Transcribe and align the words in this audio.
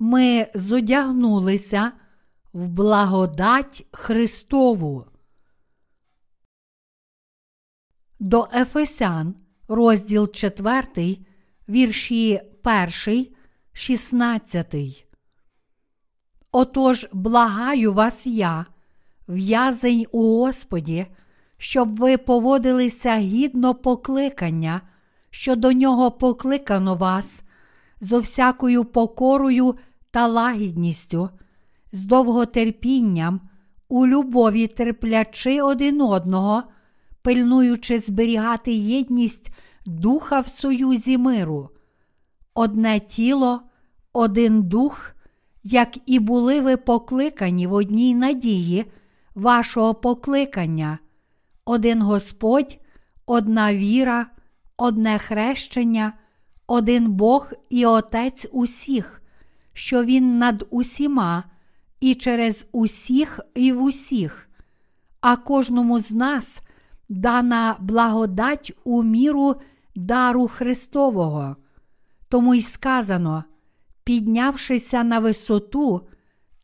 ми 0.00 0.46
зодягнулися 0.54 1.92
в 2.52 2.68
благодать 2.68 3.86
Христову. 3.92 5.04
До 8.20 8.48
Ефесян, 8.54 9.34
розділ 9.68 10.30
4, 10.32 11.18
вірші 11.68 12.40
1, 13.06 13.26
16. 13.72 14.74
Отож, 16.52 17.08
благаю 17.12 17.92
вас 17.92 18.26
я, 18.26 18.66
в'язень 19.28 20.06
у 20.12 20.22
Господі, 20.22 21.06
щоб 21.58 21.96
ви 21.96 22.18
поводилися 22.18 23.16
гідно 23.16 23.74
покликання, 23.74 24.80
що 25.30 25.56
до 25.56 25.72
нього 25.72 26.10
покликано 26.10 26.94
вас, 26.94 27.42
зо 28.00 28.20
всякою 28.20 28.84
покорою 28.84 29.76
та 30.10 30.26
лагідністю, 30.26 31.30
з 31.92 32.06
довготерпінням, 32.06 33.40
у 33.88 34.06
любові 34.06 34.66
терплячи 34.66 35.62
один 35.62 36.00
одного, 36.00 36.62
пильнуючи 37.22 37.98
зберігати 37.98 38.72
єдність 38.72 39.52
духа 39.86 40.40
в 40.40 40.48
союзі 40.48 41.18
миру, 41.18 41.70
одне 42.54 43.00
тіло, 43.00 43.62
один 44.12 44.62
дух, 44.62 45.14
як 45.62 45.96
і 46.06 46.18
були 46.18 46.60
ви 46.60 46.76
покликані 46.76 47.66
в 47.66 47.72
одній 47.72 48.14
надії 48.14 48.84
вашого 49.34 49.94
покликання, 49.94 50.98
один 51.64 52.02
Господь, 52.02 52.78
одна 53.26 53.74
віра, 53.74 54.26
одне 54.76 55.18
хрещення, 55.18 56.12
один 56.66 57.10
Бог 57.12 57.52
і 57.70 57.86
Отець 57.86 58.48
усіх, 58.52 59.19
що 59.80 60.04
Він 60.04 60.38
над 60.38 60.66
усіма 60.70 61.44
і 62.00 62.14
через 62.14 62.68
усіх 62.72 63.40
і 63.54 63.72
в 63.72 63.82
усіх, 63.82 64.48
а 65.20 65.36
кожному 65.36 66.00
з 66.00 66.10
нас 66.12 66.60
дана 67.08 67.76
благодать 67.80 68.72
у 68.84 69.02
міру 69.02 69.54
дару 69.94 70.48
Христового. 70.48 71.56
Тому 72.28 72.54
й 72.54 72.62
сказано, 72.62 73.44
піднявшися 74.04 75.04
на 75.04 75.18
висоту, 75.18 76.08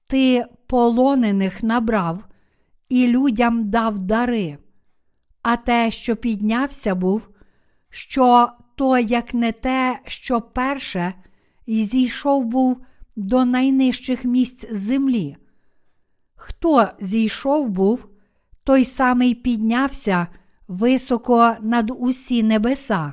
ти 0.07 0.45
полонених 0.67 1.63
набрав 1.63 2.25
і 2.89 3.07
людям 3.07 3.71
дав 3.71 3.99
дари. 3.99 4.59
А 5.43 5.57
те, 5.57 5.91
що 5.91 6.17
піднявся 6.17 6.95
був, 6.95 7.29
що 7.91 8.49
то, 8.75 8.99
як 8.99 9.35
не 9.35 9.53
те, 9.53 10.01
що 10.07 10.41
перше, 10.41 11.15
і 11.67 11.85
зійшов 11.85 12.45
був 12.45 12.83
до 13.17 13.45
найнижчих 13.45 14.25
місць 14.25 14.73
землі. 14.73 15.37
Хто 16.35 16.89
зійшов 17.01 17.69
був, 17.69 18.09
той 18.65 18.85
самий 18.85 19.35
піднявся 19.35 20.27
високо 20.69 21.57
над 21.61 21.91
усі 21.99 22.43
небеса, 22.43 23.13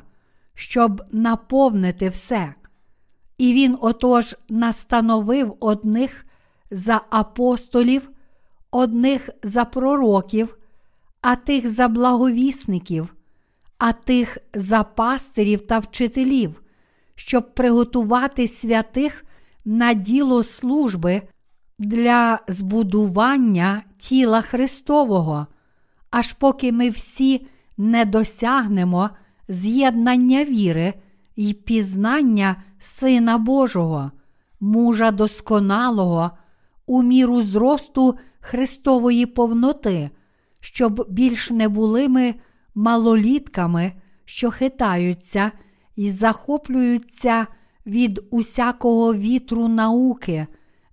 щоб 0.56 1.02
наповнити 1.12 2.10
все. 2.10 2.54
І 3.38 3.54
він 3.54 3.78
отож 3.82 4.36
настановив 4.50 5.56
одних 5.60 6.26
за 6.72 7.02
апостолів, 7.10 8.10
одних 8.72 9.30
за 9.44 9.66
пророків, 9.66 10.58
а 11.22 11.36
тих 11.36 11.68
за 11.68 11.88
благовісників, 11.88 13.16
а 13.78 13.94
тих 13.94 14.38
за 14.54 14.84
пастирів 14.84 15.68
та 15.68 15.80
вчителів, 15.80 16.62
щоб 17.16 17.56
приготувати 17.56 18.48
святих 18.48 19.26
на 19.66 19.94
діло 19.94 20.44
служби 20.44 21.22
для 21.80 22.40
збудування 22.48 23.84
тіла 23.98 24.42
Христового, 24.42 25.48
аж 26.10 26.34
поки 26.34 26.72
ми 26.72 26.90
всі 26.90 27.48
не 27.78 28.06
досягнемо 28.06 29.10
з'єднання 29.48 30.46
віри 30.46 30.94
і 31.36 31.54
пізнання 31.54 32.64
Сина 32.80 33.38
Божого, 33.38 34.12
мужа 34.60 35.12
досконалого, 35.12 36.32
у 36.86 37.04
міру 37.04 37.42
зросту 37.42 38.18
Христової 38.40 39.26
повноти, 39.26 40.10
щоб 40.60 41.06
більш 41.10 41.52
не 41.52 41.70
були 41.70 42.10
ми 42.10 42.36
малолітками, 42.76 43.94
що 44.26 44.52
хитаються 44.52 45.52
і 45.96 46.12
захоплюються 46.12 47.48
від 47.86 48.22
усякого 48.32 49.14
вітру 49.14 49.68
науки, 49.68 50.48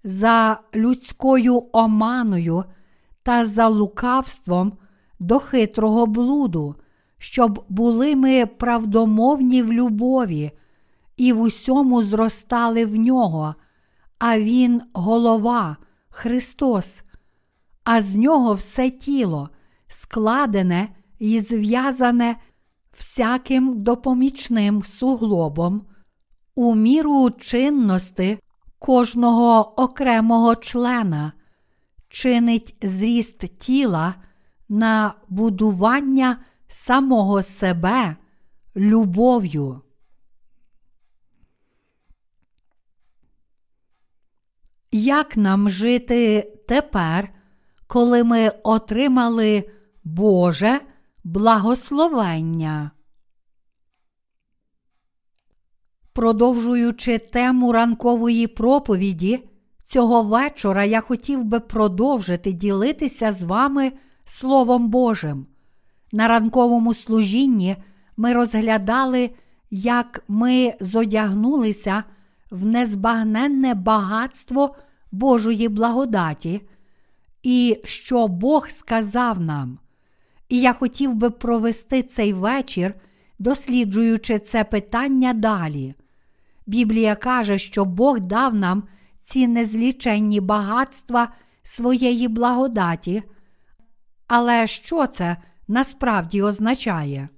за 0.04 0.60
людською 0.74 1.64
оманою 1.72 2.64
та 3.22 3.46
за 3.46 3.68
лукавством 3.68 4.72
до 5.18 5.38
хитрого 5.38 6.06
блуду, 6.06 6.74
щоб 7.18 7.64
були 7.68 8.16
ми 8.16 8.46
правдомовні 8.46 9.62
в 9.62 9.72
любові 9.72 10.50
і 11.16 11.32
в 11.32 11.40
усьому 11.40 12.02
зростали 12.02 12.86
в 12.86 12.96
нього, 12.96 13.54
а 14.18 14.38
Він 14.38 14.82
голова, 14.92 15.76
Христос, 16.08 17.02
а 17.84 18.02
з 18.02 18.16
нього 18.16 18.54
все 18.54 18.90
тіло, 18.90 19.48
складене 19.88 20.88
і 21.18 21.40
зв'язане 21.40 22.36
всяким 22.98 23.82
допомічним 23.82 24.82
суглобом, 24.82 25.82
у 26.60 26.74
міру 26.74 27.30
чинності 27.30 28.38
кожного 28.78 29.80
окремого 29.82 30.56
члена, 30.56 31.32
чинить 32.08 32.76
зріст 32.82 33.58
тіла 33.58 34.14
на 34.68 35.14
будування 35.28 36.36
самого 36.68 37.42
себе 37.42 38.16
любов'ю. 38.76 39.80
Як 44.92 45.36
нам 45.36 45.70
жити 45.70 46.52
тепер, 46.68 47.34
коли 47.86 48.24
ми 48.24 48.48
отримали 48.48 49.70
Боже 50.04 50.80
благословення? 51.24 52.90
Продовжуючи 56.20 57.18
тему 57.18 57.72
ранкової 57.72 58.46
проповіді, 58.46 59.44
цього 59.84 60.22
вечора 60.22 60.84
я 60.84 61.00
хотів 61.00 61.44
би 61.44 61.60
продовжити 61.60 62.52
ділитися 62.52 63.32
з 63.32 63.42
вами 63.42 63.92
Словом 64.24 64.88
Божим. 64.88 65.46
На 66.12 66.28
ранковому 66.28 66.94
служінні 66.94 67.76
ми 68.16 68.32
розглядали, 68.32 69.30
як 69.70 70.24
ми 70.28 70.74
зодягнулися 70.80 72.04
в 72.50 72.66
незбагненне 72.66 73.74
багатство 73.74 74.74
Божої 75.12 75.68
благодаті, 75.68 76.60
і 77.42 77.80
що 77.84 78.28
Бог 78.28 78.68
сказав 78.68 79.40
нам. 79.40 79.78
І 80.48 80.60
я 80.60 80.72
хотів 80.72 81.14
би 81.14 81.30
провести 81.30 82.02
цей 82.02 82.32
вечір, 82.32 82.94
досліджуючи 83.38 84.38
це 84.38 84.64
питання 84.64 85.32
далі. 85.32 85.94
Біблія 86.70 87.16
каже, 87.16 87.58
що 87.58 87.84
Бог 87.84 88.20
дав 88.20 88.54
нам 88.54 88.82
ці 89.18 89.46
незліченні 89.46 90.40
багатства 90.40 91.28
своєї 91.62 92.28
благодаті. 92.28 93.22
Але 94.26 94.66
що 94.66 95.06
це 95.06 95.36
насправді 95.68 96.42
означає? 96.42 97.28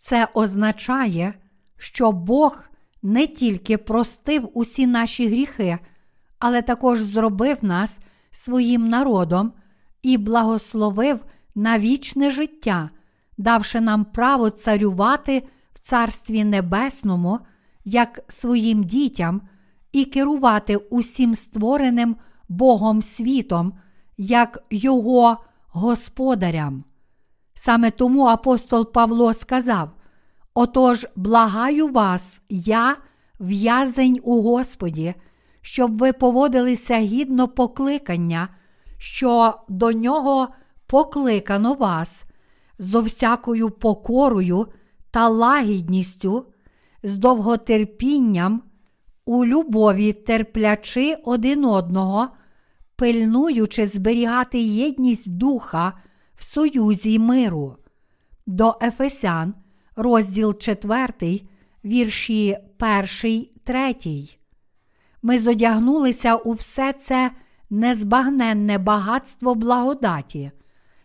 Це 0.00 0.28
означає, 0.34 1.34
що 1.78 2.12
Бог 2.12 2.64
не 3.02 3.26
тільки 3.26 3.78
простив 3.78 4.50
усі 4.54 4.86
наші 4.86 5.28
гріхи, 5.28 5.78
але 6.38 6.62
також 6.62 7.00
зробив 7.00 7.58
нас 7.62 8.00
своїм 8.30 8.88
народом 8.88 9.52
і 10.02 10.18
благословив 10.18 11.24
на 11.54 11.78
вічне 11.78 12.30
життя, 12.30 12.90
давши 13.38 13.80
нам 13.80 14.04
право 14.04 14.50
царювати 14.50 15.42
в 15.74 15.78
Царстві 15.78 16.44
Небесному 16.44 17.38
як 17.84 18.20
своїм 18.28 18.84
дітям 18.84 19.40
і 19.92 20.04
керувати 20.04 20.76
усім 20.76 21.34
створеним 21.34 22.16
Богом 22.48 23.02
світом, 23.02 23.72
як 24.16 24.64
Його 24.70 25.36
господарям. 25.68 26.84
Саме 27.54 27.90
тому 27.90 28.24
апостол 28.24 28.92
Павло 28.92 29.34
сказав: 29.34 29.90
Отож, 30.54 31.06
благаю 31.16 31.88
вас, 31.88 32.42
я, 32.48 32.96
в'язень 33.40 34.20
у 34.22 34.42
Господі, 34.42 35.14
щоб 35.60 35.98
ви 35.98 36.12
поводилися 36.12 36.98
гідно 36.98 37.48
покликання, 37.48 38.48
що 38.98 39.54
до 39.68 39.92
нього 39.92 40.48
покликано 40.86 41.74
вас, 41.74 42.24
зо 42.78 43.02
всякою 43.02 43.70
покорою 43.70 44.66
та 45.10 45.28
лагідністю, 45.28 46.46
з 47.02 47.18
довготерпінням, 47.18 48.62
у 49.24 49.46
любові 49.46 50.12
терплячи 50.12 51.16
один 51.24 51.64
одного, 51.64 52.28
пильнуючи 52.96 53.86
зберігати 53.86 54.60
єдність 54.60 55.30
духа 55.30 55.92
в 56.34 56.44
союзі 56.44 57.18
миру. 57.18 57.76
До 58.46 58.78
Ефесян, 58.82 59.54
розділ 59.96 60.58
4, 60.58 61.40
вірші 61.84 62.56
1, 63.22 63.46
3. 63.64 63.94
Ми 65.22 65.38
зодягнулися 65.38 66.34
у 66.34 66.52
все 66.52 66.92
це 66.92 67.30
незбагненне 67.70 68.78
багатство 68.78 69.54
благодаті, 69.54 70.50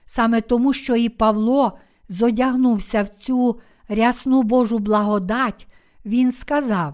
саме 0.05 0.41
тому, 0.41 0.73
що 0.73 0.95
і 0.95 1.09
Павло 1.09 1.77
зодягнувся 2.09 3.03
в 3.03 3.09
цю 3.09 3.59
рясну 3.89 4.43
Божу 4.43 4.79
благодать, 4.79 5.67
він 6.07 6.31
сказав: 6.31 6.93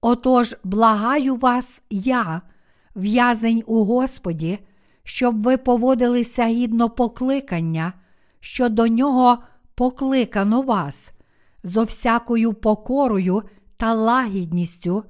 Отож, 0.00 0.56
благаю 0.64 1.36
вас, 1.36 1.82
я, 1.90 2.42
в'язень 2.96 3.62
у 3.66 3.84
Господі, 3.84 4.58
щоб 5.04 5.42
ви 5.42 5.56
поводилися 5.56 6.46
гідно 6.46 6.90
покликання, 6.90 7.92
що 8.40 8.68
до 8.68 8.86
нього 8.86 9.38
покликано 9.74 10.62
вас, 10.62 11.10
зо 11.64 11.82
всякою 11.82 12.52
покорою 12.52 13.42
та 13.76 13.94
лагідністю, 13.94 15.04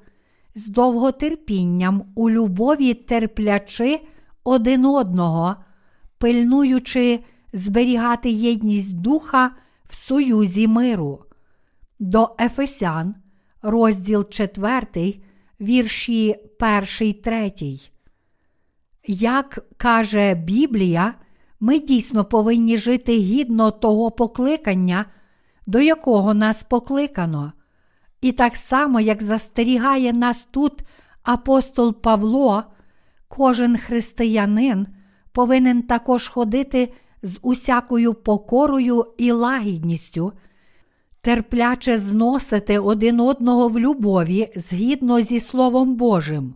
з 0.55 0.69
довготерпінням 0.69 2.05
у 2.15 2.31
любові 2.31 2.95
терплячи 2.95 4.01
один 4.45 4.85
одного, 4.85 5.57
пильнуючи 6.19 7.21
зберігати 7.53 8.31
єдність 8.31 9.01
духа 9.01 9.51
в 9.89 9.95
союзі 9.95 10.69
миру. 10.69 11.23
До 11.99 12.37
Ефесян, 12.41 13.15
розділ 13.67 14.29
4, 14.29 15.15
вірші 15.61 16.37
1, 17.01 17.15
3. 17.23 17.53
Як 19.07 19.59
каже 19.77 20.35
Біблія, 20.35 21.15
ми 21.61 21.79
дійсно 21.79 22.25
повинні 22.25 22.79
жити 22.79 23.13
гідно 23.19 23.71
того 23.71 24.11
покликання, 24.11 25.05
до 25.67 25.81
якого 25.81 26.35
нас 26.35 26.63
покликано. 26.63 27.53
І 28.21 28.33
так 28.33 28.57
само, 28.57 29.01
як 29.01 29.23
застерігає 29.23 30.13
нас 30.13 30.49
тут 30.51 30.73
апостол 31.23 32.01
Павло, 32.01 32.65
кожен 33.29 33.79
християнин 33.79 34.87
повинен 35.33 35.83
також 35.83 36.29
ходити 36.29 36.93
з 37.23 37.39
усякою 37.43 38.15
покорою 38.15 39.07
і 39.19 39.33
лагідністю, 39.33 40.33
терпляче 41.27 41.99
зносити 41.99 42.79
один 42.79 43.21
одного 43.21 43.69
в 43.69 43.79
любові 43.79 44.53
згідно 44.57 45.21
зі 45.21 45.41
Словом 45.41 45.95
Божим. 45.95 46.55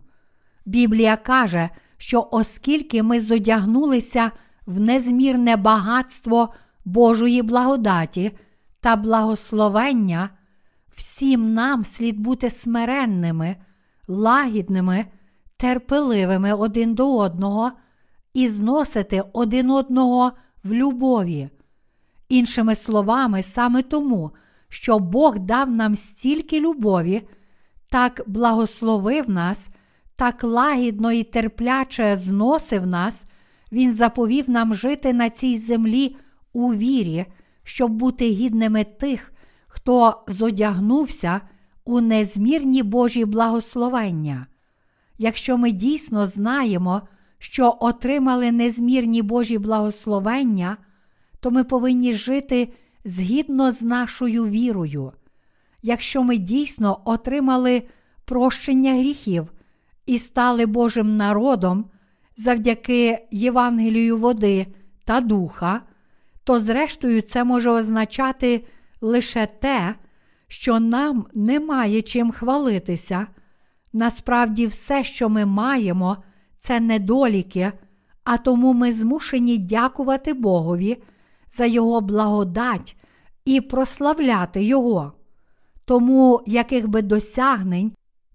Біблія 0.65 1.17
каже, 1.17 1.69
що 1.97 2.27
оскільки 2.31 3.03
ми 3.03 3.21
зодягнулися 3.21 4.31
в 4.65 4.79
незмірне 4.79 5.55
багатство 5.55 6.53
Божої 6.85 7.41
благодаті 7.41 8.31
та 8.79 8.95
благословення, 8.95 10.29
всім 10.95 11.53
нам 11.53 11.83
слід 11.83 12.19
бути 12.19 12.49
смиренними, 12.49 13.55
лагідними, 14.07 15.05
терпеливими 15.57 16.53
один 16.53 16.95
до 16.95 17.17
одного 17.17 17.71
і 18.33 18.47
зносити 18.47 19.23
один 19.33 19.71
одного 19.71 20.31
в 20.63 20.73
любові. 20.73 21.49
Іншими 22.29 22.75
словами, 22.75 23.43
саме 23.43 23.81
тому, 23.81 24.31
що 24.71 24.99
Бог 24.99 25.39
дав 25.39 25.71
нам 25.71 25.95
стільки 25.95 26.59
любові, 26.59 27.21
так 27.89 28.21
благословив 28.27 29.29
нас, 29.29 29.69
так 30.15 30.43
лагідно 30.43 31.11
і 31.11 31.23
терпляче 31.23 32.15
зносив 32.15 32.87
нас, 32.87 33.25
Він 33.71 33.93
заповів 33.93 34.49
нам 34.49 34.73
жити 34.73 35.13
на 35.13 35.29
цій 35.29 35.57
землі 35.57 36.15
у 36.53 36.73
вірі, 36.73 37.25
щоб 37.63 37.91
бути 37.91 38.29
гідними 38.29 38.83
тих, 38.83 39.33
хто 39.67 40.23
зодягнувся 40.27 41.41
у 41.85 42.01
незмірні 42.01 42.83
Божі 42.83 43.25
благословення. 43.25 44.47
Якщо 45.17 45.57
ми 45.57 45.71
дійсно 45.71 46.25
знаємо, 46.25 47.01
що 47.39 47.77
отримали 47.79 48.51
незмірні 48.51 49.21
Божі 49.21 49.57
благословення, 49.57 50.77
то 51.39 51.51
ми 51.51 51.63
повинні 51.63 52.13
жити 52.13 52.73
згідно 53.05 53.71
з 53.71 53.81
нашою 53.81 54.45
вірою. 54.45 55.11
Якщо 55.81 56.23
ми 56.23 56.37
дійсно 56.37 57.01
отримали 57.05 57.83
прощення 58.25 58.93
гріхів 58.93 59.51
і 60.05 60.17
стали 60.17 60.65
Божим 60.65 61.17
народом 61.17 61.85
завдяки 62.37 63.27
Євангелію 63.31 64.17
води 64.17 64.67
та 65.05 65.21
духа, 65.21 65.81
то 66.43 66.59
зрештою 66.59 67.21
це 67.21 67.43
може 67.43 67.69
означати 67.69 68.65
лише 69.01 69.45
те, 69.45 69.95
що 70.47 70.79
нам 70.79 71.25
немає 71.33 72.01
чим 72.01 72.31
хвалитися. 72.31 73.27
Насправді, 73.93 74.67
все, 74.67 75.03
що 75.03 75.29
ми 75.29 75.45
маємо, 75.45 76.17
це 76.57 76.79
недоліки, 76.79 77.71
а 78.23 78.37
тому 78.37 78.73
ми 78.73 78.91
змушені 78.91 79.57
дякувати 79.57 80.33
Богові 80.33 81.03
за 81.51 81.65
Його 81.65 82.01
благодать 82.01 82.95
і 83.45 83.61
прославляти 83.61 84.63
Його. 84.63 85.13
Тому, 85.85 86.41
яких 86.47 86.87
би 86.87 87.01
досягнень 87.01 87.91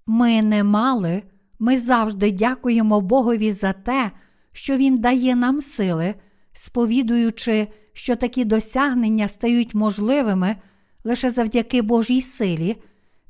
ми 0.07 0.43
не 0.43 0.65
мали, 0.65 1.23
ми 1.59 1.79
завжди 1.79 2.31
дякуємо 2.31 3.01
Богові 3.01 3.53
за 3.53 3.73
те, 3.73 4.11
що 4.53 4.77
Він 4.77 4.99
дає 4.99 5.37
нам 5.37 5.61
сили, 5.61 6.15
сповідуючи, 6.53 7.69
що 7.93 8.17
такі 8.17 8.45
досягнення 8.45 9.29
стають 9.29 9.75
можливими 9.75 10.57
лише 11.05 11.31
завдяки 11.31 11.83
Божій 11.83 12.23
силі 12.23 12.77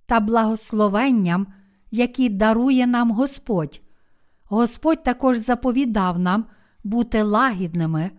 та 0.07 0.21
благословенням, 0.21 1.47
які 1.91 2.29
дарує 2.29 2.87
нам 2.87 3.11
Господь. 3.11 3.81
Господь 4.45 5.03
також 5.03 5.39
заповідав 5.39 6.19
нам 6.19 6.45
бути 6.85 7.23
лагідними. 7.23 8.11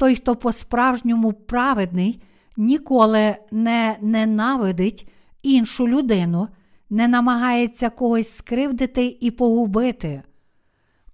Той, 0.00 0.16
хто 0.16 0.36
по-справжньому 0.36 1.32
праведний, 1.32 2.22
ніколи 2.56 3.36
не 3.50 3.96
ненавидить 4.00 5.08
іншу 5.42 5.88
людину, 5.88 6.48
не 6.90 7.08
намагається 7.08 7.90
когось 7.90 8.36
скривдити 8.36 9.18
і 9.20 9.30
погубити. 9.30 10.22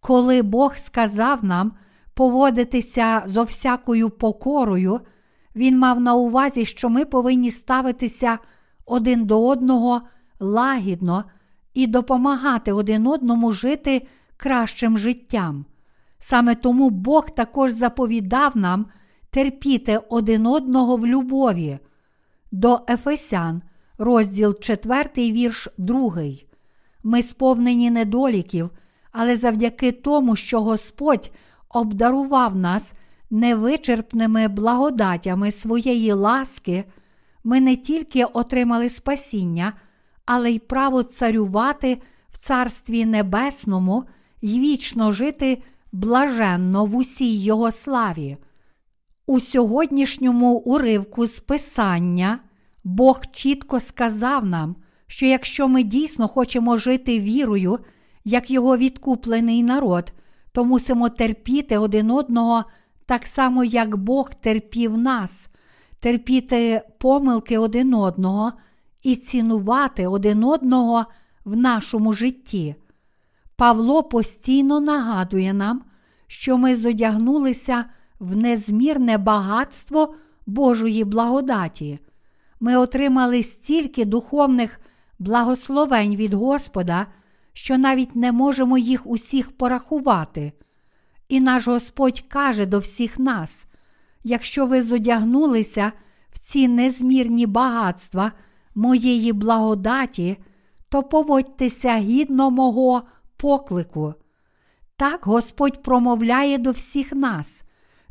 Коли 0.00 0.42
Бог 0.42 0.76
сказав 0.76 1.44
нам 1.44 1.72
поводитися 2.14 3.22
зо 3.26 3.42
всякою 3.42 4.10
покорою, 4.10 5.00
Він 5.56 5.78
мав 5.78 6.00
на 6.00 6.14
увазі, 6.14 6.64
що 6.64 6.88
ми 6.88 7.04
повинні 7.04 7.50
ставитися 7.50 8.38
один 8.84 9.24
до 9.24 9.46
одного 9.46 10.02
лагідно 10.40 11.24
і 11.74 11.86
допомагати 11.86 12.72
один 12.72 13.06
одному 13.06 13.52
жити 13.52 14.06
кращим 14.36 14.98
життям. 14.98 15.64
Саме 16.28 16.54
тому 16.54 16.90
Бог 16.90 17.30
також 17.30 17.72
заповідав 17.72 18.56
нам 18.56 18.86
терпіти 19.30 20.00
один 20.08 20.46
одного 20.46 20.96
в 20.96 21.06
любові. 21.06 21.78
До 22.52 22.80
Ефесян, 22.88 23.62
розділ 23.98 24.58
4, 24.60 25.08
вірш 25.16 25.68
2. 25.78 26.22
Ми 27.02 27.22
сповнені 27.22 27.90
недоліків, 27.90 28.70
але 29.12 29.36
завдяки 29.36 29.92
тому, 29.92 30.36
що 30.36 30.60
Господь 30.60 31.30
обдарував 31.68 32.56
нас 32.56 32.92
невичерпними 33.30 34.48
благодатями 34.48 35.50
своєї 35.50 36.12
ласки, 36.12 36.84
ми 37.44 37.60
не 37.60 37.76
тільки 37.76 38.24
отримали 38.24 38.88
спасіння, 38.88 39.72
але 40.24 40.50
й 40.50 40.58
право 40.58 41.02
царювати 41.02 42.02
в 42.30 42.38
Царстві 42.38 43.04
Небесному 43.04 44.04
й 44.42 44.60
вічно 44.60 45.12
жити 45.12 45.62
блаженно 45.92 46.84
в 46.84 46.96
усій 46.96 47.42
Його 47.42 47.70
славі. 47.70 48.36
У 49.26 49.40
сьогоднішньому 49.40 50.52
уривку 50.56 51.26
з 51.26 51.40
Писання 51.40 52.38
Бог 52.84 53.20
чітко 53.32 53.80
сказав 53.80 54.46
нам, 54.46 54.76
що 55.06 55.26
якщо 55.26 55.68
ми 55.68 55.82
дійсно 55.82 56.28
хочемо 56.28 56.76
жити 56.76 57.20
вірою, 57.20 57.78
як 58.24 58.50
його 58.50 58.76
відкуплений 58.76 59.62
народ, 59.62 60.12
то 60.52 60.64
мусимо 60.64 61.08
терпіти 61.08 61.78
один 61.78 62.10
одного 62.10 62.64
так 63.06 63.26
само, 63.26 63.64
як 63.64 63.96
Бог 63.96 64.34
терпів 64.34 64.98
нас, 64.98 65.48
терпіти 66.00 66.82
помилки 66.98 67.58
один 67.58 67.94
одного 67.94 68.52
і 69.02 69.16
цінувати 69.16 70.06
один 70.06 70.44
одного 70.44 71.04
в 71.44 71.56
нашому 71.56 72.12
житті. 72.12 72.74
Павло 73.56 74.02
постійно 74.02 74.80
нагадує 74.80 75.52
нам, 75.52 75.84
що 76.26 76.58
ми 76.58 76.76
зодягнулися 76.76 77.84
в 78.20 78.36
незмірне 78.36 79.18
багатство 79.18 80.14
Божої 80.46 81.04
благодаті. 81.04 81.98
Ми 82.60 82.76
отримали 82.76 83.42
стільки 83.42 84.04
духовних 84.04 84.80
благословень 85.18 86.16
від 86.16 86.34
Господа, 86.34 87.06
що 87.52 87.78
навіть 87.78 88.16
не 88.16 88.32
можемо 88.32 88.78
їх 88.78 89.06
усіх 89.06 89.52
порахувати. 89.56 90.52
І 91.28 91.40
наш 91.40 91.68
Господь 91.68 92.20
каже 92.28 92.66
до 92.66 92.78
всіх 92.78 93.18
нас: 93.18 93.66
якщо 94.24 94.66
ви 94.66 94.82
зодягнулися 94.82 95.92
в 96.32 96.38
ці 96.38 96.68
незмірні 96.68 97.46
багатства 97.46 98.32
моєї 98.74 99.32
благодаті, 99.32 100.36
то 100.88 101.02
поводьтеся 101.02 101.96
гідно 101.96 102.50
мого 102.50 103.02
поклику. 103.36 104.14
Так 104.96 105.20
Господь 105.26 105.82
промовляє 105.82 106.58
до 106.58 106.70
всіх 106.70 107.12
нас, 107.12 107.62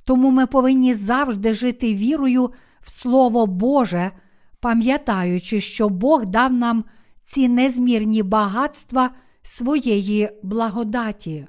тому 0.03 0.31
ми 0.31 0.47
повинні 0.47 0.93
завжди 0.93 1.53
жити 1.53 1.95
вірою 1.95 2.51
в 2.81 2.91
Слово 2.91 3.45
Боже, 3.47 4.11
пам'ятаючи, 4.59 5.61
що 5.61 5.89
Бог 5.89 6.25
дав 6.25 6.53
нам 6.53 6.83
ці 7.23 7.49
незмірні 7.49 8.23
багатства 8.23 9.09
своєї 9.41 10.29
благодаті. 10.43 11.47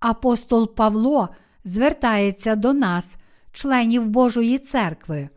Апостол 0.00 0.74
Павло 0.74 1.28
звертається 1.64 2.56
до 2.56 2.72
нас, 2.72 3.16
членів 3.52 4.08
Божої 4.08 4.58
церкви. 4.58 5.28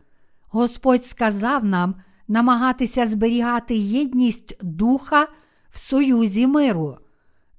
Господь 0.48 1.04
сказав 1.04 1.64
нам 1.64 1.94
намагатися 2.28 3.06
зберігати 3.06 3.76
єдність 3.76 4.64
духа 4.64 5.28
в 5.70 5.78
союзі 5.78 6.46
миру. 6.46 6.98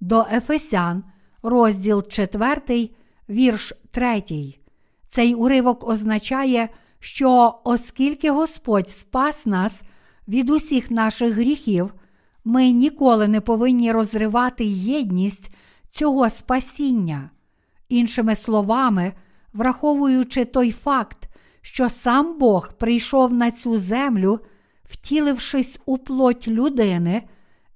До 0.03 0.25
Ефесян, 0.31 1.03
розділ 1.43 2.07
4, 2.07 2.89
вірш 3.29 3.73
3. 3.91 4.23
Цей 5.07 5.35
уривок 5.35 5.87
означає, 5.87 6.69
що 6.99 7.59
оскільки 7.63 8.31
Господь 8.31 8.89
спас 8.89 9.45
нас 9.45 9.81
від 10.27 10.49
усіх 10.49 10.91
наших 10.91 11.33
гріхів, 11.33 11.93
ми 12.45 12.71
ніколи 12.71 13.27
не 13.27 13.41
повинні 13.41 13.91
розривати 13.91 14.65
єдність 14.65 15.51
цього 15.89 16.29
спасіння. 16.29 17.29
Іншими 17.89 18.35
словами, 18.35 19.13
враховуючи 19.53 20.45
той 20.45 20.71
факт, 20.71 21.29
що 21.61 21.89
сам 21.89 22.37
Бог 22.39 22.73
прийшов 22.73 23.33
на 23.33 23.51
цю 23.51 23.77
землю, 23.79 24.39
втілившись 24.89 25.79
у 25.85 25.97
плоть 25.97 26.47
людини, 26.47 27.23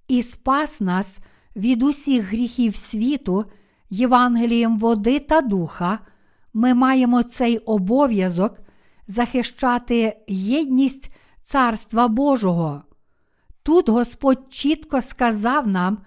і 0.08 0.24
спас 0.24 0.82
нас 0.82 1.20
від 1.58 1.84
усіх 1.84 2.26
гріхів 2.26 2.76
світу, 2.76 3.46
Євангелієм 3.90 4.78
води 4.78 5.20
та 5.20 5.42
духа, 5.42 6.00
ми 6.54 6.74
маємо 6.74 7.24
цей 7.24 7.58
обов'язок 7.58 8.60
захищати 9.08 10.18
єдність 10.28 11.12
Царства 11.42 12.08
Божого. 12.08 12.82
Тут 13.64 13.90
Господь 13.90 14.44
чітко 14.50 15.02
сказав 15.02 15.68
нам 15.68 15.98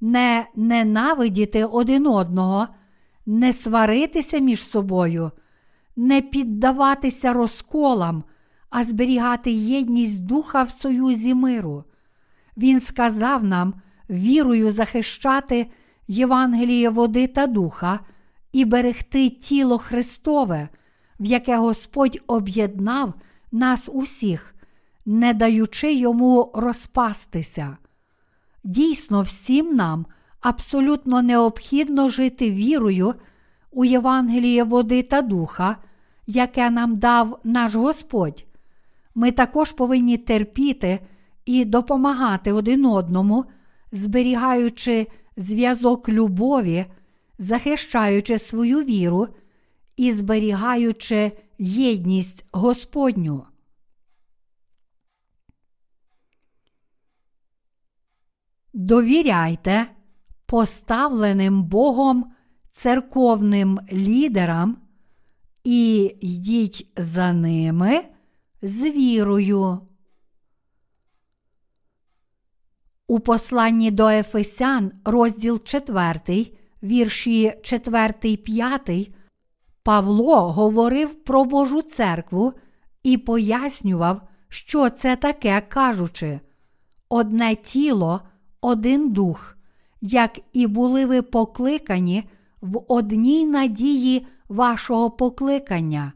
не 0.00 0.46
ненавидіти 0.56 1.64
один 1.64 2.06
одного, 2.06 2.68
не 3.26 3.52
сваритися 3.52 4.38
між 4.38 4.66
собою, 4.66 5.30
не 5.96 6.20
піддаватися 6.20 7.32
розколам, 7.32 8.24
а 8.70 8.84
зберігати 8.84 9.50
єдність 9.50 10.24
духа 10.24 10.62
в 10.62 10.70
союзі 10.70 11.34
миру. 11.34 11.84
Він 12.56 12.80
сказав 12.80 13.44
нам 13.44 13.74
вірою 14.10 14.70
захищати 14.70 15.66
Євангеліє 16.08 16.90
води 16.90 17.26
та 17.26 17.46
духа 17.46 18.00
і 18.52 18.64
берегти 18.64 19.30
тіло 19.30 19.78
Христове, 19.78 20.68
в 21.20 21.24
яке 21.24 21.56
Господь 21.56 22.18
об'єднав 22.26 23.14
нас 23.52 23.88
усіх, 23.92 24.54
не 25.06 25.34
даючи 25.34 25.94
йому 25.94 26.50
розпастися. 26.54 27.76
Дійсно, 28.64 29.22
всім 29.22 29.76
нам 29.76 30.06
абсолютно 30.40 31.22
необхідно 31.22 32.08
жити 32.08 32.50
вірою 32.50 33.14
у 33.70 33.84
Євангеліє 33.84 34.64
води 34.64 35.02
та 35.02 35.22
духа, 35.22 35.76
яке 36.26 36.70
нам 36.70 36.96
дав 36.96 37.40
наш 37.44 37.74
Господь. 37.74 38.44
Ми 39.14 39.30
також 39.32 39.72
повинні 39.72 40.16
терпіти 40.16 40.98
і 41.44 41.64
допомагати 41.64 42.52
один 42.52 42.86
одному, 42.86 43.44
зберігаючи 43.92 45.06
зв'язок 45.36 46.08
любові, 46.08 46.86
захищаючи 47.38 48.38
свою 48.38 48.84
віру 48.84 49.28
і 49.96 50.12
зберігаючи 50.12 51.32
єдність 51.58 52.44
Господню. 52.52 53.46
Довіряйте 58.72 59.86
поставленим 60.46 61.62
Богом 61.62 62.32
церковним 62.70 63.80
лідерам 63.92 64.76
і 65.64 66.16
йдіть 66.20 66.92
за 66.96 67.32
ними 67.32 68.04
з 68.62 68.82
вірою. 68.82 69.89
У 73.10 73.20
посланні 73.20 73.90
до 73.90 74.08
Ефесян, 74.08 74.92
розділ 75.04 75.60
4, 75.64 76.46
вірші 76.82 77.52
4, 77.62 78.36
5, 78.36 78.90
Павло 79.82 80.52
говорив 80.52 81.14
про 81.14 81.44
Божу 81.44 81.82
церкву 81.82 82.52
і 83.02 83.18
пояснював, 83.18 84.20
що 84.48 84.90
це 84.90 85.16
таке, 85.16 85.62
кажучи: 85.68 86.40
одне 87.08 87.54
тіло, 87.54 88.20
один 88.60 89.12
дух, 89.12 89.56
як 90.00 90.38
і 90.52 90.66
були 90.66 91.06
ви 91.06 91.22
покликані 91.22 92.24
в 92.60 92.82
одній 92.88 93.46
надії 93.46 94.26
вашого 94.48 95.10
покликання, 95.10 96.12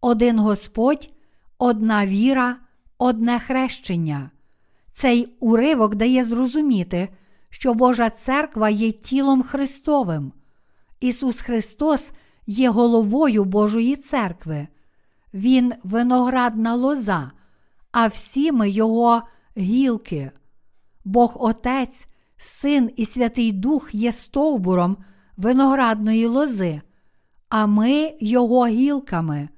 один 0.00 0.38
Господь, 0.38 1.10
одна 1.58 2.06
віра, 2.06 2.56
одне 2.98 3.38
хрещення. 3.38 4.30
Цей 4.96 5.36
уривок 5.40 5.94
дає 5.94 6.24
зрозуміти, 6.24 7.08
що 7.50 7.74
Божа 7.74 8.10
церква 8.10 8.70
є 8.70 8.92
тілом 8.92 9.42
Христовим. 9.42 10.32
Ісус 11.00 11.40
Христос 11.40 12.12
є 12.46 12.70
головою 12.70 13.44
Божої 13.44 13.96
церкви. 13.96 14.66
Він 15.34 15.72
виноградна 15.82 16.74
лоза, 16.74 17.30
а 17.92 18.06
всі 18.06 18.52
ми 18.52 18.70
Його 18.70 19.22
гілки. 19.56 20.30
Бог 21.04 21.36
Отець, 21.40 22.06
Син 22.36 22.90
і 22.96 23.06
Святий 23.06 23.52
Дух 23.52 23.94
є 23.94 24.12
стовбуром 24.12 24.96
виноградної 25.36 26.26
лози, 26.26 26.80
а 27.48 27.66
ми 27.66 28.12
Його 28.20 28.66
гілками. 28.66 29.48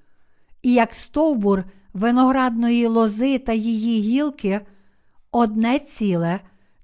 І 0.62 0.72
як 0.72 0.94
стовбур 0.94 1.64
виноградної 1.92 2.86
лози 2.86 3.38
та 3.38 3.52
її 3.52 4.00
гілки 4.00 4.60
одне 5.32 5.78
ціле, 5.78 6.40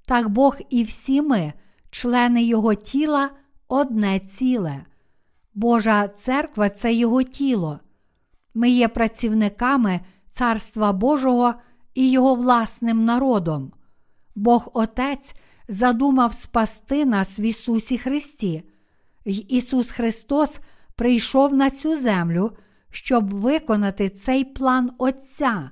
так 0.06 0.28
Бог 0.28 0.56
і 0.70 0.84
всі 0.84 1.22
ми, 1.22 1.52
члени 1.90 2.44
Його 2.44 2.74
тіла, 2.74 3.30
одне 3.68 4.20
ціле. 4.20 4.84
Божа 5.54 6.08
церква 6.08 6.70
це 6.70 6.92
Його 6.94 7.22
тіло. 7.22 7.80
Ми 8.54 8.70
є 8.70 8.88
працівниками 8.88 10.00
Царства 10.30 10.92
Божого 10.92 11.54
і 11.94 12.10
Його 12.10 12.34
власним 12.34 13.04
народом. 13.04 13.72
Бог 14.34 14.70
Отець 14.74 15.34
задумав 15.68 16.34
спасти 16.34 17.04
нас 17.04 17.38
в 17.38 17.40
Ісусі 17.40 17.98
Христі, 17.98 18.62
Ісус 19.24 19.90
Христос 19.90 20.60
прийшов 20.96 21.54
на 21.54 21.70
цю 21.70 21.96
землю, 21.96 22.56
щоб 22.90 23.34
виконати 23.34 24.10
цей 24.10 24.44
план 24.44 24.90
Отця, 24.98 25.70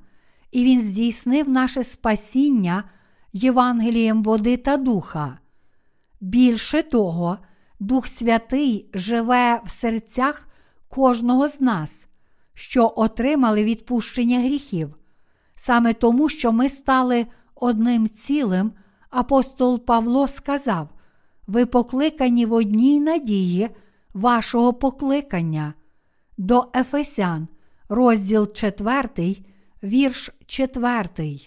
і 0.53 0.65
Він 0.65 0.81
здійснив 0.81 1.49
наше 1.49 1.85
спасіння 1.85 2.85
Євангелієм 3.33 4.23
води 4.23 4.57
та 4.57 4.77
духа. 4.77 5.39
Більше 6.21 6.83
того, 6.83 7.39
Дух 7.81 8.07
Святий 8.07 8.91
живе 8.95 9.61
в 9.65 9.71
серцях 9.71 10.49
кожного 10.89 11.49
з 11.49 11.61
нас, 11.61 12.07
що 12.55 12.93
отримали 12.97 13.65
відпущення 13.65 14.41
гріхів, 14.41 14.97
саме 15.55 15.93
тому, 15.93 16.29
що 16.29 16.53
ми 16.53 16.69
стали 16.69 17.27
одним 17.55 18.09
цілим, 18.09 18.73
апостол 19.11 19.85
Павло 19.85 20.29
сказав: 20.29 20.89
ви 21.47 21.67
покликані 21.67 22.47
в 22.47 22.53
одній 22.53 23.01
надії 23.01 23.71
вашого 24.15 24.73
покликання. 24.73 25.75
До 26.39 26.67
Ефесян, 26.75 27.49
розділ 27.89 28.53
4, 28.53 29.37
вірш 29.83 30.31
4. 30.47 31.41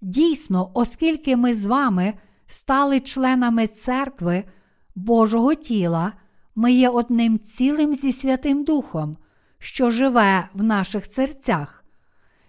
Дійсно, 0.00 0.70
оскільки 0.74 1.36
ми 1.36 1.54
з 1.54 1.66
вами 1.66 2.14
стали 2.46 3.00
членами 3.00 3.66
церкви 3.66 4.44
Божого 4.94 5.54
тіла, 5.54 6.12
ми 6.54 6.72
є 6.72 6.88
одним 6.88 7.38
цілим 7.38 7.94
зі 7.94 8.12
Святим 8.12 8.64
Духом, 8.64 9.16
що 9.58 9.90
живе 9.90 10.48
в 10.54 10.62
наших 10.62 11.06
серцях. 11.06 11.84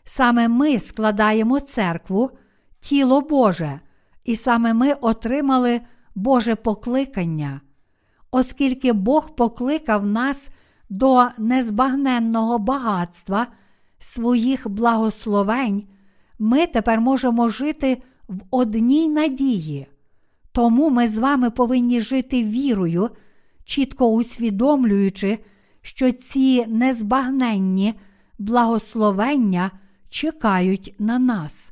Саме 0.03 0.47
ми 0.47 0.79
складаємо 0.79 1.59
церкву, 1.59 2.31
тіло 2.79 3.21
Боже, 3.21 3.79
і 4.23 4.35
саме 4.35 4.73
ми 4.73 4.93
отримали 4.93 5.81
Боже 6.15 6.55
покликання, 6.55 7.61
оскільки 8.31 8.93
Бог 8.93 9.35
покликав 9.35 10.05
нас 10.05 10.49
до 10.89 11.27
незбагненного 11.37 12.59
багатства 12.59 13.47
своїх 14.05 14.69
благословень, 14.69 15.83
ми 16.39 16.67
тепер 16.67 17.01
можемо 17.01 17.49
жити 17.49 18.01
в 18.27 18.41
одній 18.51 19.09
надії. 19.09 19.87
Тому 20.51 20.89
ми 20.89 21.07
з 21.07 21.17
вами 21.17 21.49
повинні 21.49 22.01
жити 22.01 22.43
вірою, 22.43 23.09
чітко 23.63 24.07
усвідомлюючи, 24.07 25.39
що 25.81 26.11
ці 26.11 26.65
незбагненні 26.65 27.93
благословення 28.39 29.71
чекають 30.09 30.95
на 30.99 31.19
нас. 31.19 31.71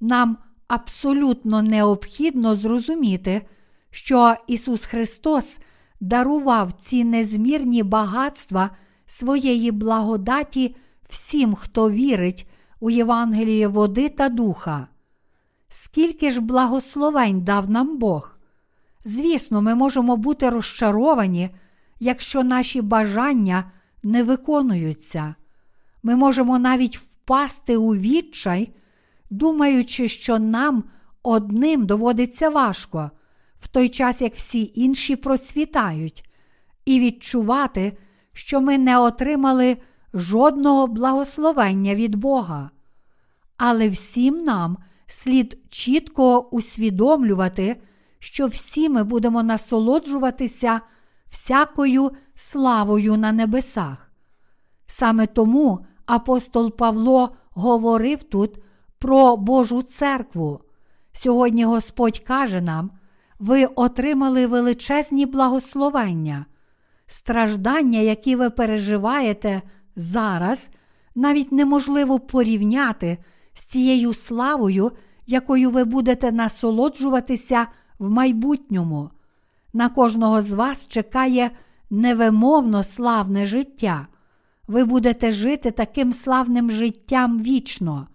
Нам 0.00 0.36
абсолютно 0.68 1.62
необхідно 1.62 2.56
зрозуміти, 2.56 3.42
що 3.90 4.34
Ісус 4.46 4.84
Христос 4.84 5.58
дарував 6.00 6.72
ці 6.72 7.04
незмірні 7.04 7.82
багатства 7.82 8.70
своєї 9.06 9.70
благодаті 9.70 10.76
всім, 11.12 11.54
хто 11.54 11.90
вірить 11.90 12.46
у 12.80 12.90
Євангеліє 12.90 13.68
води 13.68 14.08
та 14.08 14.28
духа. 14.28 14.88
Скільки 15.68 16.30
ж 16.30 16.40
благословень 16.40 17.40
дав 17.40 17.70
нам 17.70 17.98
Бог? 17.98 18.36
Звісно, 19.04 19.62
ми 19.62 19.74
можемо 19.74 20.16
бути 20.16 20.50
розчаровані, 20.50 21.50
якщо 22.00 22.42
наші 22.42 22.82
бажання 22.82 23.70
не 24.02 24.22
виконуються. 24.22 25.34
Ми 26.02 26.16
можемо 26.16 26.58
навіть 26.58 26.98
впасти 26.98 27.76
у 27.76 27.94
відчай, 27.96 28.72
думаючи, 29.30 30.08
що 30.08 30.38
нам 30.38 30.84
одним 31.22 31.86
доводиться 31.86 32.50
важко, 32.50 33.10
в 33.60 33.68
той 33.68 33.88
час 33.88 34.22
як 34.22 34.34
всі 34.34 34.72
інші 34.74 35.16
процвітають, 35.16 36.30
і 36.84 37.00
відчувати, 37.00 37.98
що 38.32 38.60
ми 38.60 38.78
не 38.78 38.98
отримали 38.98 39.76
жодного 40.14 40.86
благословення 40.86 41.94
від 41.94 42.14
Бога. 42.14 42.70
Але 43.56 43.88
всім 43.88 44.38
нам 44.38 44.78
слід 45.06 45.58
чітко 45.68 46.40
усвідомлювати, 46.40 47.82
що 48.18 48.46
всі 48.46 48.88
ми 48.88 49.04
будемо 49.04 49.42
насолоджуватися 49.42 50.80
всякою 51.30 52.10
славою 52.34 53.16
на 53.16 53.32
небесах. 53.32 54.12
Саме 54.86 55.26
тому 55.26 55.86
апостол 56.06 56.76
Павло 56.76 57.36
говорив 57.50 58.22
тут 58.22 58.58
про 58.98 59.36
Божу 59.36 59.82
церкву. 59.82 60.60
Сьогодні 61.12 61.64
Господь 61.64 62.18
каже 62.18 62.60
нам: 62.60 62.90
ви 63.38 63.64
отримали 63.64 64.46
величезні 64.46 65.26
благословення, 65.26 66.46
страждання, 67.06 68.00
які 68.00 68.36
ви 68.36 68.50
переживаєте 68.50 69.62
зараз, 69.96 70.70
навіть 71.14 71.52
неможливо 71.52 72.18
порівняти 72.18 73.18
з 73.54 73.64
цією 73.64 74.14
славою, 74.14 74.92
якою 75.26 75.70
ви 75.70 75.84
будете 75.84 76.32
насолоджуватися 76.32 77.66
в 77.98 78.10
майбутньому. 78.10 79.10
На 79.72 79.88
кожного 79.88 80.42
з 80.42 80.52
вас 80.52 80.88
чекає 80.88 81.50
невимовно 81.90 82.82
славне 82.82 83.46
життя. 83.46 84.06
Ви 84.68 84.84
будете 84.84 85.32
жити 85.32 85.70
таким 85.70 86.12
славним 86.12 86.70
життям 86.70 87.42
вічно. 87.42 88.08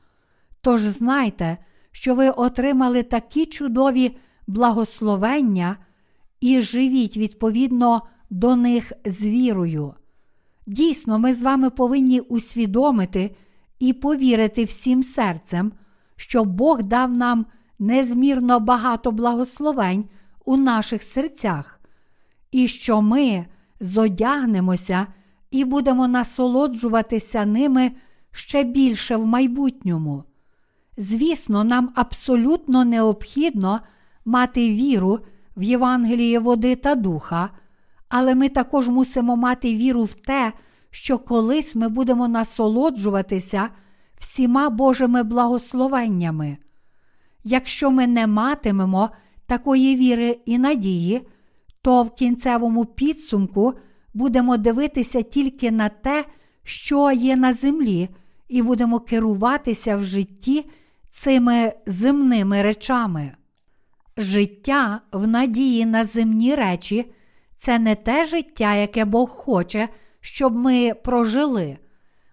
Тож 0.62 0.82
знайте, 0.82 1.58
що 1.91 2.15
ви 2.15 2.30
отримали 2.30 3.04
такі 3.04 3.45
чудові 3.45 4.17
благословення 4.47 5.78
і 6.39 6.62
живіть 6.62 7.17
відповідно 7.17 8.01
до 8.30 8.56
них 8.56 8.91
з 9.06 9.28
вірою. 9.28 9.93
Дійсно, 10.67 11.19
ми 11.19 11.34
з 11.34 11.41
вами 11.41 11.69
повинні 11.69 12.19
усвідомити 12.19 13.36
і 13.80 13.93
повірити 13.93 14.63
всім 14.63 15.03
серцем, 15.03 15.71
що 16.15 16.43
Бог 16.43 16.84
дав 16.84 17.12
нам 17.12 17.45
незмірно 17.80 18.60
багато 18.60 19.12
благословень 19.12 20.06
у 20.45 20.58
наших 20.58 21.03
серцях, 21.03 21.80
і 22.51 22.67
що 22.67 23.01
ми 23.01 23.45
зодягнемося 23.80 25.08
і 25.51 25.65
будемо 25.65 26.08
насолоджуватися 26.08 27.45
ними 27.45 27.91
ще 28.32 28.63
більше 28.63 29.15
в 29.15 29.25
майбутньому. 29.25 30.23
Звісно, 30.97 31.63
нам 31.63 31.91
абсолютно 31.95 32.86
необхідно 32.86 33.82
мати 34.25 34.69
віру 34.69 35.19
в 35.58 35.63
Євангеліє 35.63 36.39
води 36.39 36.75
та 36.75 36.95
духа, 36.95 37.49
але 38.10 38.36
ми 38.36 38.50
також 38.50 38.89
мусимо 38.89 39.36
мати 39.36 39.76
віру 39.76 40.04
в 40.04 40.13
те, 40.13 40.54
що 40.91 41.20
колись 41.20 41.76
ми 41.76 41.89
будемо 41.89 42.28
насолоджуватися 42.28 43.70
всіма 44.17 44.70
Божими 44.70 45.24
благословеннями. 45.24 46.58
Якщо 47.43 47.91
ми 47.91 48.08
не 48.08 48.28
матимемо 48.28 49.10
такої 49.46 49.96
віри 49.96 50.39
і 50.46 50.58
надії, 50.58 51.28
то 51.82 52.04
в 52.04 52.15
кінцевому 52.15 52.86
підсумку 52.86 53.74
будемо 54.13 54.58
дивитися 54.58 55.22
тільки 55.22 55.72
на 55.72 55.89
те, 55.89 56.26
що 56.63 57.12
є 57.12 57.36
на 57.36 57.54
землі, 57.54 58.10
і 58.48 58.62
будемо 58.62 59.00
керуватися 59.00 59.98
в 59.98 60.04
житті 60.04 60.65
цими 61.10 61.74
земними 61.86 62.62
речами. 62.62 63.32
Життя 64.17 65.02
в 65.12 65.28
надії 65.28 65.86
на 65.86 66.04
земні 66.04 66.56
речі 66.56 67.12
це 67.58 67.80
не 67.80 67.96
те 67.96 68.26
життя, 68.26 68.76
яке 68.76 69.06
Бог 69.06 69.30
хоче, 69.30 69.89
щоб 70.22 70.56
ми 70.56 70.93
прожили. 71.04 71.78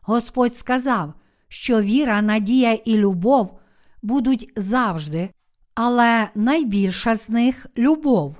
Господь 0.02 0.54
сказав, 0.54 1.12
що 1.48 1.82
віра, 1.82 2.22
надія 2.22 2.72
і 2.72 2.96
любов 2.96 3.58
будуть 4.02 4.52
завжди, 4.56 5.30
але 5.74 6.28
найбільша 6.34 7.16
з 7.16 7.28
них 7.28 7.66
любов. 7.78 8.36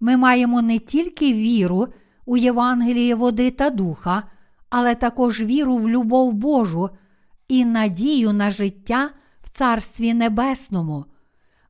Ми 0.00 0.16
маємо 0.16 0.62
не 0.62 0.78
тільки 0.78 1.32
віру 1.32 1.88
у 2.26 2.36
Євангеліє 2.36 3.14
води 3.14 3.50
та 3.50 3.70
духа, 3.70 4.22
але 4.70 4.94
також 4.94 5.40
віру 5.40 5.76
в 5.76 5.88
любов 5.88 6.32
Божу 6.32 6.90
і 7.48 7.64
надію 7.64 8.32
на 8.32 8.50
життя 8.50 9.10
в 9.42 9.48
Царстві 9.48 10.14
Небесному. 10.14 11.04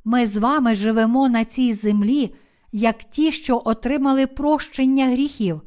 Ми 0.05 0.27
з 0.27 0.37
вами 0.37 0.75
живемо 0.75 1.29
на 1.29 1.45
цій 1.45 1.75
землі, 1.75 2.35
як 2.77 3.05
ті, 3.05 3.33
що 3.33 3.63
отримали 3.65 4.27
прощення 4.27 5.07
гріхів, 5.07 5.63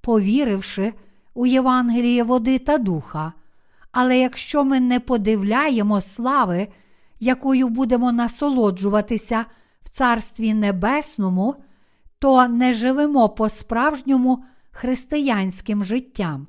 повіривши 0.00 0.92
у 1.34 1.46
Євангеліє 1.46 2.22
води 2.22 2.58
та 2.58 2.78
духа. 2.78 3.32
Але 3.92 4.18
якщо 4.18 4.64
ми 4.64 4.80
не 4.80 5.00
подивляємо 5.00 6.00
слави, 6.00 6.68
якою 7.20 7.68
будемо 7.68 8.12
насолоджуватися 8.12 9.44
в 9.82 9.88
Царстві 9.88 10.54
Небесному, 10.54 11.54
то 12.18 12.48
не 12.48 12.74
живемо 12.74 13.28
по-справжньому 13.28 14.44
християнським 14.70 15.84
життям. 15.84 16.46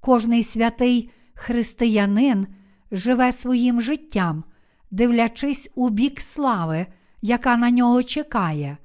Кожний 0.00 0.42
святий 0.42 1.10
християнин 1.34 2.46
живе 2.92 3.32
своїм 3.32 3.80
життям, 3.80 4.44
дивлячись 4.90 5.70
у 5.74 5.90
бік 5.90 6.20
слави, 6.20 6.86
яка 7.22 7.56
на 7.56 7.70
нього 7.70 8.02
чекає. 8.02 8.76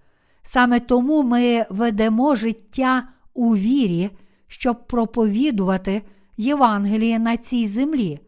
Саме 0.44 0.80
тому 0.80 1.24
ми 1.24 1.66
ведемо 1.70 2.36
життя 2.36 3.08
у 3.34 3.56
вірі, 3.56 4.10
щоб 4.48 4.88
проповідувати 4.88 6.02
Євангеліє 6.38 7.20
на 7.20 7.38
цій 7.38 7.68
землі. 7.68 8.20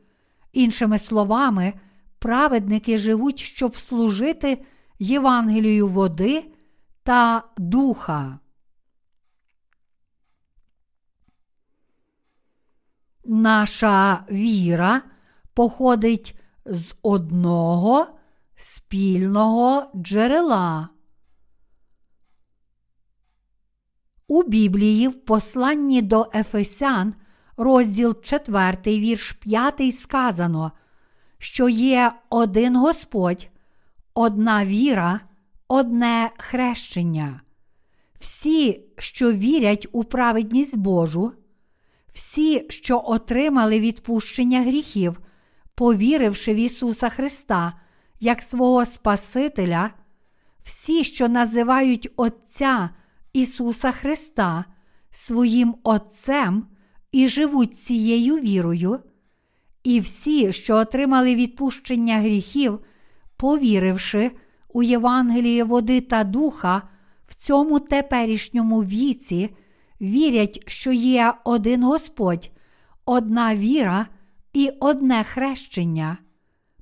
Іншими 0.53 0.99
словами, 0.99 1.73
праведники 2.19 2.97
живуть, 2.97 3.39
щоб 3.39 3.75
служити 3.75 4.65
Євангелію 4.99 5.87
води 5.87 6.53
та 7.03 7.43
духа. 7.57 8.39
Наша 13.25 14.25
віра 14.31 15.01
походить 15.53 16.39
з 16.65 16.95
одного 17.01 18.07
спільного 18.55 19.91
джерела. 19.95 20.89
У 24.31 24.43
Біблії 24.43 25.07
в 25.07 25.25
посланні 25.25 26.01
до 26.01 26.29
Ефесян, 26.35 27.13
розділ 27.57 28.21
4, 28.21 28.77
вірш 28.85 29.31
5 29.31 29.95
сказано, 29.95 30.71
що 31.37 31.69
є 31.69 32.11
один 32.29 32.75
Господь, 32.75 33.47
одна 34.13 34.65
віра, 34.65 35.19
одне 35.67 36.29
хрещення. 36.37 37.41
Всі, 38.19 38.85
що 38.97 39.33
вірять 39.33 39.87
у 39.91 40.03
праведність 40.03 40.77
Божу, 40.77 41.33
всі, 42.13 42.65
що 42.69 43.03
отримали 43.05 43.79
відпущення 43.79 44.61
гріхів, 44.61 45.21
повіривши 45.75 46.53
в 46.53 46.57
Ісуса 46.57 47.09
Христа 47.09 47.73
як 48.19 48.41
свого 48.41 48.85
Спасителя, 48.85 49.89
всі, 50.63 51.03
що 51.03 51.27
називають 51.27 52.09
Отця 52.15 52.89
Ісуса 53.33 53.91
Христа 53.91 54.65
своїм 55.11 55.75
Отцем 55.83 56.67
і 57.11 57.27
живуть 57.27 57.77
цією 57.77 58.35
вірою, 58.35 58.99
і 59.83 59.99
всі, 59.99 60.53
що 60.53 60.75
отримали 60.75 61.35
відпущення 61.35 62.19
гріхів, 62.19 62.79
повіривши 63.37 64.31
у 64.69 64.83
Євангеліє 64.83 65.63
води 65.63 66.01
та 66.01 66.23
духа 66.23 66.81
в 67.27 67.35
цьому 67.35 67.79
теперішньому 67.79 68.83
віці, 68.83 69.55
вірять, 70.01 70.63
що 70.67 70.91
є 70.91 71.33
один 71.43 71.83
Господь, 71.83 72.51
одна 73.05 73.55
віра 73.55 74.07
і 74.53 74.69
одне 74.79 75.23
хрещення. 75.23 76.17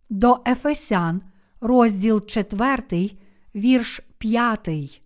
До 0.10 0.40
Ефесян, 0.48 1.22
розділ 1.62 2.26
4, 2.26 3.12
вірш 3.56 4.02
5. 4.18 5.02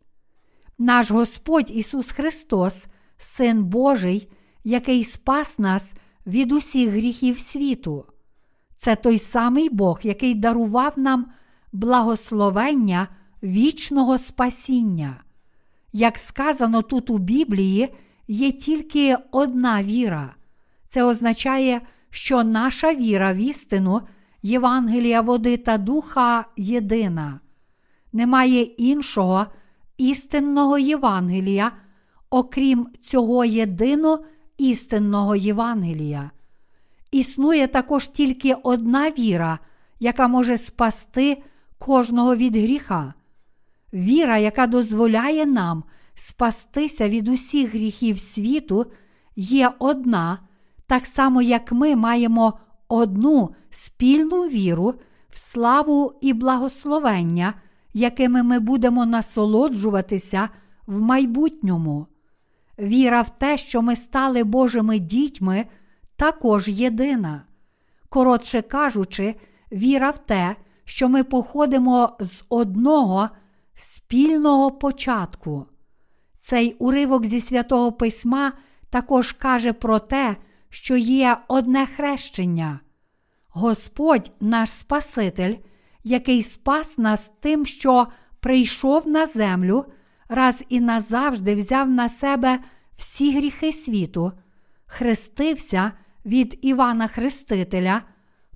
Наш 0.77 1.11
Господь 1.11 1.71
Ісус 1.71 2.11
Христос, 2.11 2.85
Син 3.17 3.63
Божий, 3.63 4.31
який 4.63 5.03
спас 5.03 5.59
нас 5.59 5.93
від 6.27 6.51
усіх 6.51 6.89
гріхів 6.89 7.39
світу. 7.39 8.05
Це 8.77 8.95
той 8.95 9.17
самий 9.17 9.69
Бог, 9.69 9.99
який 10.03 10.35
дарував 10.35 10.93
нам 10.99 11.25
благословення 11.71 13.07
вічного 13.43 14.17
спасіння. 14.17 15.23
Як 15.93 16.17
сказано 16.17 16.81
тут 16.81 17.09
у 17.09 17.17
Біблії, 17.17 17.95
є 18.27 18.51
тільки 18.51 19.17
одна 19.31 19.83
віра. 19.83 20.35
Це 20.87 21.03
означає, 21.03 21.81
що 22.09 22.43
наша 22.43 22.95
віра 22.95 23.33
в 23.33 23.37
істину, 23.37 24.01
Євангелія 24.41 25.21
води 25.21 25.57
та 25.57 25.77
духа 25.77 26.45
єдина. 26.57 27.39
Немає 28.13 28.61
іншого 28.61 29.45
істинного 30.09 30.77
Євангелія, 30.77 31.71
окрім 32.29 32.87
цього 33.01 33.45
єдино 33.45 34.19
істинного 34.57 35.35
Євангелія. 35.35 36.31
Існує 37.11 37.67
також 37.67 38.07
тільки 38.07 38.53
одна 38.53 39.09
віра, 39.09 39.59
яка 39.99 40.27
може 40.27 40.57
спасти 40.57 41.43
кожного 41.77 42.35
від 42.35 42.55
гріха. 42.55 43.13
Віра, 43.93 44.37
яка 44.37 44.67
дозволяє 44.67 45.45
нам 45.45 45.83
спастися 46.15 47.09
від 47.09 47.27
усіх 47.27 47.73
гріхів 47.73 48.19
світу, 48.19 48.85
є 49.35 49.71
одна, 49.79 50.39
так 50.87 51.05
само 51.05 51.41
як 51.41 51.71
ми 51.71 51.95
маємо 51.95 52.59
одну 52.87 53.55
спільну 53.69 54.41
віру 54.41 54.93
в 55.29 55.37
славу 55.37 56.13
і 56.21 56.33
благословення, 56.33 57.53
якими 57.93 58.43
ми 58.43 58.59
будемо 58.59 59.05
насолоджуватися 59.05 60.49
в 60.87 61.01
майбутньому. 61.01 62.07
Віра 62.79 63.21
в 63.21 63.29
те, 63.29 63.57
що 63.57 63.81
ми 63.81 63.95
стали 63.95 64.43
Божими 64.43 64.99
дітьми, 64.99 65.65
також 66.15 66.67
єдина. 66.67 67.43
Коротше 68.09 68.61
кажучи, 68.61 69.35
віра 69.71 70.09
в 70.09 70.17
те, 70.17 70.55
що 70.85 71.09
ми 71.09 71.23
походимо 71.23 72.17
з 72.19 72.43
одного 72.49 73.29
спільного 73.73 74.71
початку. 74.71 75.65
Цей 76.37 76.73
уривок 76.73 77.25
зі 77.25 77.41
святого 77.41 77.91
письма 77.91 78.53
також 78.89 79.31
каже 79.31 79.73
про 79.73 79.99
те, 79.99 80.35
що 80.69 80.95
є 80.97 81.37
одне 81.47 81.85
хрещення. 81.85 82.79
Господь 83.49 84.31
наш 84.39 84.69
Спаситель, 84.69 85.55
який 86.03 86.43
спас 86.43 86.97
нас 86.97 87.33
тим, 87.39 87.65
що 87.65 88.07
прийшов 88.39 89.07
на 89.07 89.25
землю, 89.25 89.85
раз 90.29 90.63
і 90.69 90.79
назавжди 90.79 91.55
взяв 91.55 91.89
на 91.89 92.09
себе 92.09 92.59
всі 92.95 93.37
гріхи 93.37 93.73
світу, 93.73 94.31
хрестився 94.85 95.91
від 96.25 96.59
Івана 96.61 97.07
Хрестителя, 97.07 98.01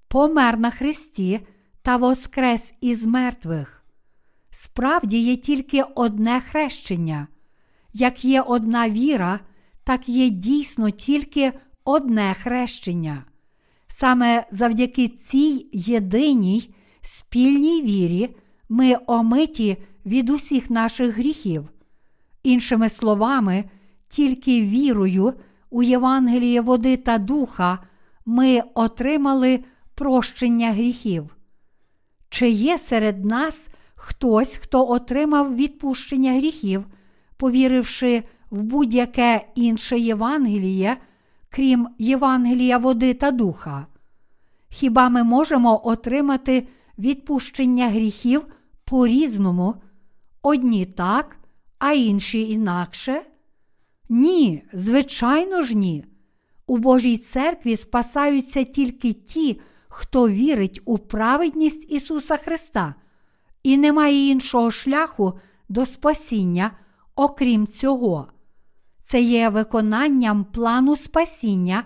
помер 0.07 0.59
на 0.59 0.71
Христі 0.71 1.39
та 1.81 1.97
воскрес 1.97 2.73
із 2.81 3.05
мертвих. 3.05 3.83
Справді 4.51 5.17
є 5.17 5.35
тільки 5.35 5.83
одне 5.95 6.41
хрещення. 6.41 7.27
Як 7.93 8.25
є 8.25 8.41
одна 8.41 8.89
віра, 8.89 9.39
так 9.83 10.09
є 10.09 10.29
дійсно 10.29 10.89
тільки 10.89 11.53
одне 11.85 12.33
хрещення. 12.33 13.23
Саме 13.87 14.45
завдяки 14.51 15.07
цій 15.07 15.69
єдиній 15.73 16.73
спільній 17.07 17.81
вірі 17.81 18.35
ми 18.69 18.95
омиті 19.07 19.77
від 20.05 20.29
усіх 20.29 20.69
наших 20.69 21.17
гріхів. 21.17 21.69
Іншими 22.43 22.89
словами, 22.89 23.63
тільки 24.07 24.61
вірою 24.61 25.33
у 25.69 25.83
Євангеліє 25.83 26.61
води 26.61 26.97
та 26.97 27.17
духа 27.17 27.79
ми 28.25 28.61
отримали 28.73 29.59
прощення 29.95 30.71
гріхів. 30.71 31.35
Чи 32.29 32.49
є 32.49 32.77
серед 32.77 33.25
нас 33.25 33.69
хтось, 33.95 34.57
хто 34.57 34.89
отримав 34.89 35.55
відпущення 35.55 36.33
гріхів, 36.33 36.85
повіривши 37.37 38.23
в 38.49 38.63
будь-яке 38.63 39.47
інше 39.55 39.99
Євангеліє, 39.99 40.97
крім 41.49 41.87
Євангелія 41.97 42.77
води 42.77 43.13
та 43.13 43.31
духа? 43.31 43.87
Хіба 44.69 45.09
ми 45.09 45.23
можемо 45.23 45.87
отримати 45.87 46.67
відпущення 46.99 47.89
гріхів 47.89 48.45
по-різному, 48.85 49.75
одні 50.41 50.85
так, 50.85 51.37
а 51.79 51.93
інші 51.93 52.51
інакше? 52.51 53.21
Ні, 54.09 54.63
звичайно 54.73 55.63
ж 55.63 55.77
ні. 55.77 56.05
У 56.67 56.77
Божій 56.77 57.17
церкві 57.17 57.75
спасаються 57.75 58.63
тільки 58.63 59.13
ті, 59.13 59.61
хто 59.87 60.29
вірить 60.29 60.81
у 60.85 60.97
праведність 60.97 61.91
Ісуса 61.91 62.37
Христа, 62.37 62.95
і 63.63 63.77
немає 63.77 64.29
іншого 64.29 64.71
шляху 64.71 65.39
до 65.69 65.85
спасіння, 65.85 66.71
окрім 67.15 67.67
цього. 67.67 68.27
Це 69.01 69.21
є 69.21 69.49
виконанням 69.49 70.45
плану 70.45 70.95
спасіння, 70.95 71.83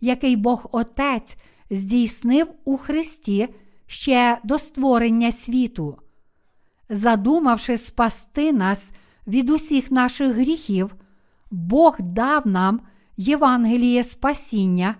який 0.00 0.36
Бог 0.36 0.66
Отець 0.72 1.36
здійснив 1.70 2.46
у 2.64 2.76
Христі 2.76 3.48
ще 3.92 4.38
до 4.44 4.58
створення 4.58 5.32
світу. 5.32 5.98
Задумавши 6.88 7.78
спасти 7.78 8.52
нас 8.52 8.90
від 9.26 9.50
усіх 9.50 9.90
наших 9.90 10.36
гріхів, 10.36 10.94
Бог 11.50 11.96
дав 12.00 12.46
нам 12.46 12.80
Євангеліє 13.16 14.04
спасіння, 14.04 14.94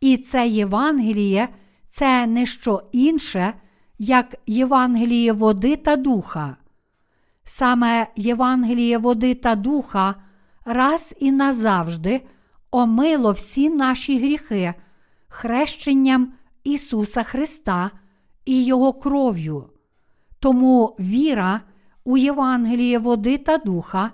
і 0.00 0.16
це 0.16 0.48
Євангеліє 0.48 1.48
це 1.88 2.26
не 2.26 2.46
що 2.46 2.82
інше, 2.92 3.54
як 3.98 4.34
Євангеліє 4.46 5.32
води 5.32 5.76
та 5.76 5.96
духа. 5.96 6.56
Саме 7.44 8.06
Євангеліє 8.16 8.98
води 8.98 9.34
та 9.34 9.54
духа 9.54 10.14
раз 10.64 11.14
і 11.20 11.32
назавжди 11.32 12.20
омило 12.70 13.32
всі 13.32 13.70
наші 13.70 14.18
гріхи 14.18 14.74
хрещенням 15.28 16.32
Ісуса 16.64 17.22
Христа 17.22 17.90
і 18.44 18.64
Його 18.64 18.92
кров'ю. 18.92 19.64
Тому 20.38 20.96
віра 21.00 21.60
у 22.04 22.16
Євангеліє 22.16 22.98
води 22.98 23.38
та 23.38 23.58
духа 23.58 24.10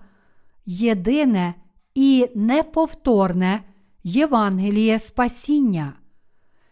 єдине 0.66 1.54
і 1.94 2.28
неповторне 2.34 3.64
Євангеліє 4.04 4.98
спасіння. 4.98 5.92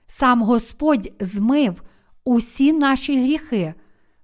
Сам 0.07 0.42
Господь 0.42 1.12
змив 1.21 1.83
усі 2.25 2.73
наші 2.73 3.23
гріхи, 3.23 3.75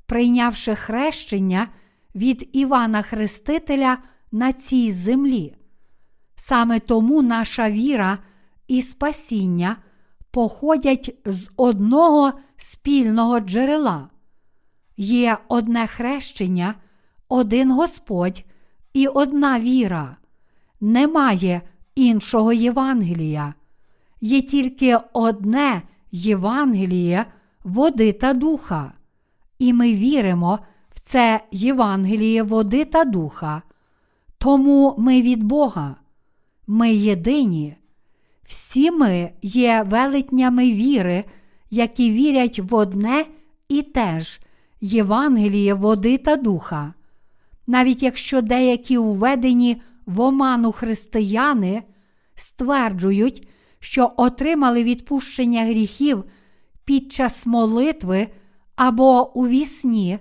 прийнявши 0.07 0.75
хрещення 0.75 1.69
від 2.15 2.49
Івана 2.53 3.03
Хрестителя 3.03 3.99
на 4.33 4.53
цій 4.53 4.93
землі. 4.93 5.55
Саме 6.37 6.81
тому 6.81 7.23
наша 7.23 7.71
віра 7.71 8.19
і 8.69 8.83
спасіння 8.83 9.77
походять 10.33 11.15
з 11.25 11.51
одного 11.57 12.33
спільного 12.57 13.41
джерела. 13.41 14.09
Є 14.97 15.39
одне 15.49 15.87
хрещення, 15.87 16.75
один 17.29 17.71
Господь 17.73 18.45
і 18.95 19.07
одна 19.07 19.61
віра. 19.61 20.17
Немає 20.81 21.63
іншого 21.95 22.53
Євангелія. 22.53 23.55
Є 24.21 24.43
тільки 24.43 24.99
одне 25.13 25.83
Євангеліє 26.13 27.27
води 27.65 28.13
та 28.13 28.33
духа. 28.33 28.93
І 29.59 29.73
ми 29.73 29.95
віримо 29.95 30.59
в 30.95 31.01
це 31.01 31.41
Євангеліє 31.51 32.43
води 32.43 32.85
та 32.85 33.05
духа. 33.05 33.63
Тому 34.39 34.95
ми 34.99 35.23
від 35.23 35.43
Бога. 35.43 35.97
Ми 36.67 36.95
єдині. 36.95 37.77
Всі 38.47 38.91
ми 38.91 39.33
є 39.43 39.87
велетнями 39.89 40.73
віри, 40.73 41.25
які 41.71 42.11
вірять 42.11 42.59
в 42.59 42.75
одне 42.75 43.27
і 43.69 43.83
те 43.83 44.21
ж 44.21 44.41
Євангеліє 44.81 45.75
води 45.75 46.19
та 46.19 46.37
духа. 46.37 46.95
навіть 47.67 48.03
якщо 48.03 48.41
деякі 48.41 48.99
введені 48.99 49.83
в 50.07 50.21
оману 50.21 50.73
християни 50.73 51.83
стверджують, 52.35 53.49
що 53.81 54.13
отримали 54.17 54.85
відпущення 54.85 55.65
гріхів 55.65 56.25
під 56.85 57.13
час 57.13 57.47
молитви 57.47 58.29
або 58.77 59.33
у 59.39 59.49
вісні, 59.49 60.19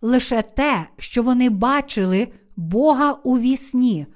лише 0.00 0.42
те, 0.42 0.86
що 0.98 1.22
вони 1.22 1.50
бачили 1.50 2.28
Бога 2.56 3.12
у 3.12 3.38
вісні, 3.38 4.06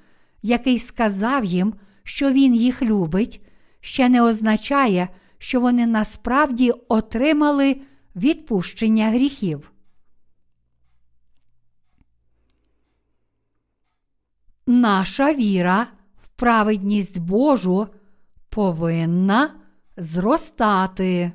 який 0.42 0.78
сказав 0.78 1.44
їм, 1.44 1.74
що 2.04 2.32
Він 2.32 2.54
їх 2.54 2.82
любить, 2.82 3.40
ще 3.80 4.08
не 4.08 4.22
означає, 4.22 5.08
що 5.38 5.60
вони 5.60 5.86
насправді 5.86 6.70
отримали 6.70 7.80
відпущення 8.16 9.10
гріхів. 9.10 9.72
Наша 14.66 15.34
віра 15.34 15.86
в 16.22 16.28
праведність 16.28 17.18
Божу 17.18 17.88
повинна 18.48 19.50
зростати. 19.96 21.32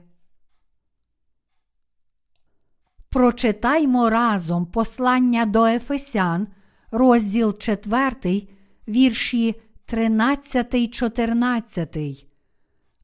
Прочитаймо 3.09 4.09
разом 4.09 4.65
послання 4.65 5.45
до 5.45 5.65
Ефесян, 5.65 6.47
розділ 6.91 7.57
4, 7.57 8.47
вірші 8.87 9.61
13, 9.89 10.93
14. 10.93 12.27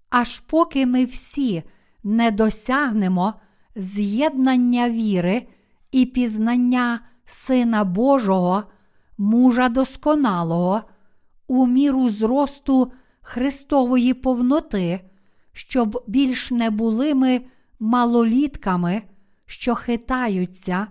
Аж 0.10 0.40
поки 0.40 0.86
ми 0.86 1.06
всі 1.06 1.64
не 2.04 2.32
досягнемо 2.32 3.34
з'єднання 3.76 4.90
віри 4.90 5.48
і 5.92 6.06
пізнання 6.06 7.00
Сина 7.26 7.84
Божого, 7.84 8.64
мужа 9.18 9.70
досконалого, 9.70 10.82
у 11.48 11.68
міру 11.68 12.10
зросту 12.10 12.92
Христової 13.22 14.14
повноти, 14.14 15.10
щоб 15.54 16.04
більш 16.08 16.52
не 16.52 16.70
були 16.70 17.14
ми 17.14 17.42
малолітками, 17.80 19.02
що 19.46 19.76
хитаються 19.76 20.88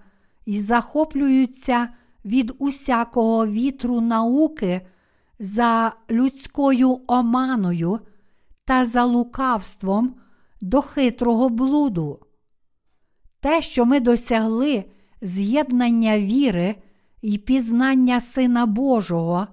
і 0.47 0.61
захоплюються 0.61 1.89
від 2.25 2.55
усякого 2.59 3.47
вітру 3.47 4.01
науки 4.01 4.81
за 5.38 5.92
людською 6.11 7.01
оманою 7.07 8.01
та 8.64 8.85
за 8.85 9.05
лукавством 9.05 10.14
до 10.61 10.83
хитрого 10.83 11.49
блуду. 11.49 12.20
Те, 13.40 13.62
що 13.62 13.85
ми 13.85 14.01
досягли 14.01 14.85
з'єднання 15.23 16.18
віри 16.18 16.75
і 17.23 17.38
пізнання 17.38 18.20
Сина 18.20 18.66
Божого 18.66 19.47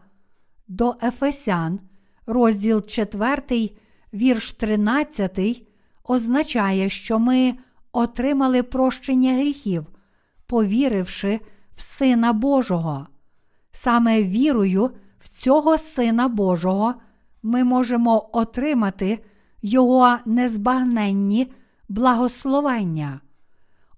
до 0.67 0.95
Ефесян, 1.03 1.79
розділ 2.25 2.85
4, 2.85 3.71
вірш 4.13 4.51
13, 4.51 5.63
означає, 6.03 6.89
що 6.89 7.19
ми 7.19 7.53
отримали 7.91 8.63
прощення 8.63 9.33
гріхів, 9.33 9.85
повіривши 10.47 11.39
в 11.75 11.81
Сина 11.81 12.33
Божого. 12.33 13.07
Саме 13.71 14.23
вірою 14.23 14.91
в 15.21 15.27
цього 15.27 15.77
Сина 15.77 16.27
Божого 16.27 16.93
ми 17.43 17.63
можемо 17.63 18.29
отримати 18.33 19.19
Його 19.61 20.17
незбагненні 20.25 21.51
благословення. 21.89 23.21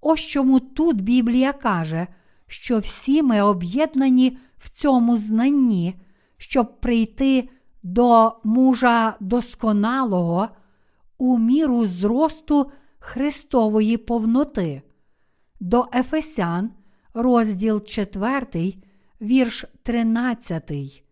Ось 0.02 0.20
чому 0.20 0.60
тут 0.60 1.02
Біблія 1.02 1.54
каже, 1.54 2.08
що 2.48 2.80
всі 2.80 3.24
ми 3.24 3.42
об'єднані 3.42 4.38
в 4.58 4.70
цьому 4.70 5.18
знанні, 5.18 5.96
щоб 6.38 6.80
прийти 6.82 7.50
до 7.84 8.32
мужа 8.44 9.16
досконалого 9.20 10.50
у 11.18 11.38
міру 11.38 11.86
зросту 11.86 12.72
Христової 13.00 13.98
повноти. 13.98 14.82
До 15.60 15.88
Ефесян, 15.94 16.72
розділ 17.14 17.84
4, 17.86 18.74
вірш 19.22 19.66
13. 19.84 21.03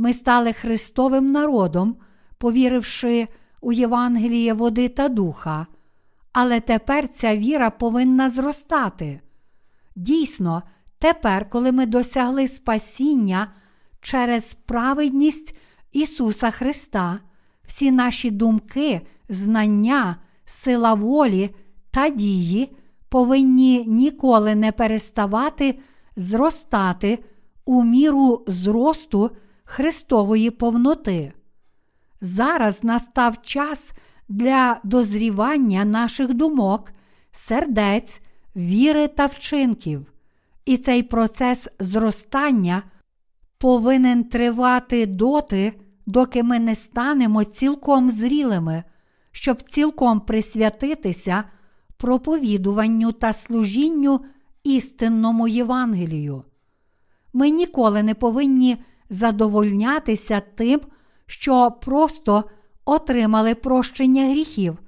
Ми 0.00 0.12
стали 0.12 0.52
Христовим 0.52 1.26
народом, 1.26 1.96
повіривши 2.38 3.28
у 3.60 3.72
Євангеліє 3.72 4.52
води 4.52 4.88
та 4.88 5.08
духа, 5.08 5.66
але 6.32 6.60
тепер 6.60 7.08
ця 7.08 7.36
віра 7.36 7.70
повинна 7.70 8.30
зростати. 8.30 9.20
Дійсно, 9.96 10.62
тепер, 10.98 11.50
коли 11.50 11.72
ми 11.72 11.86
досягли 11.86 12.48
спасіння 12.48 13.52
через 14.00 14.54
праведність 14.54 15.56
Ісуса 15.92 16.50
Христа, 16.50 17.20
всі 17.66 17.90
наші 17.90 18.30
думки, 18.30 19.00
знання, 19.28 20.16
сила 20.44 20.94
волі 20.94 21.54
та 21.90 22.08
дії 22.08 22.76
повинні 23.08 23.84
ніколи 23.86 24.54
не 24.54 24.72
переставати 24.72 25.78
зростати 26.16 27.18
у 27.64 27.84
міру 27.84 28.44
зросту 28.46 29.30
Христової 29.72 30.50
повноти. 30.50 31.32
Зараз 32.20 32.84
настав 32.84 33.42
час 33.42 33.92
для 34.28 34.80
дозрівання 34.84 35.84
наших 35.84 36.34
думок, 36.34 36.92
сердець, 37.32 38.20
віри 38.56 39.08
та 39.08 39.26
вчинків. 39.26 40.12
І 40.64 40.76
цей 40.76 41.02
процес 41.02 41.68
зростання 41.78 42.82
повинен 43.58 44.24
тривати 44.24 45.06
доти, 45.06 45.72
доки 46.06 46.42
ми 46.42 46.58
не 46.58 46.74
станемо 46.74 47.44
цілком 47.44 48.10
зрілими, 48.10 48.84
щоб 49.32 49.62
цілком 49.62 50.20
присвятитися 50.20 51.44
проповідуванню 51.96 53.12
та 53.12 53.32
служінню 53.32 54.20
істинному 54.64 55.48
Євангелію. 55.48 56.44
Ми 57.32 57.50
ніколи 57.50 58.02
не 58.02 58.14
повинні 58.14 58.76
задовольнятися 59.10 60.42
тим, 60.54 60.80
що 61.26 61.70
просто 61.70 62.44
отримали 62.84 63.54
прощення 63.54 64.30
гріхів, 64.30 64.78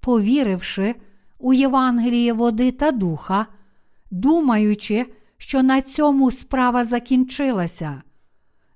повіривши 0.00 0.94
у 1.38 1.52
Євангеліє 1.52 2.32
води 2.32 2.70
та 2.70 2.90
духа, 2.90 3.46
думаючи, 4.10 5.06
що 5.38 5.62
на 5.62 5.82
цьому 5.82 6.30
справа 6.30 6.84
закінчилася. 6.84 8.02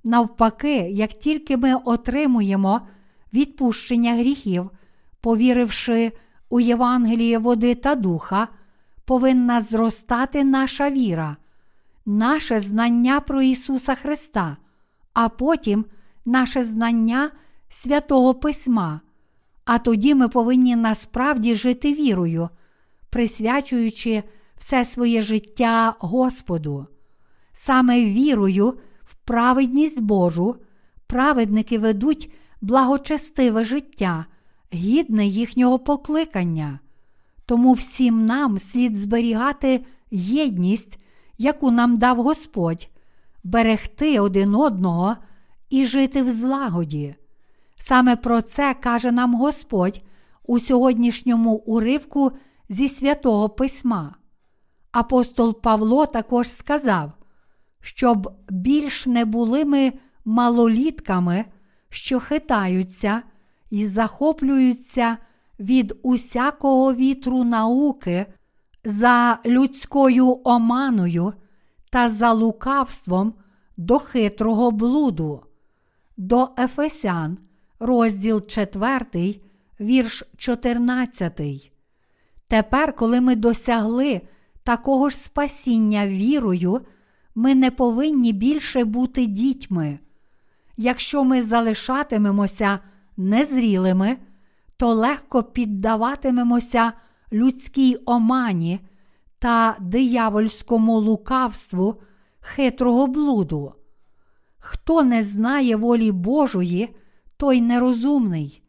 Навпаки, 0.04 0.76
як 0.76 1.10
тільки 1.10 1.56
ми 1.56 1.74
отримуємо 1.74 2.80
відпущення 3.32 4.14
гріхів, 4.14 4.70
повіривши 5.20 6.12
у 6.48 6.60
Євангеліє 6.60 7.38
води 7.38 7.74
та 7.74 7.94
духа, 7.94 8.48
повинна 9.04 9.60
зростати 9.60 10.44
наша 10.44 10.90
віра, 10.90 11.36
наше 12.06 12.60
знання 12.60 13.20
про 13.20 13.42
Ісуса 13.42 13.94
Христа, 13.94 14.56
а 15.16 15.28
потім 15.28 15.84
наше 16.24 16.64
знання 16.64 17.30
святого 17.68 18.34
Письма. 18.34 19.00
А 19.64 19.78
тоді 19.78 20.14
ми 20.14 20.28
повинні 20.28 20.76
насправді 20.76 21.54
жити 21.54 21.92
вірою, 21.92 22.48
присвячуючи 23.10 24.22
все 24.58 24.84
своє 24.84 25.22
життя 25.22 25.94
Господу. 25.98 26.86
Саме 27.52 28.04
вірою 28.04 28.74
в 29.04 29.14
праведність 29.14 30.00
Божу 30.00 30.56
праведники 31.06 31.78
ведуть 31.78 32.32
благочестиве 32.60 33.64
життя, 33.64 34.26
гідне 34.74 35.26
їхнього 35.26 35.78
покликання. 35.78 36.80
Тому 37.46 37.72
всім 37.72 38.26
нам 38.26 38.58
слід 38.58 38.96
зберігати 38.96 39.84
єдність, 40.10 40.98
яку 41.38 41.70
нам 41.70 41.96
дав 41.96 42.22
Господь, 42.22 42.88
берегти 43.46 44.20
один 44.20 44.54
одного 44.54 45.16
і 45.70 45.86
жити 45.86 46.22
в 46.22 46.30
злагоді. 46.30 47.14
Саме 47.76 48.16
про 48.16 48.42
це 48.42 48.74
каже 48.74 49.12
нам 49.12 49.34
Господь 49.34 50.02
у 50.46 50.58
сьогоднішньому 50.58 51.52
уривку 51.52 52.32
зі 52.68 52.88
святого 52.88 53.48
Письма. 53.48 54.14
Апостол 54.92 55.60
Павло 55.60 56.06
також 56.06 56.48
сказав, 56.48 57.12
щоб 57.80 58.32
більш 58.50 59.06
не 59.06 59.24
були 59.24 59.64
ми 59.64 59.92
малолітками, 60.24 61.44
що 61.88 62.20
хитаються 62.20 63.22
і 63.70 63.86
захоплюються 63.86 65.16
від 65.60 65.98
усякого 66.02 66.94
вітру 66.94 67.44
науки 67.44 68.26
за 68.84 69.38
людською 69.46 70.40
оманою 70.44 71.32
та 71.96 72.08
за 72.08 72.32
лукавством 72.32 73.34
до 73.76 73.98
хитрого 73.98 74.70
блуду. 74.70 75.42
До 76.16 76.48
Ефесян, 76.58 77.38
розділ 77.80 78.46
4, 78.46 79.40
вірш 79.80 80.22
14. 80.36 81.72
Тепер, 82.48 82.96
коли 82.96 83.20
ми 83.20 83.36
досягли 83.36 84.20
такого 84.62 85.08
ж 85.08 85.16
спасіння 85.16 86.08
вірою, 86.08 86.80
ми 87.34 87.54
не 87.54 87.70
повинні 87.70 88.32
більше 88.32 88.84
бути 88.84 89.26
дітьми. 89.26 89.98
Якщо 90.76 91.24
ми 91.24 91.42
залишатимемося 91.42 92.78
незрілими, 93.16 94.16
то 94.76 94.94
легко 94.94 95.42
піддаватимемося 95.42 96.92
людській 97.32 97.96
омані 98.04 98.80
та 99.38 99.76
диявольському 99.80 101.00
лукавству 101.00 101.94
хитрого 102.40 103.06
блуду. 103.06 103.72
Хто 104.58 105.02
не 105.02 105.22
знає 105.22 105.76
волі 105.76 106.12
Божої, 106.12 106.96
той 107.36 107.60
нерозумний, 107.60 108.62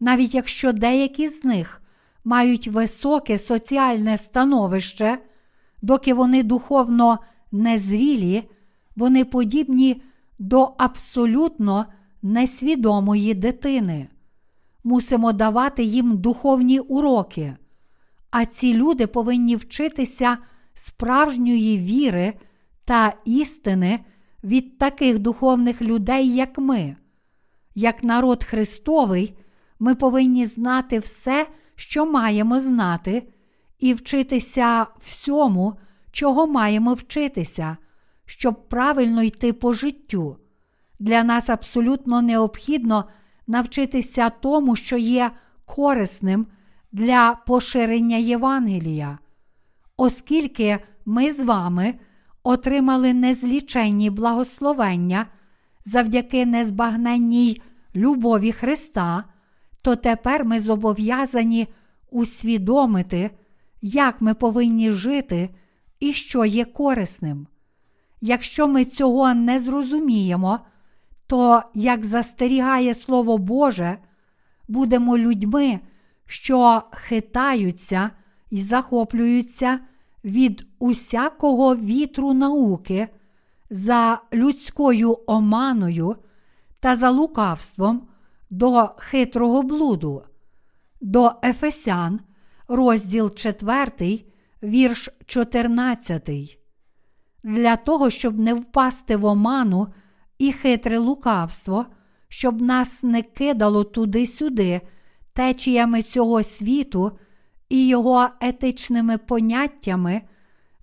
навіть 0.00 0.34
якщо 0.34 0.72
деякі 0.72 1.28
з 1.28 1.44
них 1.44 1.82
мають 2.24 2.68
високе 2.68 3.38
соціальне 3.38 4.18
становище, 4.18 5.18
доки 5.82 6.14
вони 6.14 6.42
духовно 6.42 7.18
незрілі, 7.52 8.50
вони 8.96 9.24
подібні 9.24 10.02
до 10.38 10.74
абсолютно 10.78 11.86
несвідомої 12.22 13.34
дитини. 13.34 14.08
Мусимо 14.84 15.32
давати 15.32 15.82
їм 15.82 16.18
духовні 16.18 16.80
уроки, 16.80 17.56
а 18.30 18.46
ці 18.46 18.74
люди 18.74 19.06
повинні 19.06 19.56
вчитися 19.56 20.38
справжньої 20.74 21.78
віри 21.78 22.34
та 22.84 23.12
істини 23.24 24.00
від 24.44 24.78
таких 24.78 25.18
духовних 25.18 25.82
людей, 25.82 26.34
як 26.34 26.58
ми. 26.58 26.96
Як 27.74 28.04
народ 28.04 28.44
Христовий, 28.44 29.38
ми 29.78 29.94
повинні 29.94 30.46
знати 30.46 30.98
все, 30.98 31.46
що 31.74 32.06
маємо 32.06 32.60
знати, 32.60 33.28
і 33.78 33.94
вчитися 33.94 34.86
всьому, 34.98 35.74
чого 36.12 36.46
маємо 36.46 36.94
вчитися, 36.94 37.76
щоб 38.26 38.68
правильно 38.68 39.22
йти 39.22 39.52
по 39.52 39.72
життю. 39.72 40.36
Для 40.98 41.24
нас 41.24 41.50
абсолютно 41.50 42.22
необхідно 42.22 43.04
навчитися 43.46 44.30
тому, 44.30 44.76
що 44.76 44.96
є 44.96 45.30
корисним 45.64 46.46
для 46.92 47.38
поширення 47.46 48.16
Євангелія, 48.16 49.18
оскільки 49.96 50.78
ми 51.04 51.32
з 51.32 51.42
вами 51.42 51.94
отримали 52.42 53.14
незліченні 53.14 54.10
благословення 54.10 55.26
завдяки 55.84 56.46
незбагненній 56.46 57.62
любові 57.96 58.52
Христа, 58.52 59.24
то 59.82 59.96
тепер 59.96 60.44
ми 60.44 60.60
зобов'язані 60.60 61.68
усвідомити, 62.10 63.30
як 63.82 64.20
ми 64.20 64.34
повинні 64.34 64.92
жити 64.92 65.50
і 66.00 66.12
що 66.12 66.44
є 66.44 66.64
корисним. 66.64 67.46
Якщо 68.20 68.68
ми 68.68 68.84
цього 68.84 69.34
не 69.34 69.58
зрозуміємо, 69.58 70.60
то, 71.26 71.62
як 71.74 72.04
застерігає 72.04 72.94
Слово 72.94 73.38
Боже, 73.38 73.98
будемо 74.68 75.18
людьми, 75.18 75.80
що 76.28 76.82
хитаються 76.92 78.10
і 78.50 78.62
захоплюються 78.62 79.80
від 80.24 80.66
усякого 80.78 81.76
вітру 81.76 82.34
науки 82.34 83.08
за 83.70 84.20
людською 84.32 85.18
оманою 85.26 86.16
та 86.80 86.96
за 86.96 87.10
лукавством 87.10 88.08
до 88.50 88.90
хитрого 88.98 89.62
блуду, 89.62 90.22
до 91.00 91.32
Ефесян, 91.44 92.20
розділ 92.68 93.34
4, 93.34 94.24
вірш 94.62 95.08
14. 95.26 96.58
Для 97.42 97.76
того, 97.76 98.10
щоб 98.10 98.38
не 98.38 98.54
впасти 98.54 99.16
в 99.16 99.24
оману 99.24 99.88
і 100.38 100.52
хитре 100.52 100.98
лукавство, 100.98 101.86
щоб 102.28 102.62
нас 102.62 103.02
не 103.02 103.22
кидало 103.22 103.84
туди-сюди, 103.84 104.80
течіями 105.38 106.02
цього 106.02 106.42
світу 106.42 107.18
і 107.68 107.88
його 107.88 108.28
етичними 108.40 109.18
поняттями, 109.18 110.22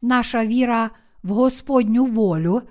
наша 0.01 0.45
віра 0.45 0.89
в 1.23 1.29
Господню 1.29 2.05
волю 2.05 2.61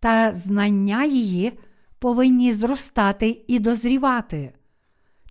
та 0.00 0.32
знання 0.32 1.04
її 1.04 1.52
повинні 1.98 2.52
зростати 2.52 3.44
і 3.48 3.58
дозрівати. 3.58 4.52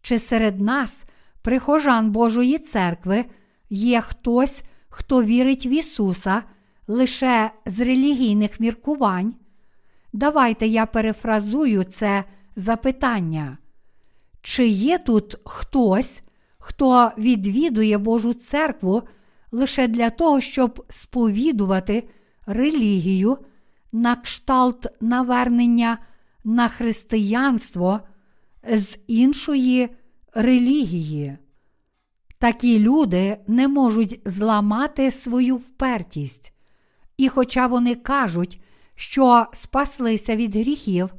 Чи 0.02 0.20
серед 0.20 0.60
нас, 0.60 1.06
прихожан 1.42 2.12
Божої 2.12 2.58
церкви, 2.58 3.26
є 3.70 4.02
хтось, 4.02 4.64
хто 4.90 5.24
вірить 5.24 5.66
в 5.66 5.68
Ісуса 5.68 6.44
лише 6.88 7.52
з 7.66 7.80
релігійних 7.80 8.60
міркувань? 8.60 9.34
Давайте 10.14 10.68
я 10.68 10.86
перефразую 10.86 11.84
це 11.84 12.24
запитання. 12.56 13.58
Чи 14.42 14.68
є 14.68 14.98
тут 14.98 15.36
хтось, 15.46 16.22
хто 16.58 17.12
відвідує 17.18 17.98
Божу 17.98 18.34
церкву 18.34 19.04
лише 19.52 19.88
для 19.88 20.10
того, 20.10 20.42
щоб 20.42 20.86
сповідувати 20.90 22.10
релігію 22.46 23.38
на 23.92 24.16
кшталт 24.16 24.88
навернення 25.02 25.98
на 26.44 26.68
християнство 26.68 28.00
з 28.74 28.98
іншої 29.08 29.90
релігії? 30.34 31.38
Такі 32.40 32.80
люди 32.80 33.38
не 33.48 33.68
можуть 33.68 34.22
зламати 34.26 35.12
свою 35.12 35.56
впертість. 35.56 36.54
І 37.18 37.30
хоча 37.30 37.68
вони 37.68 37.96
кажуть, 37.96 38.62
що 38.96 39.46
спаслися 39.54 40.36
від 40.36 40.56
гріхів, 40.56 41.14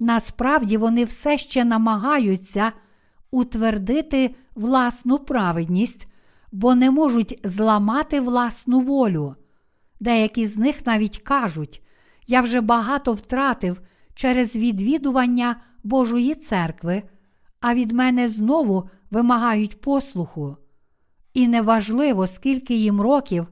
насправді 0.00 0.76
вони 0.76 1.04
все 1.04 1.38
ще 1.38 1.64
намагаються 1.64 2.72
утвердити 3.30 4.34
власну 4.54 5.18
праведність, 5.18 6.08
бо 6.52 6.74
не 6.74 6.90
можуть 6.90 7.40
зламати 7.44 8.20
власну 8.20 8.80
волю. 8.80 9.34
Деякі 10.00 10.46
з 10.46 10.58
них 10.58 10.86
навіть 10.86 11.18
кажуть, 11.18 11.82
я 12.26 12.40
вже 12.40 12.60
багато 12.60 13.12
втратив 13.12 13.80
через 14.14 14.56
відвідування 14.56 15.56
Божої 15.84 16.34
церкви, 16.34 17.02
а 17.60 17.74
від 17.74 17.92
мене 17.92 18.28
знову 18.28 18.88
вимагають 19.10 19.80
послуху. 19.80 20.56
І 21.34 21.48
неважливо, 21.48 22.26
скільки 22.26 22.74
їм 22.74 23.00
років, 23.00 23.46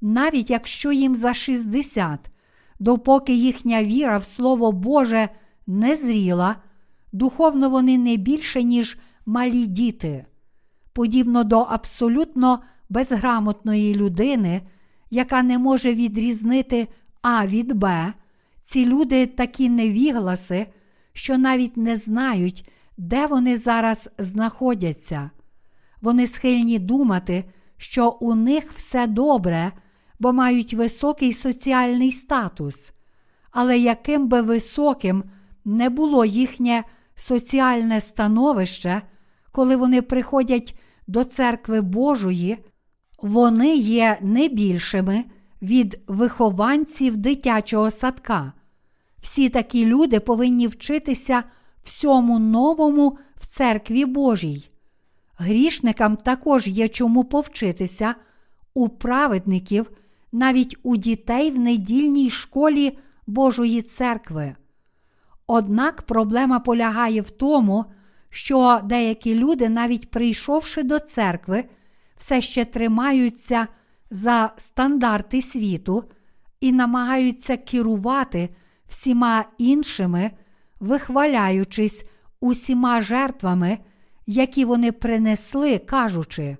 навіть 0.00 0.50
якщо 0.50 0.92
їм 0.92 1.14
за 1.14 1.34
60, 1.34 2.20
допоки 2.80 3.34
їхня 3.34 3.84
віра 3.84 4.18
в 4.18 4.24
Слово 4.24 4.72
Боже 4.72 5.28
не 5.66 5.96
зріла, 5.96 6.56
духовно 7.12 7.70
вони 7.70 7.98
не 7.98 8.16
більше, 8.16 8.62
ніж 8.62 8.98
малі 9.26 9.66
діти, 9.66 10.26
подібно 10.92 11.44
до 11.44 11.60
абсолютно 11.60 12.62
безграмотної 12.88 13.94
людини, 13.94 14.62
яка 15.10 15.42
не 15.42 15.58
може 15.58 15.94
відрізнити 15.94 16.88
А 17.22 17.46
від 17.46 17.72
Б, 17.72 18.12
ці 18.60 18.86
люди 18.86 19.26
такі 19.26 19.68
невігласи, 19.68 20.66
що 21.12 21.38
навіть 21.38 21.76
не 21.76 21.96
знають, 21.96 22.70
де 22.96 23.26
вони 23.26 23.58
зараз 23.58 24.10
знаходяться. 24.18 25.30
Вони 26.00 26.26
схильні 26.26 26.78
думати, 26.78 27.44
що 27.76 28.10
у 28.20 28.34
них 28.34 28.72
все 28.72 29.06
добре, 29.06 29.72
бо 30.18 30.32
мають 30.32 30.74
високий 30.74 31.32
соціальний 31.32 32.12
статус. 32.12 32.92
Але 33.50 33.78
яким 33.78 34.28
би 34.28 34.42
високим 34.42 35.24
не 35.64 35.90
було 35.90 36.24
їхнє 36.24 36.84
соціальне 37.14 38.00
становище, 38.00 39.02
коли 39.52 39.76
вони 39.76 40.02
приходять 40.02 40.78
до 41.06 41.24
церкви 41.24 41.80
Божої, 41.80 42.58
вони 43.22 43.76
є 43.76 44.18
не 44.20 44.48
більшими 44.48 45.24
від 45.62 46.00
вихованців 46.06 47.16
дитячого 47.16 47.90
садка. 47.90 48.52
Всі 49.18 49.48
такі 49.48 49.86
люди 49.86 50.20
повинні 50.20 50.66
вчитися 50.66 51.42
всьому 51.82 52.38
новому 52.38 53.18
в 53.36 53.46
церкві 53.46 54.04
Божій. 54.04 54.68
Грішникам 55.36 56.16
також 56.16 56.66
є 56.66 56.88
чому 56.88 57.24
повчитися 57.24 58.14
у 58.74 58.88
праведників, 58.88 59.90
навіть 60.32 60.76
у 60.82 60.96
дітей 60.96 61.50
в 61.50 61.58
недільній 61.58 62.30
школі 62.30 62.98
Божої 63.26 63.82
церкви. 63.82 64.54
Однак 65.46 66.02
проблема 66.02 66.60
полягає 66.60 67.20
в 67.20 67.30
тому, 67.30 67.84
що 68.30 68.80
деякі 68.84 69.34
люди, 69.34 69.68
навіть 69.68 70.10
прийшовши 70.10 70.82
до 70.82 70.98
церкви, 70.98 71.64
все 72.16 72.40
ще 72.40 72.64
тримаються 72.64 73.68
за 74.10 74.52
стандарти 74.56 75.42
світу 75.42 76.04
і 76.60 76.72
намагаються 76.72 77.56
керувати 77.56 78.48
всіма 78.88 79.44
іншими, 79.58 80.30
вихваляючись 80.80 82.04
усіма 82.40 83.00
жертвами, 83.00 83.78
які 84.26 84.64
вони 84.64 84.92
принесли, 84.92 85.78
кажучи, 85.78 86.56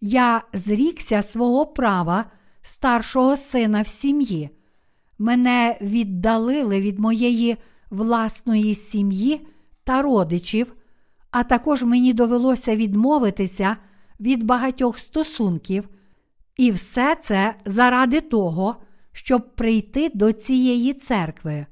я 0.00 0.42
зрікся 0.52 1.22
свого 1.22 1.66
права 1.66 2.24
старшого 2.62 3.36
сина 3.36 3.82
в 3.82 3.88
сім'ї. 3.88 4.50
мене 5.18 5.78
віддалили 5.80 6.80
від 6.80 6.98
моєї 6.98 7.56
власної 7.92 8.74
сім'ї 8.74 9.46
та 9.84 10.02
родичів, 10.02 10.74
а 11.30 11.42
також 11.44 11.82
мені 11.82 12.12
довелося 12.12 12.76
відмовитися 12.76 13.76
від 14.20 14.44
багатьох 14.44 14.98
стосунків, 14.98 15.88
і 16.56 16.70
все 16.70 17.16
це 17.20 17.54
заради 17.64 18.20
того, 18.20 18.76
щоб 19.12 19.54
прийти 19.54 20.10
до 20.14 20.32
цієї 20.32 20.94
церкви. 20.94 21.66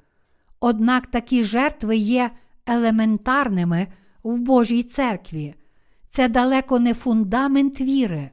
Однак 0.60 1.06
такі 1.06 1.44
жертви 1.44 1.96
є 1.96 2.30
елементарними 2.66 3.86
в 4.22 4.40
Божій 4.40 4.82
церкві. 4.82 5.54
Це 6.08 6.28
далеко 6.28 6.78
не 6.78 6.94
фундамент 6.94 7.80
віри. 7.80 8.30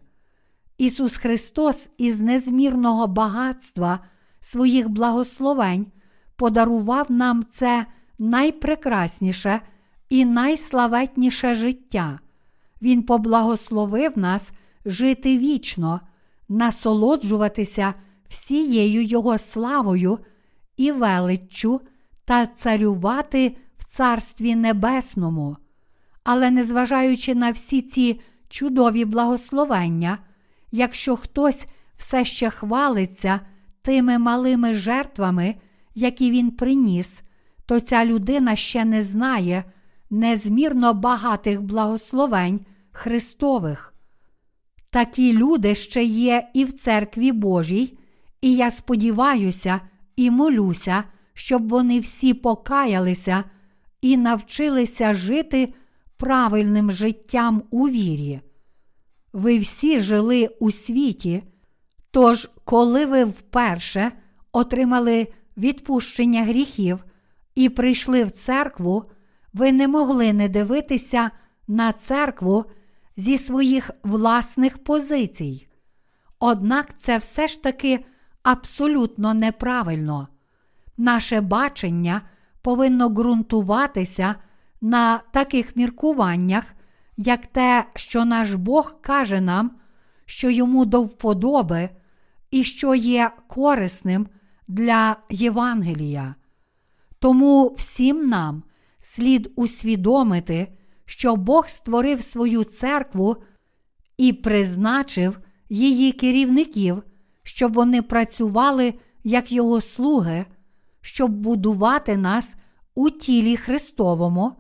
Ісус 0.78 1.18
Христос 1.18 1.90
із 1.98 2.22
незмірного 2.22 3.08
багатства 3.08 4.00
своїх 4.42 4.90
благословень 4.90 5.86
подарував 6.38 7.12
нам 7.12 7.44
це 7.50 7.86
найпрекрасніше 8.20 9.62
і 10.10 10.26
найславетніше 10.26 11.56
життя. 11.56 12.20
Він 12.82 13.04
поблагословив 13.04 14.18
нас 14.18 14.52
жити 14.86 15.38
вічно, 15.38 16.02
насолоджуватися 16.50 17.94
всією 18.30 19.04
Його 19.04 19.38
славою 19.38 20.20
і 20.78 20.92
величчю 20.92 21.82
та 22.26 22.48
царювати 22.48 23.58
в 23.78 23.86
Царстві 23.86 24.56
Небесному. 24.56 25.58
Але 26.24 26.52
незважаючи 26.52 27.36
на 27.36 27.52
всі 27.52 27.82
ці 27.82 28.20
чудові 28.50 29.06
благословення, 29.06 30.18
якщо 30.72 31.16
хтось 31.16 31.68
все 31.98 32.26
ще 32.26 32.50
хвалиться 32.50 33.40
тими 33.82 34.18
малими 34.18 34.74
жертвами, 34.74 35.56
які 35.98 36.32
він 36.32 36.52
приніс, 36.52 37.22
то 37.66 37.80
ця 37.80 38.06
людина 38.06 38.56
ще 38.56 38.86
не 38.86 39.04
знає 39.04 39.64
незмірно 40.10 40.93
багатих 40.93 41.62
благословень 41.62 42.60
Христових. 42.91 43.93
Такі 44.89 45.34
люди 45.34 45.76
ще 45.76 46.04
є 46.04 46.50
і 46.54 46.66
в 46.66 46.74
церкві 46.74 47.32
Божій, 47.32 47.98
і 48.41 48.56
я 48.56 48.72
сподіваюся 48.72 49.82
і 50.16 50.32
молюся, 50.32 51.04
щоб 51.34 51.70
вони 51.70 52.00
всі 52.00 52.34
покаялися 52.34 53.43
і 54.02 54.18
навчилися 54.18 55.14
жити 55.14 55.74
правильним 56.18 56.91
життям 56.91 57.64
у 57.72 57.89
вірі. 57.89 58.39
Ви 59.34 59.60
всі 59.60 60.00
жили 60.00 60.50
у 60.60 60.72
світі, 60.72 61.43
тож, 62.12 62.50
коли 62.64 63.06
ви 63.06 63.24
вперше 63.24 64.12
отримали 64.52 65.28
відпущення 65.58 66.43
гріхів 66.43 67.05
і 67.55 67.70
прийшли 67.70 68.24
в 68.24 68.32
церкву, 68.32 69.03
ви 69.53 69.72
не 69.72 69.88
могли 69.88 70.34
не 70.34 70.49
дивитися 70.49 71.32
на 71.68 71.93
церкву 71.93 72.66
зі 73.18 73.38
своїх 73.38 73.91
власних 74.03 74.84
позицій. 74.84 75.68
Однак 76.39 76.97
це 76.99 77.18
все 77.18 77.47
ж 77.47 77.64
таки 77.64 78.05
абсолютно 78.43 79.34
неправильно. 79.34 80.28
Наше 80.97 81.41
бачення 81.41 82.22
повинно 82.62 83.10
ґрунтуватися 83.10 84.36
на 84.82 85.18
таких 85.32 85.76
міркуваннях, 85.76 86.64
як 87.18 87.47
те, 87.47 87.86
що 87.95 88.26
наш 88.26 88.53
Бог 88.53 89.01
каже 89.01 89.41
нам, 89.41 89.72
що 90.26 90.49
йому 90.49 90.86
до 90.86 91.01
вподоби 91.01 91.89
і 92.51 92.64
що 92.64 92.95
є 92.95 93.32
корисним 93.47 94.28
для 94.68 95.15
Євангелія. 95.30 96.36
Тому 97.20 97.76
всім 97.78 98.30
нам 98.30 98.63
слід 98.99 99.51
усвідомити, 99.55 100.68
що 101.05 101.36
Бог 101.36 101.68
створив 101.68 102.24
свою 102.24 102.63
церкву 102.63 103.38
і 104.18 104.34
призначив 104.34 105.39
її 105.70 106.11
керівників, 106.11 107.03
щоб 107.43 107.74
вони 107.74 108.01
працювали 108.01 108.93
як 109.24 109.51
його 109.51 109.82
слуги, 109.82 110.45
щоб 111.01 111.32
будувати 111.32 112.18
нас 112.18 112.55
у 112.95 113.09
тілі 113.09 113.57
Христовому, 113.57 114.51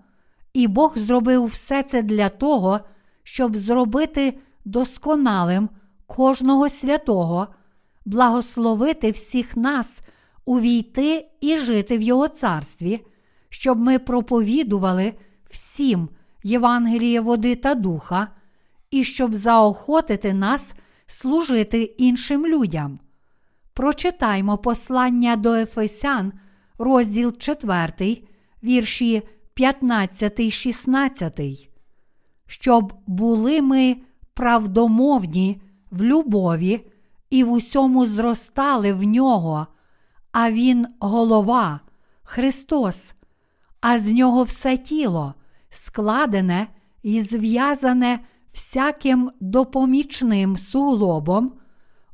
і 0.53 0.67
Бог 0.67 0.97
зробив 0.97 1.45
все 1.45 1.83
це 1.83 2.01
для 2.01 2.29
того, 2.29 2.79
щоб 3.23 3.57
зробити 3.57 4.39
досконалим 4.65 5.69
кожного 6.05 6.69
святого, 6.69 7.47
благословити 8.07 9.11
всіх 9.11 9.57
нас 9.57 10.01
увійти 10.45 11.27
і 11.41 11.57
жити 11.57 11.97
в 11.97 12.01
Його 12.01 12.27
царстві, 12.27 13.05
щоб 13.49 13.79
ми 13.79 13.99
проповідували 13.99 15.13
всім 15.49 16.09
Євангеліє 16.43 17.21
води 17.21 17.55
та 17.55 17.75
духа, 17.75 18.27
і 18.91 19.03
щоб 19.03 19.35
заохотити 19.35 20.33
нас 20.33 20.73
служити 21.07 21.81
іншим 21.83 22.45
людям. 22.45 22.99
Прочитаймо 23.73 24.57
послання 24.57 25.35
до 25.35 25.53
Ефесян, 25.53 26.33
розділ 26.77 27.37
4, 27.37 28.23
вірші 28.63 29.23
15, 29.53 30.51
16. 30.51 31.39
Щоб 32.45 32.93
були 33.07 33.61
ми 33.61 33.97
правдомовні 34.33 35.61
в 35.91 36.03
любові 36.03 36.85
і 37.29 37.43
в 37.43 37.51
усьому 37.51 38.05
зростали 38.05 38.93
в 38.93 39.03
нього, 39.03 39.67
а 40.31 40.51
Він 40.51 40.87
голова, 40.99 41.79
Христос, 42.23 43.13
а 43.81 43.99
з 43.99 44.07
нього 44.13 44.43
все 44.43 44.77
тіло, 44.77 45.33
складене 45.69 46.67
і 47.03 47.21
зв'язане 47.21 48.19
всяким 48.53 49.31
допомічним 49.39 50.57
суглобом 50.57 51.53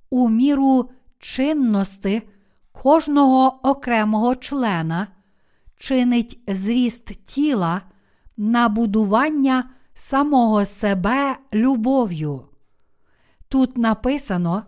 у 0.10 0.30
міру 0.30 0.90
чинності 1.20 2.22
кожного 2.72 3.60
окремого 3.64 4.36
члена, 4.36 5.08
чинить 5.78 6.40
зріст 6.48 7.26
тіла 7.26 7.82
на 8.38 8.70
будування 8.70 9.70
самого 9.94 10.66
себе 10.66 11.38
любов'ю. 11.54 12.46
Тут 13.50 13.78
написано, 13.78 14.64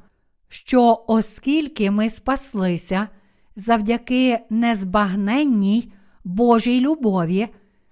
що 0.55 1.03
оскільки 1.07 1.91
ми 1.91 2.09
спаслися 2.09 3.07
завдяки 3.55 4.39
незбагненній 4.49 5.91
Божій 6.23 6.81
любові, 6.81 7.47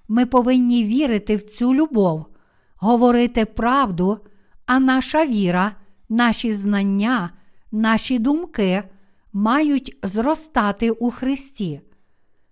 ми 0.08 0.26
повинні 0.26 0.84
вірити 0.84 1.36
в 1.36 1.44
цю 1.44 1.74
любов, 1.74 2.26
говорити 2.76 3.46
правду, 3.46 4.20
а 4.66 4.80
наша 4.80 5.26
віра, 5.26 5.76
наші 6.10 6.54
знання, 6.54 7.30
наші 7.72 8.20
думки 8.20 8.84
мають 9.34 9.98
зростати 10.04 10.92
у 10.92 11.12
Христі. 11.12 11.82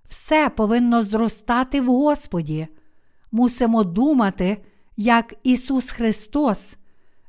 Все 0.07 0.49
повинно 0.49 1.03
зростати 1.03 1.81
в 1.81 1.85
Господі. 1.85 2.67
Мусимо 3.31 3.83
думати, 3.83 4.57
як 4.97 5.33
Ісус 5.43 5.89
Христос, 5.89 6.75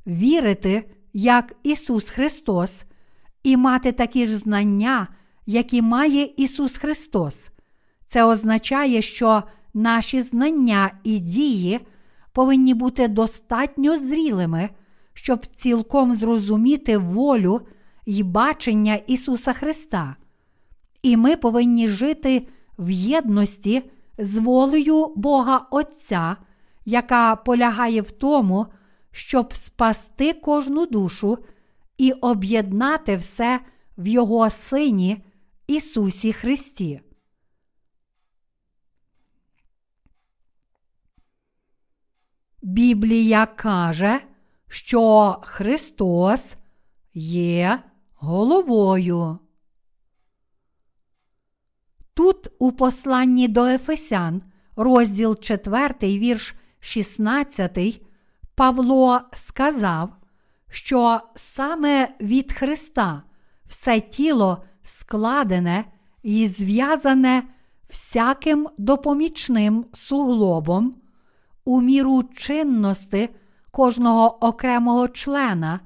вірити, 0.06 0.84
як 1.12 1.54
Ісус 1.62 2.08
Христос, 2.08 2.82
і 3.42 3.56
мати 3.56 3.92
такі 3.92 4.26
ж 4.26 4.36
знання, 4.36 5.08
які 5.46 5.82
має 5.82 6.30
Ісус 6.36 6.76
Христос. 6.76 7.48
Це 8.06 8.24
означає, 8.24 9.02
що 9.02 9.42
наші 9.74 10.22
знання 10.22 10.90
і 11.04 11.18
дії 11.18 11.80
повинні 12.32 12.74
бути 12.74 13.08
достатньо 13.08 13.98
зрілими, 13.98 14.68
щоб 15.14 15.46
цілком 15.46 16.14
зрозуміти 16.14 16.98
волю 16.98 17.60
і 18.06 18.22
бачення 18.22 18.94
Ісуса 18.94 19.52
Христа. 19.52 20.16
І 21.02 21.16
ми 21.16 21.36
повинні 21.36 21.88
жити 21.88 22.46
в 22.78 22.90
єдності 22.90 23.82
з 24.18 24.38
волею 24.38 25.12
Бога 25.16 25.66
Отця, 25.70 26.36
яка 26.84 27.36
полягає 27.36 28.02
в 28.02 28.10
тому, 28.10 28.66
щоб 29.12 29.54
спасти 29.54 30.32
кожну 30.32 30.86
душу 30.86 31.38
і 31.98 32.12
об'єднати 32.12 33.16
все 33.16 33.60
в 33.98 34.06
Його 34.06 34.50
Сині 34.50 35.24
Ісусі 35.66 36.32
Христі. 36.32 37.00
Біблія 42.62 43.46
каже, 43.46 44.20
що 44.68 45.36
Христос 45.42 46.56
є 47.14 47.82
головою. 48.14 49.38
Тут 52.14 52.48
у 52.58 52.72
посланні 52.72 53.48
до 53.48 53.64
Ефесян, 53.64 54.42
розділ 54.76 55.38
4, 55.40 55.94
вірш 56.02 56.54
16, 56.80 58.02
Павло 58.62 59.20
сказав, 59.32 60.10
що 60.70 61.20
саме 61.34 62.08
від 62.20 62.52
Христа 62.52 63.22
все 63.66 64.00
тіло 64.00 64.64
складене 64.82 65.84
і 66.22 66.48
зв'язане 66.48 67.42
всяким 67.88 68.68
допомічним 68.78 69.84
суглобом 69.92 70.94
у 71.64 71.80
міру 71.80 72.22
чинності 72.36 73.28
кожного 73.70 74.46
окремого 74.46 75.08
члена, 75.08 75.80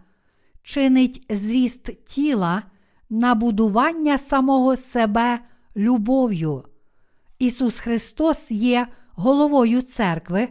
чинить 0.62 1.26
зріст 1.30 2.04
тіла 2.04 2.62
на 3.10 3.34
будування 3.34 4.18
самого 4.18 4.76
себе 4.76 5.40
любов'ю. 5.76 6.64
Ісус 7.38 7.78
Христос 7.78 8.50
є 8.50 8.86
головою 9.14 9.82
церкви, 9.82 10.48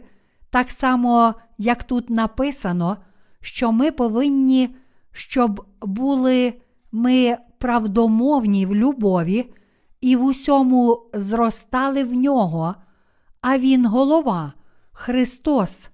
так 0.50 0.70
само, 0.70 1.34
як 1.58 1.84
тут 1.84 2.10
написано, 2.10 2.96
що 3.40 3.72
ми 3.72 3.90
повинні, 3.90 4.76
щоб 5.12 5.66
були 5.80 6.54
ми 6.92 7.36
правдомовні 7.58 8.66
в 8.66 8.74
любові 8.74 9.52
і 10.00 10.16
в 10.16 10.24
усьому 10.24 11.10
зростали 11.14 12.04
в 12.04 12.12
нього, 12.12 12.74
а 13.40 13.58
Він 13.58 13.86
голова, 13.86 14.52
Христос, 14.92 15.90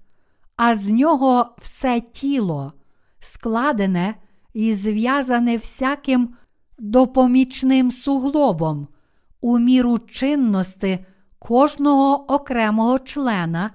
а 0.55 0.75
з 0.75 0.89
нього 0.89 1.55
все 1.61 2.01
тіло, 2.01 2.73
складене 3.19 4.15
і 4.53 4.73
зв'язане 4.73 5.57
всяким 5.57 6.35
допомічним 6.79 7.91
суглобом, 7.91 8.87
у 9.41 9.59
міру 9.59 9.99
чинності 9.99 11.05
кожного 11.39 12.33
окремого 12.33 12.99
члена, 12.99 13.71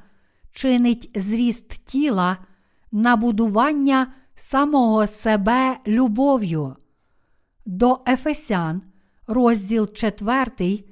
чинить 0.59 1.11
зріст 1.15 1.69
тіла 1.85 2.37
на 2.93 3.17
будування 3.17 4.13
самого 4.35 5.07
себе 5.07 5.79
любов'ю. 5.87 6.77
До 7.67 8.01
Ефесян, 8.09 8.83
розділ 9.27 9.93
4, 9.93 10.85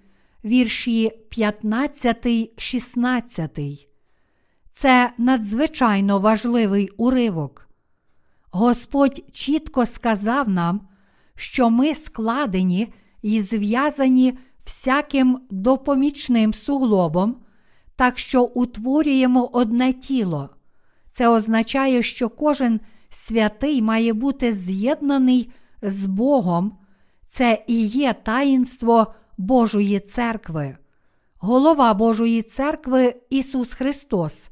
вірші 0.45 1.11
15, 1.31 2.61
16. 2.61 3.89
Це 4.71 5.13
надзвичайно 5.19 6.19
важливий 6.19 6.89
уривок. 6.97 7.69
Господь 8.51 9.23
чітко 9.33 9.87
сказав 9.87 10.49
нам, 10.49 10.89
що 11.35 11.71
ми 11.71 11.95
складені 11.95 12.93
і 13.23 13.41
зв'язані 13.41 14.39
всяким 14.65 15.41
допомічним 15.51 16.55
суглобом, 16.55 17.46
так 17.97 18.19
що 18.19 18.43
утворюємо 18.43 19.51
одне 19.53 19.93
тіло. 19.93 20.51
Це 21.11 21.29
означає, 21.29 22.03
що 22.03 22.29
кожен 22.29 22.81
святий 23.09 23.83
має 23.83 24.13
бути 24.13 24.53
з'єднаний 24.53 25.51
з 25.83 26.07
Богом. 26.07 26.79
Це 27.27 27.65
і 27.67 27.85
є 27.85 28.15
таїнство 28.23 29.15
Божої 29.39 30.01
церкви. 30.01 30.77
Голова 31.39 31.95
Божої 31.95 32.43
церкви 32.43 33.15
Ісус 33.31 33.73
Христос, 33.73 34.49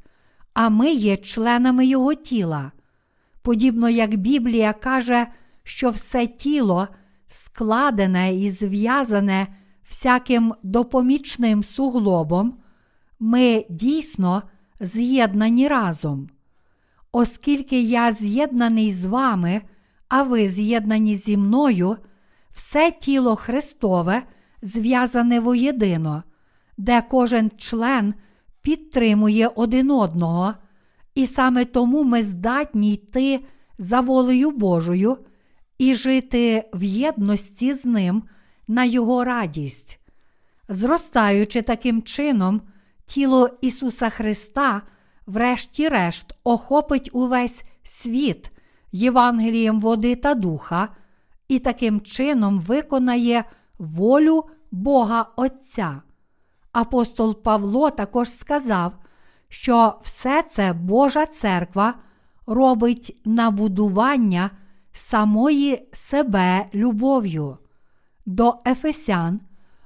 а 0.55 0.69
ми 0.69 0.91
є 0.91 1.17
членами 1.17 1.87
Його 1.87 2.15
тіла. 2.15 2.73
Подібно 3.43 3.89
як 3.91 4.17
Біблія 4.17 4.73
каже, 4.73 5.27
що 5.63 5.91
все 5.91 6.27
тіло 6.27 6.89
складене 7.29 8.35
і 8.35 8.51
зв'язане 8.51 9.47
всяким 9.89 10.55
допомічним 10.63 11.65
суглобом, 11.65 12.59
ми 13.21 13.65
дійсно 13.71 14.43
з'єднані 14.81 15.69
разом. 15.69 16.29
Оскільки 17.13 17.81
я 17.81 18.13
з'єднаний 18.13 18.93
з 18.93 19.07
вами, 19.07 19.63
а 20.09 20.23
ви 20.23 20.49
з'єднані 20.49 21.17
зі 21.17 21.37
мною, 21.37 21.97
все 22.55 22.91
тіло 22.91 23.37
Христове 23.37 24.23
зв'язане 24.63 25.41
воєдино, 25.41 26.23
де 26.79 27.03
кожен 27.11 27.51
член 27.57 28.15
підтримує 28.63 29.49
один 29.49 29.91
одного, 29.91 30.55
і 31.15 31.27
саме 31.27 31.65
тому 31.65 32.05
ми 32.05 32.23
здатні 32.23 32.95
йти 32.95 33.45
за 33.79 34.01
волею 34.01 34.51
Божою 34.51 35.19
і 35.79 35.95
жити 35.95 36.71
в 36.75 36.83
єдності 36.83 37.75
з 37.75 37.85
ним 37.85 38.23
на 38.69 38.85
Його 38.85 39.25
радість. 39.25 40.01
Зростаючи 40.69 41.63
таким 41.63 42.03
чином, 42.03 42.63
тіло 43.07 43.51
Ісуса 43.61 44.11
Христа, 44.11 44.83
врешті-решт, 45.27 46.35
охопить 46.45 47.11
увесь 47.13 47.65
світ 47.83 48.51
Євангелієм 48.93 49.81
води 49.81 50.17
та 50.17 50.35
духа, 50.35 50.89
і 51.49 51.59
таким 51.59 52.01
чином 52.01 52.61
виконає 52.61 53.45
волю 53.79 54.45
Бога 54.71 55.27
Отця. 55.37 56.03
Апостол 56.73 57.43
Павло 57.43 57.91
також 57.91 58.31
сказав, 58.31 58.93
що 59.49 59.99
все 60.03 60.43
це 60.43 60.73
Божа 60.73 61.27
церква 61.27 61.95
робить 62.47 63.21
на 63.25 63.51
будування 63.51 64.51
самої 64.93 65.89
себе 65.93 66.67
любов'ю. 66.75 67.59
До 68.27 68.55
Ефесян, 68.67 69.41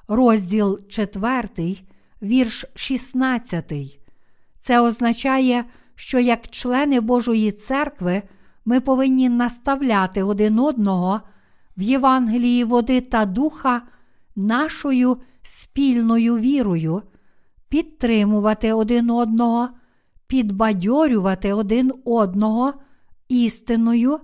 розділ 0.08 0.80
4, 0.88 1.76
вірш 2.22 2.64
16. 2.74 3.72
Це 4.58 4.80
означає, 4.80 5.64
що 5.94 6.18
як 6.18 6.48
члени 6.48 7.00
Божої 7.00 7.52
церкви 7.52 8.22
ми 8.64 8.80
повинні 8.80 9.28
наставляти 9.28 10.22
один 10.22 10.58
одного 10.58 11.20
в 11.76 11.82
Євангелії 11.82 12.64
води 12.64 13.00
та 13.00 13.24
духа 13.24 13.82
нашою 14.36 15.16
спільною 15.42 16.38
вірою, 16.38 17.02
підтримувати 17.68 18.72
один 18.72 19.10
одного, 19.10 19.68
підбадьорювати 20.26 21.52
один 21.52 21.92
одного 22.04 22.74
істиною, 23.28 24.20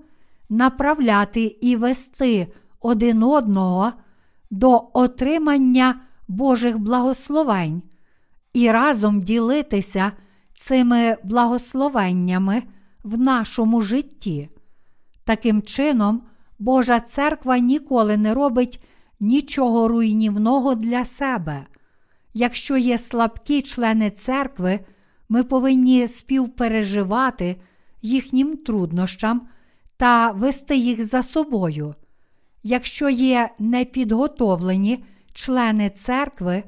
направляти 0.48 1.42
і 1.60 1.76
вести 1.76 2.48
один 2.80 3.22
одного 3.22 3.92
до 4.50 4.90
отримання 4.92 6.00
Божих 6.28 6.78
благословень 6.78 7.82
і 8.52 8.70
разом 8.70 9.20
ділитися 9.20 10.12
цими 10.56 11.16
благословеннями 11.24 12.62
в 13.02 13.18
нашому 13.18 13.82
житті. 13.82 14.48
Таким 15.24 15.62
чином, 15.62 16.22
Божа 16.58 17.00
церква 17.00 17.58
ніколи 17.58 18.16
не 18.16 18.34
робить 18.34 18.84
нічого 19.20 19.88
руйнівного 19.88 20.74
для 20.74 21.04
себе. 21.04 21.66
Якщо 22.34 22.76
є 22.76 22.98
слабкі 22.98 23.62
члени 23.62 24.10
церкви, 24.10 24.80
ми 25.28 25.44
повинні 25.44 26.08
співпереживати 26.08 27.56
їхнім 28.02 28.56
труднощам 28.56 29.48
та 29.96 30.30
вести 30.30 30.76
їх 30.76 31.04
за 31.04 31.22
собою. 31.22 31.94
Якщо 32.62 33.08
є 33.08 33.50
непідготовлені 33.58 35.04
члени 35.34 35.90
церкви, 35.90 36.62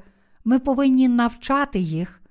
ми 0.45 0.59
повинні 0.59 1.07
навчати 1.07 1.79
їх. 1.79 2.21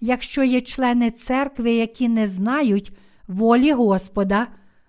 Якщо 0.00 0.44
є 0.44 0.60
члени 0.60 1.10
церкви, 1.10 1.72
які 1.72 2.08
не 2.08 2.28
знають 2.28 2.92
волі 3.28 3.72
Господа, 3.72 4.46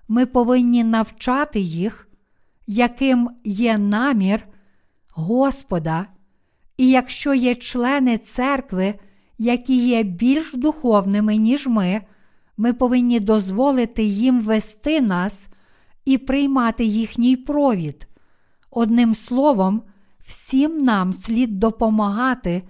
ми 0.07 0.25
повинні 0.25 0.83
навчати 0.83 1.59
їх, 1.59 2.07
яким 2.67 3.29
є 3.43 3.77
намір 3.77 4.47
Господа. 5.11 6.05
І 6.77 6.89
якщо 6.89 7.33
є 7.33 7.55
члени 7.55 8.17
церкви, 8.17 8.93
які 9.37 9.87
є 9.87 10.03
більш 10.03 10.53
духовними, 10.53 11.35
ніж 11.35 11.67
ми, 11.67 12.01
ми 12.57 12.73
повинні 12.73 13.19
дозволити 13.19 14.03
їм 14.03 14.41
вести 14.41 15.01
нас 15.01 15.49
і 16.05 16.17
приймати 16.17 16.83
їхній 16.83 17.35
провід. 17.35 18.07
Одним 18.71 19.15
словом, 19.15 19.81
всім 20.29 20.77
нам 20.77 21.13
слід 21.13 21.59
допомагати 21.59 22.63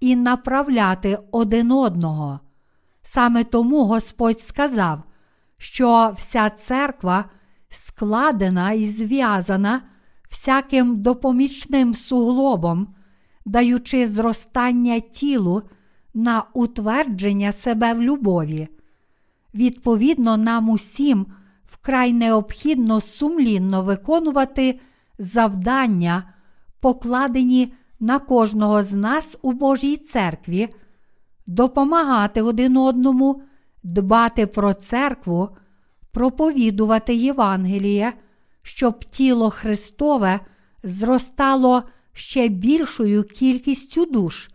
і 0.00 0.16
направляти 0.16 1.18
один 1.30 1.72
одного. 1.72 2.40
Саме 3.02 3.44
тому 3.44 3.84
Господь 3.84 4.40
сказав, 4.40 5.02
що 5.58 6.14
вся 6.16 6.50
церква 6.50 7.24
складена 7.68 8.72
і 8.72 8.84
зв'язана 8.84 9.82
всяким 10.30 11.02
допомічним 11.02 11.94
суглобом, 11.94 12.94
даючи 13.44 14.06
зростання 14.06 15.00
тілу 15.00 15.62
на 16.14 16.44
утвердження 16.54 17.52
себе 17.52 17.94
в 17.94 18.02
любові. 18.02 18.68
Відповідно, 19.54 20.36
нам 20.36 20.68
усім 20.68 21.26
вкрай 21.66 22.12
необхідно 22.12 23.00
сумлінно 23.00 23.82
виконувати 23.82 24.80
завдання, 25.18 26.24
покладені 26.80 27.72
на 28.00 28.18
кожного 28.18 28.82
з 28.82 28.92
нас 28.92 29.38
у 29.42 29.52
Божій 29.52 29.96
церкві, 29.96 30.68
допомагати 31.46 32.42
один 32.42 32.76
одному, 32.76 33.42
дбати 33.82 34.46
про 34.46 34.74
церкву, 34.74 35.48
проповідувати 36.12 37.14
Євангеліє, 37.14 38.12
щоб 38.62 39.04
тіло 39.04 39.50
Христове 39.50 40.40
зростало 40.82 41.82
ще 42.12 42.48
більшою 42.48 43.24
кількістю 43.24 44.06
душ, 44.06 44.50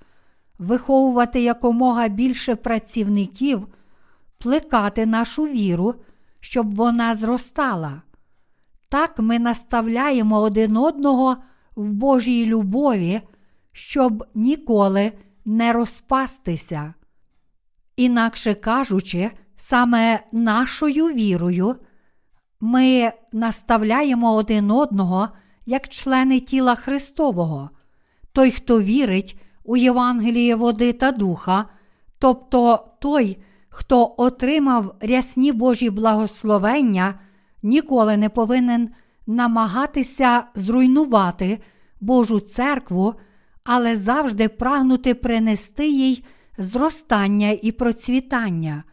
виховувати 0.59 1.41
якомога 1.41 2.07
більше 2.07 2.55
працівників, 2.55 3.67
плекати 4.37 5.05
нашу 5.05 5.43
віру, 5.43 5.95
щоб 6.39 6.75
вона 6.75 7.15
зростала. 7.15 8.01
Так 8.89 9.19
ми 9.19 9.39
наставляємо 9.39 10.41
один 10.41 10.77
одного 10.77 11.37
в 11.75 11.93
Божій 11.93 12.45
любові, 12.45 13.21
щоб 13.71 14.23
ніколи 14.35 15.11
не 15.45 15.73
розпастися. 15.73 16.93
Інакше 17.95 18.53
кажучи, 18.53 19.31
саме 19.57 20.19
нашою 20.31 21.05
вірою 21.05 21.75
ми 22.59 23.11
наставляємо 23.33 24.33
один 24.33 24.71
одного 24.71 25.29
як 25.65 25.89
члени 25.89 26.39
тіла 26.39 26.75
Христового. 26.75 27.69
Той, 28.31 28.51
хто 28.51 28.81
вірить 28.81 29.39
у 29.63 29.77
Євангеліє 29.77 30.55
води 30.55 30.93
та 30.93 31.11
духа, 31.11 31.65
тобто 32.19 32.87
той, 32.99 33.37
хто 33.69 34.15
отримав 34.17 34.95
рясні 35.01 35.51
Божі 35.51 35.89
благословення, 35.89 37.19
ніколи 37.63 38.17
не 38.17 38.29
повинен 38.29 38.89
намагатися 39.27 40.43
зруйнувати 40.55 41.59
Божу 42.01 42.39
церкву, 42.39 43.13
але 43.63 43.95
завжди 43.95 44.49
прагнути 44.49 45.13
принести 45.13 45.87
їй 45.87 46.23
зростання 46.57 47.57
і 47.61 47.71
процвітання, 47.71 48.83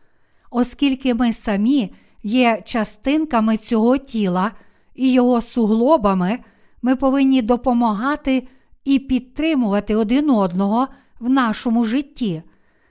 оскільки 0.50 1.14
ми 1.14 1.32
самі 1.32 1.94
є 2.22 2.62
частинками 2.64 3.56
цього 3.56 3.98
тіла 3.98 4.52
і 4.94 5.12
його 5.12 5.40
суглобами, 5.40 6.38
ми 6.82 6.96
повинні 6.96 7.42
допомагати 7.42 8.48
і 8.84 8.98
підтримувати 8.98 9.96
один 9.96 10.30
одного 10.30 10.88
в 11.20 11.30
нашому 11.30 11.84
житті. 11.84 12.42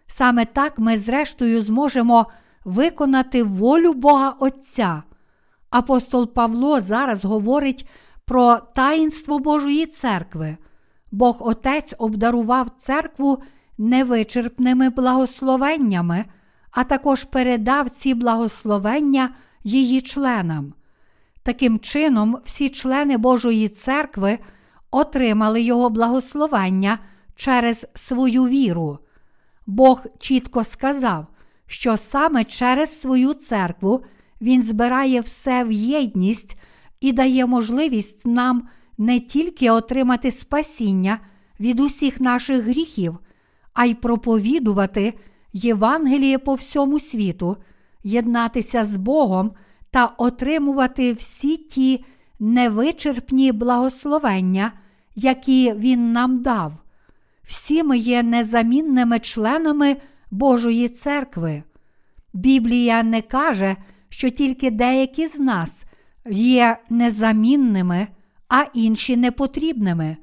Саме 0.08 0.46
так 0.46 0.80
ми, 0.80 0.98
зрештою, 0.98 1.62
зможемо 1.62 2.26
виконати 2.66 3.44
волю 3.44 3.94
Бога 3.94 4.36
Отця. 4.40 5.04
Апостол 5.72 6.34
Павло 6.34 6.82
зараз 6.82 7.26
говорить 7.26 7.88
про 8.26 8.58
таїнство 8.76 9.40
Божої 9.40 9.86
церкви. 9.86 10.58
Бог 11.12 11.38
Отець 11.40 11.96
обдарував 11.98 12.70
церкву 12.78 13.44
невичерпними 13.78 14.90
благословеннями, 14.90 16.26
а 16.72 16.84
також 16.84 17.24
передав 17.24 17.90
ці 17.90 18.14
благословення 18.14 19.30
її 19.64 20.02
членам. 20.02 20.74
Таким 21.44 21.80
чином, 21.80 22.38
всі 22.46 22.70
члени 22.70 23.18
Божої 23.18 23.70
церкви 23.70 24.40
отримали 24.92 25.62
його 25.62 25.90
благословення 25.90 27.00
через 27.36 27.88
свою 27.94 28.48
віру. 28.48 29.00
Бог 29.68 30.06
чітко 30.20 30.64
сказав, 30.64 31.28
що 31.68 31.98
саме 31.98 32.44
через 32.44 33.02
свою 33.02 33.34
церкву 33.34 34.04
Він 34.42 34.64
збирає 34.64 35.22
все 35.22 35.64
в 35.64 35.72
єдність 35.72 36.58
і 37.02 37.12
дає 37.12 37.46
можливість 37.46 38.26
нам 38.26 38.68
не 38.98 39.20
тільки 39.20 39.72
отримати 39.72 40.32
спасіння 40.32 41.20
від 41.60 41.80
усіх 41.80 42.22
наших 42.22 42.64
гріхів, 42.64 43.18
а 43.74 43.86
й 43.86 43.94
проповідувати 43.94 45.14
Євангеліє 45.54 46.38
по 46.38 46.54
всьому 46.54 47.00
світу, 47.00 47.58
єднатися 48.04 48.84
з 48.84 48.96
Богом 48.96 49.52
та 49.92 50.06
отримувати 50.06 51.14
всі 51.14 51.58
ті 51.58 52.06
невичерпні 52.40 53.52
благословення, 53.52 54.72
які 55.16 55.74
Він 55.74 56.12
нам 56.12 56.42
дав. 56.42 56.74
Всі 57.44 57.84
ми 57.84 57.98
є 57.98 58.24
незамінними 58.24 59.20
членами 59.20 59.98
Божої 60.32 60.90
церкви. 60.90 61.64
Біблія 62.34 63.04
не 63.04 63.22
каже, 63.22 63.76
що 64.12 64.30
тільки 64.30 64.72
деякі 64.72 65.28
з 65.28 65.40
нас 65.40 65.86
є 66.30 66.78
незамінними, 66.90 68.08
а 68.50 68.64
інші 68.74 69.18
непотрібними. 69.18 70.18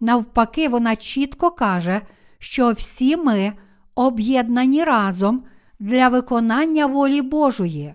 Навпаки, 0.00 0.68
вона 0.68 0.96
чітко 0.96 1.50
каже, 1.50 2.00
що 2.38 2.72
всі 2.72 3.16
ми 3.16 3.52
об'єднані 3.94 4.84
разом 4.84 5.44
для 5.78 6.08
виконання 6.08 6.86
волі 6.86 7.22
Божої. 7.22 7.94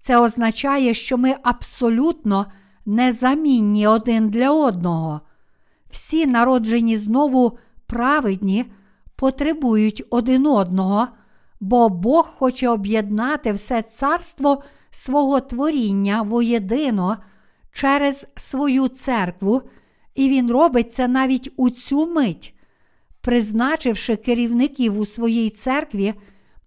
Це 0.00 0.18
означає, 0.18 0.94
що 0.94 1.18
ми 1.18 1.34
абсолютно 1.42 2.46
незамінні 2.86 3.86
один 3.86 4.28
для 4.30 4.50
одного. 4.50 5.20
Всі 5.90 6.26
народжені 6.26 6.96
знову 6.96 7.58
праведні 7.86 8.64
потребують 9.16 10.02
один 10.10 10.46
одного, 10.46 11.08
бо 11.60 11.88
Бог 11.88 12.26
хоче 12.26 12.68
об'єднати 12.68 13.52
все 13.52 13.82
царство 13.82 14.62
свого 14.90 15.40
творіння 15.40 16.22
воєдино 16.22 17.16
через 17.72 18.26
свою 18.36 18.88
церкву, 18.88 19.62
і 20.14 20.28
Він 20.28 20.50
робить 20.50 20.92
це 20.92 21.08
навіть 21.08 21.52
у 21.56 21.70
цю 21.70 22.06
мить. 22.06 22.54
Призначивши 23.20 24.16
керівників 24.16 25.00
у 25.00 25.06
своїй 25.06 25.50
церкві, 25.50 26.14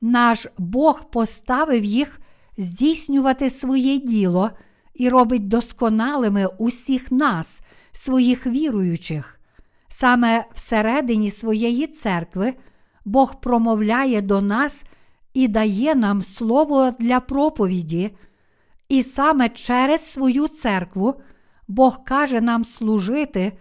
наш 0.01 0.47
Бог 0.57 1.09
поставив 1.11 1.83
їх 1.83 2.19
здійснювати 2.57 3.49
своє 3.49 3.99
діло 3.99 4.51
і 4.93 5.09
робить 5.09 5.47
досконалими 5.47 6.47
усіх 6.57 7.11
нас, 7.11 7.61
своїх 7.91 8.47
віруючих. 8.47 9.39
Саме 9.87 10.45
всередині 10.53 11.31
своєї 11.31 11.87
церкви 11.87 12.53
Бог 13.05 13.41
промовляє 13.41 14.21
до 14.21 14.41
нас 14.41 14.85
і 15.33 15.47
дає 15.47 15.95
нам 15.95 16.21
слово 16.21 16.91
для 16.99 17.19
проповіді, 17.19 18.11
і 18.89 19.03
саме 19.03 19.49
через 19.49 20.11
свою 20.11 20.47
церкву 20.47 21.13
Бог 21.67 22.03
каже 22.03 22.41
нам 22.41 22.65
служити 22.65 23.53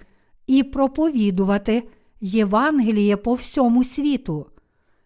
і 0.47 0.63
проповідувати 0.63 1.89
Євангеліє 2.21 3.17
по 3.17 3.35
всьому 3.35 3.85
світу. 3.85 4.47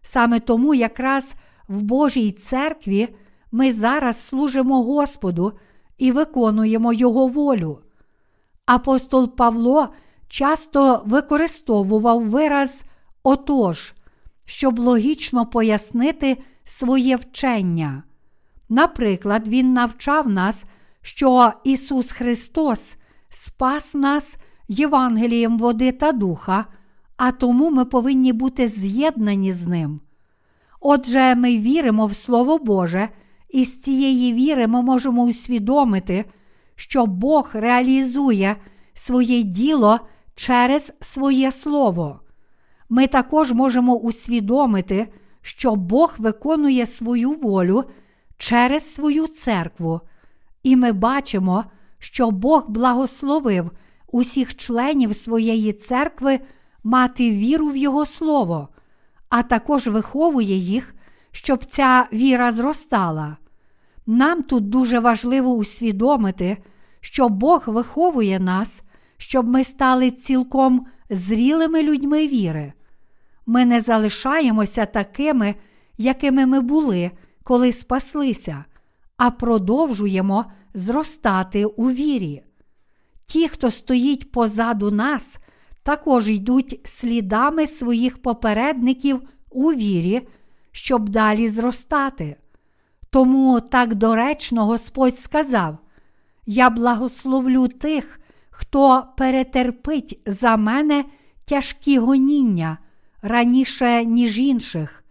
Саме 0.03 0.41
тому 0.41 0.74
якраз 0.74 1.35
в 1.68 1.83
Божій 1.83 2.33
церкві 2.33 3.09
ми 3.53 3.72
зараз 3.72 4.16
служимо 4.16 4.83
Господу 4.83 5.53
і 5.99 6.12
виконуємо 6.12 6.93
Його 6.93 7.26
волю. 7.26 7.78
Апостол 8.66 9.37
Павло 9.37 9.89
часто 10.28 11.03
використовував 11.07 12.28
вираз 12.28 12.83
отож, 13.22 13.95
щоб 14.45 14.78
логічно 14.78 15.47
пояснити 15.47 16.36
своє 16.64 17.16
вчення. 17.16 18.03
Наприклад, 18.68 19.49
Він 19.49 19.72
навчав 19.72 20.28
нас, 20.28 20.64
що 21.03 21.53
Ісус 21.64 22.11
Христос 22.11 22.97
спас 23.28 23.95
нас 23.95 24.36
Євангелієм 24.68 25.59
води 25.59 25.93
та 25.93 26.12
духа, 26.12 26.64
а 27.16 27.32
тому 27.32 27.70
ми 27.70 27.84
повинні 27.84 28.32
бути 28.32 28.68
з'єднані 28.68 29.53
з 29.53 29.66
Ним. 29.66 30.01
Отже, 30.80 31.34
ми 31.34 31.59
віримо 31.59 32.07
в 32.07 32.14
Слово 32.14 32.59
Боже, 32.59 33.09
і 33.51 33.64
з 33.64 33.80
цієї 33.80 34.32
віри 34.32 34.66
ми 34.66 34.82
можемо 34.82 35.22
усвідомити, 35.22 36.24
що 36.76 37.07
Бог 37.07 37.51
реалізує 37.53 38.57
своє 38.95 39.43
діло 39.43 40.01
через 40.34 40.93
своє 41.01 41.53
Слово. 41.53 42.20
Ми 42.95 43.07
також 43.07 43.53
можемо 43.53 43.97
усвідомити, 43.97 45.09
що 45.43 45.76
Бог 45.76 46.14
виконує 46.18 46.86
свою 46.86 47.32
волю 47.32 47.84
через 48.38 48.95
свою 48.95 49.26
церкву, 49.26 50.01
і 50.62 50.76
ми 50.76 50.93
бачимо, 50.93 51.64
що 51.99 52.30
Бог 52.30 52.70
благословив 52.70 53.70
усіх 54.07 54.57
членів 54.57 55.16
своєї 55.16 55.72
церкви 55.72 56.40
мати 56.84 57.30
віру 57.30 57.68
в 57.68 57.76
Його 57.76 58.07
Слово, 58.07 58.68
а 59.28 59.43
також 59.43 59.86
виховує 59.86 60.57
їх, 60.57 60.95
щоб 61.30 61.64
ця 61.64 62.09
віра 62.12 62.53
зростала. 62.53 63.36
Нам 64.07 64.43
тут 64.43 64.68
дуже 64.68 64.99
важливо 64.99 65.51
усвідомити, 65.53 66.57
що 67.01 67.28
Бог 67.28 67.62
виховує 67.66 68.40
нас, 68.40 68.82
щоб 69.16 69.49
ми 69.49 69.64
стали 69.64 70.11
цілком 70.11 70.86
зрілими 71.11 71.82
людьми 71.82 72.26
віри. 72.26 72.72
Ми 73.47 73.64
не 73.64 73.80
залишаємося 73.80 74.86
такими, 74.86 75.55
якими 75.99 76.47
ми 76.47 76.61
були, 76.61 77.11
коли 77.43 77.72
спаслися, 77.72 78.64
а 79.16 79.30
продовжуємо 79.30 80.45
зростати 80.74 81.64
у 81.64 81.90
вірі. 81.90 82.43
Ті, 83.26 83.49
хто 83.49 83.70
стоїть 83.70 84.32
позаду 84.32 84.90
нас, 84.90 85.38
також 85.82 86.28
йдуть 86.28 86.80
слідами 86.84 87.66
своїх 87.66 88.22
попередників 88.22 89.22
у 89.51 89.72
вірі, 89.72 90.28
щоб 90.72 91.09
далі 91.09 91.49
зростати. 91.49 92.36
Тому 93.11 93.61
так 93.61 93.95
доречно 93.95 94.66
Господь 94.66 95.18
сказав: 95.18 95.78
Я 96.47 96.70
благословлю 96.70 97.68
тих, 97.68 98.20
хто 98.51 99.07
перетерпить 99.16 100.20
за 100.26 100.57
мене 100.57 101.05
тяжкі 101.45 101.99
гоніння 101.99 102.78
раніше, 103.23 104.05
ніж 104.05 104.39
інших. 104.39 105.05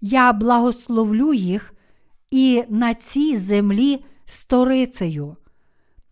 Я 0.00 0.32
благословлю 0.32 1.34
їх 1.34 1.74
і 2.30 2.64
на 2.68 2.94
цій 2.94 3.36
землі 3.36 4.04
сторицею. 4.26 5.36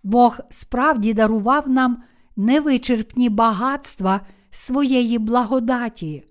Бог 0.03 0.39
справді 0.51 1.15
дарував 1.15 1.71
нам 1.71 2.03
невичерпні 2.37 3.29
багатства 3.29 4.21
своєї 4.51 5.19
благодаті. 5.19 6.25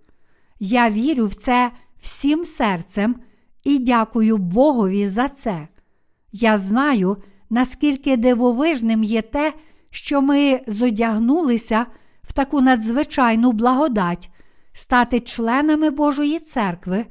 Я 0.59 0.89
вірю 0.89 1.27
в 1.27 1.33
це 1.33 1.71
всім 1.99 2.45
серцем 2.45 3.15
і 3.63 3.79
дякую 3.79 4.37
Богові 4.37 5.07
за 5.07 5.27
це. 5.27 5.67
Я 6.31 6.57
знаю, 6.57 7.17
наскільки 7.49 8.17
дивовижним 8.17 9.03
є 9.03 9.21
те, 9.21 9.53
що 9.89 10.21
ми 10.21 10.61
зодягнулися 10.67 11.85
в 12.23 12.33
таку 12.33 12.61
надзвичайну 12.61 13.51
благодать, 13.51 14.29
стати 14.73 15.19
членами 15.19 15.89
Божої 15.89 16.39
церкви, 16.39 17.05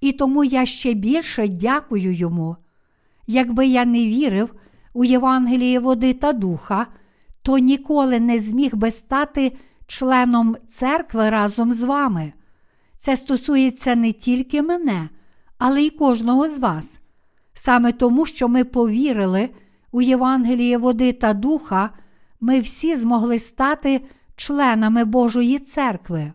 і 0.00 0.12
тому 0.12 0.44
я 0.44 0.66
ще 0.66 0.94
більше 0.94 1.48
дякую 1.48 2.12
йому. 2.12 2.56
Якби 3.26 3.66
я 3.66 3.84
не 3.84 4.06
вірив 4.06 4.54
у 4.94 5.04
Євангеліє 5.04 5.80
води 5.80 6.12
та 6.12 6.32
духа, 6.32 6.86
то 7.42 7.58
ніколи 7.58 8.20
не 8.20 8.38
зміг 8.38 8.76
би 8.76 8.90
стати 8.90 9.52
членом 9.86 10.56
церкви 10.68 11.30
разом 11.30 11.72
з 11.72 11.82
вами. 11.82 12.32
Це 12.98 13.16
стосується 13.16 13.94
не 13.94 14.12
тільки 14.12 14.62
мене, 14.62 15.08
але 15.58 15.82
й 15.82 15.90
кожного 15.90 16.48
з 16.48 16.58
вас. 16.58 16.98
Саме 17.54 17.92
тому, 17.92 18.26
що 18.26 18.48
ми 18.48 18.64
повірили 18.64 19.48
у 19.92 20.02
Євангеліє 20.02 20.78
води 20.78 21.12
та 21.12 21.34
духа, 21.34 21.90
ми 22.40 22.60
всі 22.60 22.96
змогли 22.96 23.38
стати 23.38 24.00
членами 24.36 25.04
Божої 25.04 25.58
церкви. 25.58 26.32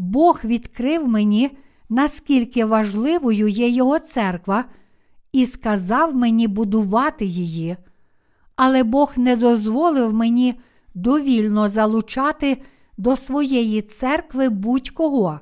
Бог 0.00 0.40
відкрив 0.44 1.08
мені, 1.08 1.50
наскільки 1.88 2.64
важливою 2.64 3.48
є 3.48 3.68
Його 3.68 3.98
церква, 3.98 4.64
і 5.32 5.46
сказав 5.46 6.14
мені 6.14 6.48
будувати 6.48 7.24
її, 7.24 7.76
але 8.56 8.82
Бог 8.82 9.12
не 9.16 9.36
дозволив 9.36 10.14
мені 10.14 10.60
довільно 10.94 11.68
залучати 11.68 12.62
до 12.96 13.16
своєї 13.16 13.82
церкви 13.82 14.48
будь-кого, 14.48 15.40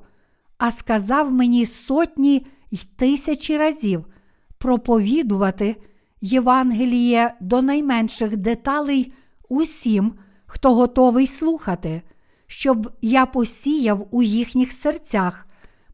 а 0.58 0.70
сказав 0.70 1.32
мені 1.32 1.66
сотні 1.66 2.46
й 2.72 2.80
тисячі 2.96 3.56
разів 3.56 4.04
проповідувати 4.58 5.76
Євангеліє 6.20 7.34
до 7.40 7.62
найменших 7.62 8.36
деталей 8.36 9.12
усім, 9.48 10.12
хто 10.46 10.74
готовий 10.74 11.26
слухати, 11.26 12.02
щоб 12.48 12.92
я 13.02 13.26
посіяв 13.26 14.08
у 14.10 14.22
їхніх 14.22 14.72
серцях 14.72 15.46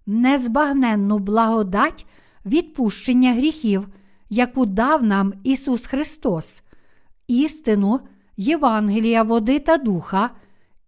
незбагненну 0.06 1.18
благодать 1.18 2.06
відпущення 2.46 3.32
гріхів, 3.32 3.88
яку 4.30 4.66
дав 4.66 5.02
нам 5.02 5.32
Ісус 5.44 5.86
Христос, 5.86 6.62
істину 7.28 8.00
Євангелія 8.36 9.22
води 9.22 9.58
та 9.58 9.76
духа 9.76 10.30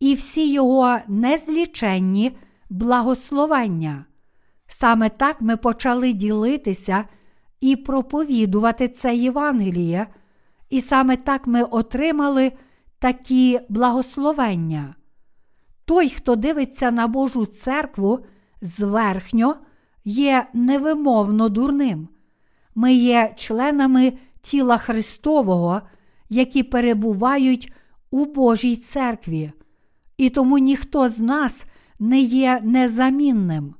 і 0.00 0.14
всі 0.14 0.52
Його 0.52 0.98
незліченні 1.08 2.36
благословення. 2.70 4.04
Саме 4.66 5.08
так 5.08 5.40
ми 5.40 5.56
почали 5.56 6.12
ділитися 6.12 7.04
і 7.60 7.76
проповідувати 7.76 8.88
це 8.88 9.16
Євангеліє, 9.16 10.06
і 10.70 10.80
саме 10.80 11.16
так 11.16 11.46
ми 11.46 11.62
отримали 11.62 12.52
такі 12.98 13.60
благословення. 13.68 14.94
Той, 15.86 16.10
хто 16.10 16.36
дивиться 16.36 16.90
на 16.90 17.06
Божу 17.06 17.46
церкву 17.46 18.18
зверхньо, 18.60 19.56
є 20.04 20.46
невимовно 20.52 21.48
дурним. 21.48 22.08
Ми 22.74 22.94
є 22.94 23.32
членами 23.36 24.12
тіла 24.40 24.78
Христового, 24.78 25.82
які 26.28 26.62
перебувають 26.62 27.72
у 28.10 28.24
Божій 28.24 28.76
церкві, 28.76 29.52
і 30.16 30.30
тому 30.30 30.58
ніхто 30.58 31.08
з 31.08 31.20
нас 31.20 31.64
не 31.98 32.20
є 32.20 32.60
незамінним. 32.64 33.74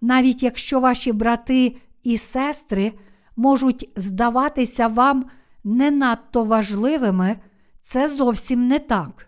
Навіть 0.00 0.42
якщо 0.42 0.80
ваші 0.80 1.12
брати 1.12 1.76
і 2.02 2.16
сестри 2.16 2.92
можуть 3.36 3.90
здаватися 3.96 4.88
вам 4.88 5.24
не 5.64 5.90
надто 5.90 6.44
важливими, 6.44 7.36
це 7.80 8.08
зовсім 8.08 8.68
не 8.68 8.78
так. 8.78 9.25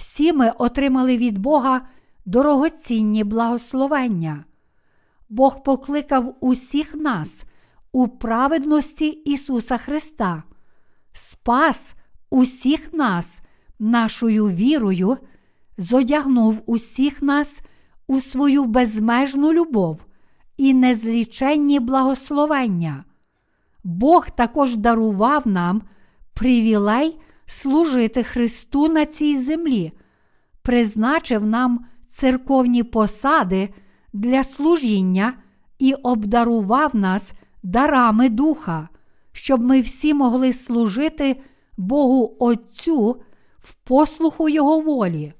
Всі 0.00 0.32
ми 0.32 0.52
отримали 0.58 1.16
від 1.16 1.38
Бога 1.38 1.80
дорогоцінні 2.24 3.24
благословення. 3.24 4.44
Бог 5.28 5.62
покликав 5.62 6.36
усіх 6.40 6.94
нас 6.94 7.44
у 7.92 8.08
праведності 8.08 9.08
Ісуса 9.08 9.76
Христа, 9.76 10.42
спас 11.12 11.94
усіх 12.30 12.92
нас 12.92 13.40
нашою 13.78 14.48
вірою, 14.48 15.16
зодягнув 15.78 16.62
усіх 16.66 17.22
нас 17.22 17.60
у 18.06 18.20
свою 18.20 18.64
безмежну 18.64 19.52
любов 19.52 20.04
і 20.56 20.74
незліченні 20.74 21.80
благословення. 21.80 23.04
Бог 23.84 24.30
також 24.30 24.76
дарував 24.76 25.48
нам 25.48 25.82
привілей 26.34 27.20
служити 27.50 28.22
Христу 28.22 28.88
на 28.88 29.06
цій 29.06 29.38
землі, 29.38 29.92
призначив 30.62 31.46
нам 31.46 31.86
церковні 32.08 32.82
посади 32.82 33.68
для 34.12 34.44
служіння 34.44 35.34
і 35.78 35.94
обдарував 35.94 36.96
нас 36.96 37.32
дарами 37.62 38.28
духа, 38.28 38.88
щоб 39.32 39.60
ми 39.60 39.80
всі 39.80 40.14
могли 40.14 40.52
служити 40.52 41.42
Богу 41.76 42.36
Отцю 42.38 43.22
в 43.58 43.74
послуху 43.74 44.48
Його 44.48 44.80
волі. 44.80 45.32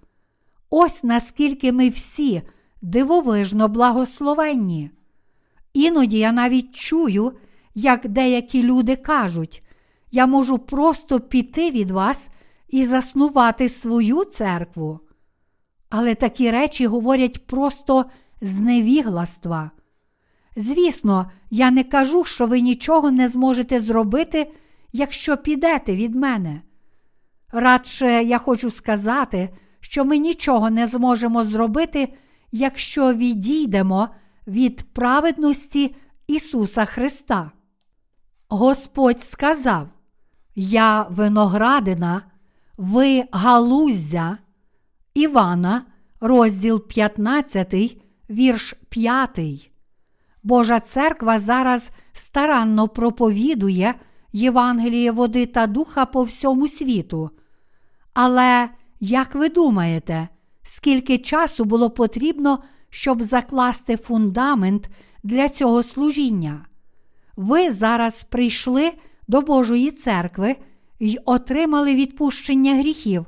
Ось 0.70 1.04
наскільки 1.04 1.72
ми 1.72 1.88
всі 1.88 2.42
дивовижно 2.82 3.68
благословенні. 3.68 4.90
Іноді 5.72 6.18
я 6.18 6.32
навіть 6.32 6.74
чую, 6.74 7.32
як 7.74 8.08
деякі 8.08 8.62
люди 8.62 8.96
кажуть, 8.96 9.62
я 10.10 10.26
можу 10.26 10.58
просто 10.58 11.20
піти 11.20 11.70
від 11.70 11.90
вас 11.90 12.28
і 12.68 12.84
заснувати 12.84 13.68
свою 13.68 14.24
церкву. 14.24 15.00
Але 15.88 16.14
такі 16.14 16.50
речі 16.50 16.86
говорять 16.86 17.46
просто 17.46 18.04
з 18.40 18.60
невігластва. 18.60 19.70
Звісно, 20.56 21.30
я 21.50 21.70
не 21.70 21.84
кажу, 21.84 22.24
що 22.24 22.46
ви 22.46 22.60
нічого 22.60 23.10
не 23.10 23.28
зможете 23.28 23.80
зробити, 23.80 24.52
якщо 24.92 25.36
підете 25.36 25.96
від 25.96 26.14
мене. 26.14 26.62
Радше 27.52 28.24
я 28.24 28.38
хочу 28.38 28.70
сказати, 28.70 29.48
що 29.80 30.04
ми 30.04 30.18
нічого 30.18 30.70
не 30.70 30.86
зможемо 30.86 31.44
зробити, 31.44 32.12
якщо 32.52 33.14
відійдемо 33.14 34.08
від 34.46 34.82
праведності 34.92 35.96
Ісуса 36.26 36.84
Христа. 36.84 37.50
Господь 38.48 39.20
сказав: 39.20 39.88
Я 40.54 41.02
виноградина, 41.02 42.22
ви 42.76 43.24
галузя. 43.32 44.38
Івана, 45.14 45.86
розділ 46.20 46.86
15, 46.86 47.74
вірш 48.30 48.74
5. 48.88 49.70
Божа 50.42 50.80
церква 50.80 51.38
зараз 51.38 51.90
старанно 52.12 52.88
проповідує 52.88 53.94
Євангеліє 54.32 55.10
води 55.12 55.46
та 55.46 55.66
духа 55.66 56.06
по 56.06 56.22
всьому 56.22 56.68
світу. 56.68 57.30
Але, 58.14 58.68
як 59.00 59.34
ви 59.34 59.48
думаєте, 59.48 60.28
скільки 60.62 61.18
часу 61.18 61.64
було 61.64 61.90
потрібно, 61.90 62.62
щоб 62.90 63.22
закласти 63.22 63.96
фундамент 63.96 64.88
для 65.22 65.48
цього 65.48 65.82
служіння? 65.82 66.66
Ви 67.36 67.72
зараз 67.72 68.22
прийшли 68.22 68.92
до 69.30 69.40
Божої 69.40 69.90
церкви 69.90 70.56
й 71.00 71.18
отримали 71.24 71.94
відпущення 71.94 72.74
гріхів, 72.74 73.26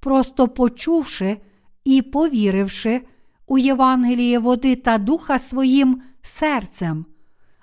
просто 0.00 0.48
почувши 0.48 1.36
і 1.84 2.02
повіривши 2.02 3.00
у 3.46 3.58
Євангеліє 3.58 4.38
води 4.38 4.76
та 4.76 4.98
духа 4.98 5.38
своїм 5.38 6.02
серцем. 6.22 7.06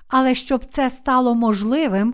Але 0.08 0.34
щоб 0.34 0.66
це 0.66 0.90
стало 0.90 1.36
можливим, 1.36 2.14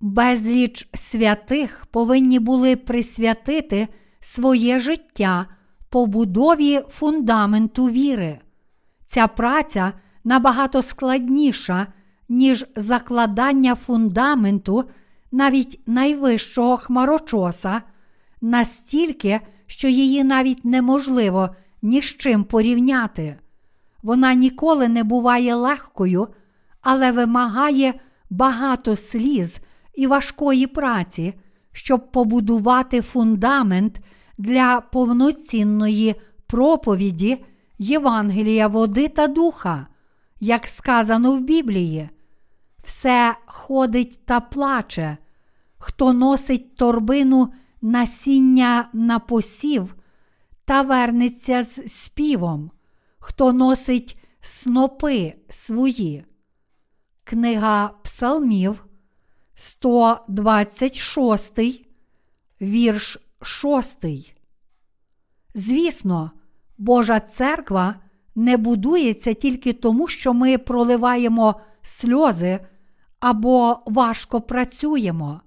безліч 0.00 0.88
святих 0.94 1.86
повинні 1.90 2.38
були 2.38 2.76
присвятити 2.76 3.88
своє 4.20 4.78
життя 4.78 5.46
побудові 5.90 6.80
фундаменту 6.88 7.88
віри. 7.88 8.38
Ця 9.04 9.26
праця 9.26 9.92
набагато 10.24 10.82
складніша, 10.82 11.86
ніж 12.28 12.66
закладання 12.76 13.74
фундаменту 13.74 14.84
навіть 15.32 15.80
найвищого 15.86 16.76
хмарочоса, 16.76 17.82
настільки, 18.40 19.40
що 19.66 19.88
її 19.88 20.24
навіть 20.24 20.64
неможливо 20.64 21.48
ні 21.82 22.02
з 22.02 22.04
чим 22.04 22.44
порівняти. 22.44 23.36
Вона 24.02 24.34
ніколи 24.34 24.88
не 24.88 25.04
буває 25.04 25.54
легкою, 25.54 26.28
але 26.80 27.12
вимагає 27.12 27.94
багато 28.30 28.96
сліз 28.96 29.60
і 29.94 30.06
важкої 30.06 30.66
праці, 30.66 31.34
щоб 31.72 32.12
побудувати 32.12 33.00
фундамент 33.00 34.00
для 34.38 34.80
повноцінної 34.80 36.14
проповіді 36.46 37.44
Євангелія 37.78 38.68
води 38.68 39.08
та 39.08 39.26
духа, 39.26 39.86
як 40.40 40.66
сказано 40.66 41.32
в 41.32 41.40
Біблії. 41.40 42.08
Все 42.86 43.36
ходить 43.46 44.20
та 44.24 44.40
плаче, 44.40 45.16
хто 45.78 46.12
носить 46.12 46.76
торбину 46.76 47.52
насіння 47.82 48.88
на 48.92 49.18
посів 49.18 49.94
та 50.64 50.82
вернеться 50.82 51.62
з 51.62 51.88
співом, 51.88 52.70
хто 53.18 53.52
носить 53.52 54.18
снопи 54.40 55.34
свої. 55.48 56.24
Книга 57.24 57.90
Псалмів, 58.02 58.86
126, 59.54 61.58
вірш 62.60 63.18
6. 63.42 64.04
Звісно, 65.54 66.30
Божа 66.78 67.20
церква 67.20 67.94
не 68.34 68.56
будується 68.56 69.34
тільки 69.34 69.72
тому, 69.72 70.08
що 70.08 70.34
ми 70.34 70.58
проливаємо 70.58 71.60
сльози 71.82 72.60
або 73.20 73.78
важко 73.86 74.40
працюємо. 74.40 75.40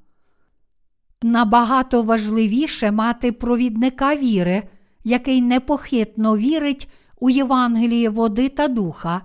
Набагато 1.21 2.01
важливіше 2.01 2.91
мати 2.91 3.31
провідника 3.31 4.15
віри, 4.15 4.63
який 5.03 5.41
непохитно 5.41 6.37
вірить 6.37 6.91
у 7.19 7.29
Євангеліє 7.29 8.09
води 8.09 8.49
та 8.49 8.67
духа, 8.67 9.21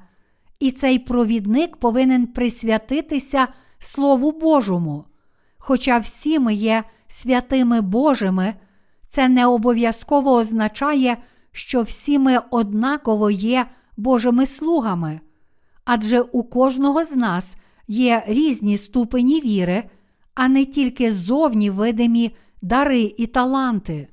і 0.61 0.71
цей 0.71 0.99
провідник 0.99 1.77
повинен 1.77 2.27
присвятитися 2.27 3.49
Слову 3.79 4.33
Божому. 4.33 5.05
Хоча 5.59 5.99
всі 5.99 6.39
ми 6.39 6.55
є 6.55 6.85
святими 7.09 7.81
Божими, 7.81 8.55
це 9.09 9.29
не 9.29 9.47
обов'язково 9.47 10.33
означає, 10.33 11.17
що 11.53 11.83
всі 11.83 12.19
ми 12.19 12.39
однаково 12.51 13.31
є 13.31 13.67
Божими 13.97 14.47
слугами, 14.47 15.21
адже 15.85 16.21
у 16.21 16.43
кожного 16.43 17.05
з 17.05 17.17
нас 17.17 17.55
є 17.89 18.25
різні 18.27 18.77
ступені 18.77 19.41
віри, 19.41 19.83
а 20.35 20.49
не 20.49 20.65
тільки 20.65 21.13
зовні 21.13 21.71
видимі 21.71 22.37
дари 22.63 23.15
і 23.17 23.27
таланти, 23.27 24.09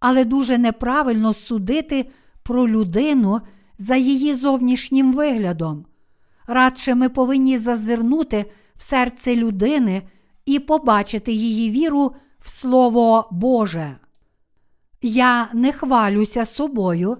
але 0.00 0.24
дуже 0.24 0.58
неправильно 0.58 1.34
судити 1.34 2.10
про 2.42 2.68
людину 2.68 3.40
за 3.78 3.96
її 3.96 4.34
зовнішнім 4.34 5.12
виглядом. 5.12 5.84
Радше 6.46 6.94
ми 6.94 7.08
повинні 7.08 7.58
зазирнути 7.58 8.44
в 8.76 8.82
серце 8.82 9.36
людини 9.36 10.02
і 10.46 10.58
побачити 10.58 11.32
її 11.32 11.70
віру 11.70 12.14
в 12.40 12.48
Слово 12.48 13.28
Боже. 13.30 13.96
Я 15.02 15.48
не 15.54 15.72
хвалюся 15.72 16.44
собою, 16.44 17.16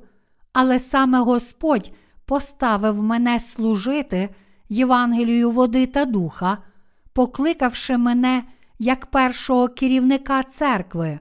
але 0.53 0.79
саме 0.79 1.19
Господь 1.19 1.93
поставив 2.25 3.03
мене 3.03 3.39
служити 3.39 4.29
Євангелію 4.69 5.51
води 5.51 5.87
та 5.87 6.05
духа, 6.05 6.59
покликавши 7.13 7.97
мене 7.97 8.45
як 8.79 9.07
першого 9.07 9.69
керівника 9.69 10.43
церкви. 10.43 11.19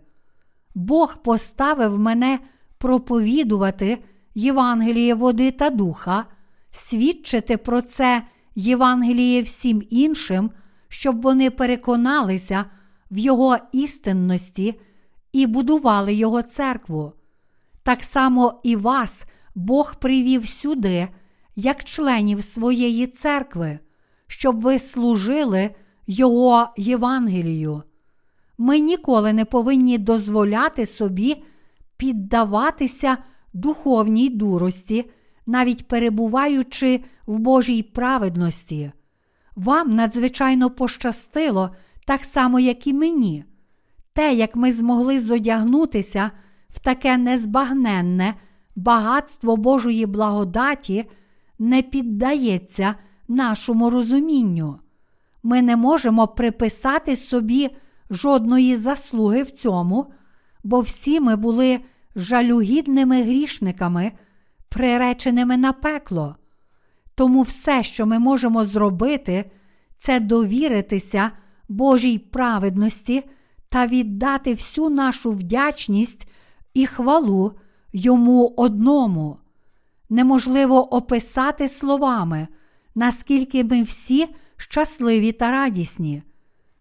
Бог 0.76 1.18
поставив 1.24 2.00
мене 2.00 2.40
проповідувати 2.78 3.98
Євангеліє 4.36 5.14
води 5.14 5.52
та 5.52 5.70
духа, 5.70 6.26
свідчити 6.72 7.58
про 7.58 7.82
це 7.82 8.24
Євангеліє 8.56 9.42
всім 9.42 9.84
іншим, 9.90 10.52
щоб 10.88 11.22
вони 11.22 11.50
переконалися 11.50 12.66
в 13.12 13.18
Його 13.18 13.58
істинності 13.72 14.80
і 15.32 15.48
будували 15.48 16.14
Його 16.14 16.42
церкву. 16.42 17.14
Так 17.84 18.04
само 18.04 18.60
і 18.64 18.76
вас 18.76 19.26
Бог 19.56 19.96
привів 19.96 20.48
сюди, 20.48 21.08
як 21.60 21.84
членів 21.84 22.44
своєї 22.44 23.08
церкви, 23.08 23.80
щоб 24.28 24.62
ви 24.62 24.80
служили 24.80 25.70
Його 26.08 26.70
Євангелію. 26.78 27.84
Ми 28.58 28.80
ніколи 28.80 29.34
не 29.34 29.46
повинні 29.46 29.98
дозволяти 29.98 30.86
собі 30.86 31.44
піддаватися 31.98 33.18
духовній 33.54 34.30
дурості, 34.30 35.10
навіть 35.46 35.88
перебуваючи 35.88 37.04
в 37.26 37.40
Божій 37.40 37.84
праведності. 37.84 38.92
Вам 39.56 39.96
надзвичайно 39.96 40.70
пощастило, 40.70 41.70
так 42.06 42.26
само, 42.26 42.60
як 42.60 42.88
і 42.88 42.94
мені. 42.94 43.46
Те, 44.14 44.34
як 44.34 44.56
ми 44.56 44.72
змогли 44.72 45.20
зодягнутися 45.20 46.32
в 46.70 46.80
таке 46.80 47.18
незбагненне 47.18 48.34
багатство 48.76 49.58
Божої 49.58 50.06
благодаті, 50.06 51.06
не 51.60 51.82
піддається 51.82 52.96
нашому 53.28 53.90
розумінню. 53.90 54.80
Ми 55.44 55.62
не 55.62 55.76
можемо 55.76 56.28
приписати 56.28 57.16
собі 57.16 57.70
жодної 58.10 58.76
заслуги 58.76 59.44
в 59.44 59.52
цьому, 59.52 60.06
бо 60.64 60.82
всі 60.82 61.20
ми 61.20 61.36
були 61.36 61.80
жалюгідними 62.16 63.24
грішниками, 63.24 64.12
приреченими 64.70 65.58
на 65.58 65.74
пекло. 65.74 66.36
Тому 67.16 67.42
все, 67.42 67.84
що 67.84 68.06
ми 68.06 68.20
можемо 68.20 68.66
зробити, 68.66 69.52
це 69.96 70.20
довіритися 70.20 71.32
Божій 71.70 72.18
праведності 72.18 73.24
та 73.70 73.88
віддати 73.88 74.54
всю 74.54 74.90
нашу 74.90 75.32
вдячність 75.32 76.30
і 76.74 76.86
хвалу 76.86 77.54
йому 77.94 78.54
одному. 78.58 79.38
Неможливо 80.10 80.96
описати 80.96 81.70
словами, 81.70 82.48
наскільки 82.96 83.64
ми 83.64 83.84
всі 83.84 84.28
щасливі 84.58 85.32
та 85.32 85.52
радісні. 85.52 86.24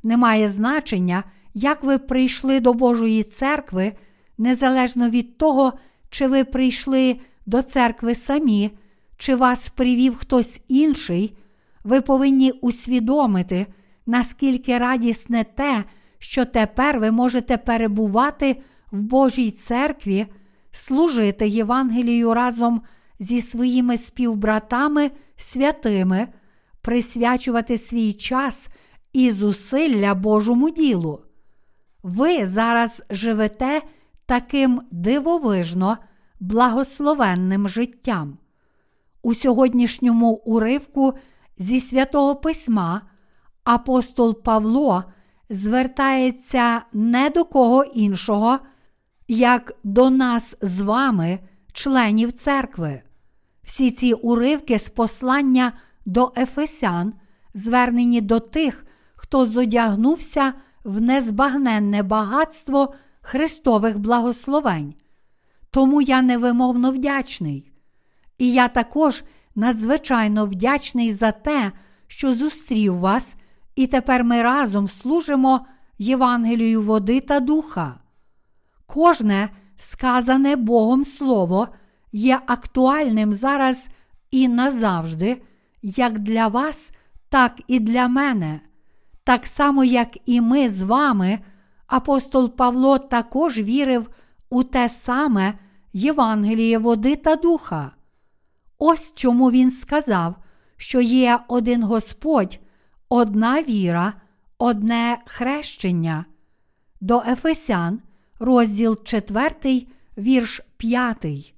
Немає 0.02 0.48
значення, 0.48 1.24
як 1.54 1.82
ви 1.82 1.98
прийшли 1.98 2.60
до 2.60 2.74
Божої 2.74 3.22
церкви, 3.22 3.92
незалежно 4.38 5.10
від 5.10 5.38
того, 5.38 5.72
чи 6.10 6.26
ви 6.26 6.44
прийшли 6.44 7.16
до 7.46 7.62
церкви 7.62 8.14
самі, 8.14 8.70
чи 9.16 9.34
вас 9.34 9.68
привів 9.68 10.16
хтось 10.16 10.60
інший, 10.68 11.36
ви 11.84 12.00
повинні 12.00 12.50
усвідомити, 12.50 13.66
наскільки 14.06 14.78
радісне 14.78 15.44
те, 15.44 15.84
що 16.18 16.44
тепер 16.44 17.00
ви 17.00 17.10
можете 17.10 17.56
перебувати 17.56 18.56
в 18.92 19.02
Божій 19.02 19.50
церкві, 19.50 20.26
служити 20.70 21.48
Євангелію 21.48 22.34
разом 22.34 22.82
зі 23.18 23.42
своїми 23.42 23.98
співбратами 23.98 25.10
святими, 25.36 26.28
присвячувати 26.82 27.78
свій 27.78 28.12
час 28.12 28.68
і 29.12 29.30
зусилля 29.30 30.14
Божому 30.14 30.70
ділу. 30.70 31.22
Ви 32.02 32.46
зараз 32.46 33.02
живете 33.10 33.82
таким 34.26 34.80
дивовижно 34.90 35.98
благословенним 36.40 37.68
життям. 37.68 38.38
У 39.22 39.34
сьогоднішньому 39.34 40.32
уривку 40.32 41.14
зі 41.58 41.80
святого 41.80 42.36
Письма 42.36 43.02
апостол 43.64 44.42
Павло 44.42 45.04
звертається 45.50 46.82
не 46.92 47.30
до 47.30 47.44
кого 47.44 47.84
іншого, 47.84 48.58
як 49.28 49.72
до 49.84 50.10
нас 50.10 50.56
з 50.60 50.80
вами, 50.80 51.38
членів 51.72 52.32
церкви. 52.32 53.02
Всі 53.66 53.90
ці 53.90 54.12
уривки 54.12 54.78
з 54.78 54.88
послання 54.88 55.72
до 56.04 56.32
Ефесян 56.36 57.14
звернені 57.54 58.20
до 58.20 58.40
тих, 58.40 58.86
хто 59.14 59.46
зодягнувся 59.46 60.52
в 60.84 61.00
незбагненне 61.00 62.02
багатство 62.02 62.94
Христових 63.20 63.98
благословень. 63.98 64.94
Тому 65.70 66.02
я 66.02 66.22
невимовно 66.22 66.92
вдячний. 66.92 67.72
І 68.38 68.52
я 68.52 68.68
також 68.68 69.24
надзвичайно 69.54 70.46
вдячний 70.46 71.12
за 71.12 71.32
те, 71.32 71.72
що 72.06 72.32
зустрів 72.32 72.98
вас, 72.98 73.34
і 73.74 73.86
тепер 73.86 74.24
ми 74.24 74.42
разом 74.42 74.88
служимо 74.88 75.66
Євангелію 75.98 76.82
води 76.82 77.20
та 77.20 77.40
духа. 77.40 78.00
Кожне 78.86 79.50
сказане 79.76 80.56
Богом 80.56 81.04
Слово 81.04 81.68
є 82.16 82.40
актуальним 82.46 83.32
зараз 83.32 83.88
і 84.30 84.48
назавжди, 84.48 85.42
як 85.82 86.18
для 86.18 86.48
вас, 86.48 86.92
так 87.28 87.60
і 87.66 87.80
для 87.80 88.08
мене, 88.08 88.60
так 89.24 89.46
само, 89.46 89.84
як 89.84 90.08
і 90.26 90.40
ми 90.40 90.68
з 90.68 90.82
вами 90.82 91.38
апостол 91.86 92.56
Павло 92.56 92.98
також 92.98 93.58
вірив 93.58 94.10
у 94.50 94.62
те 94.62 94.88
саме 94.88 95.54
Євангеліє 95.92 96.78
води 96.78 97.16
та 97.16 97.36
духа. 97.36 97.90
Ось 98.78 99.12
чому 99.14 99.50
він 99.50 99.70
сказав, 99.70 100.34
що 100.76 101.00
є 101.00 101.38
один 101.48 101.82
Господь, 101.82 102.58
одна 103.08 103.62
віра, 103.62 104.12
одне 104.58 105.18
хрещення. 105.26 106.24
До 107.00 107.22
Ефесян, 107.28 108.00
розділ 108.38 109.04
4, 109.04 109.86
вірш 110.18 110.60
5. 110.76 111.55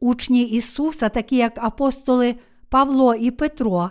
Учні 0.00 0.42
Ісуса, 0.42 1.08
такі 1.08 1.36
як 1.36 1.64
апостоли 1.64 2.34
Павло 2.68 3.14
і 3.14 3.30
Петро, 3.30 3.90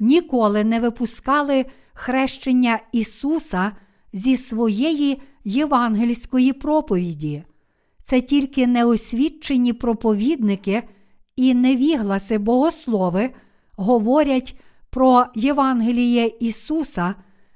ніколи 0.00 0.64
не 0.64 0.80
випускали 0.80 1.66
хрещення 1.92 2.80
Ісуса 2.92 3.72
зі 4.12 4.36
своєї 4.36 5.22
євангельської 5.44 6.52
проповіді. 6.52 7.44
Це 8.04 8.20
тільки 8.20 8.66
неосвідчені 8.66 9.72
проповідники 9.72 10.82
і 11.36 11.54
невігласи 11.54 12.38
богослови 12.38 13.30
говорять 13.76 14.60
про 14.90 15.24
Євангеліє 15.34 16.32
Ісуса, 16.40 17.14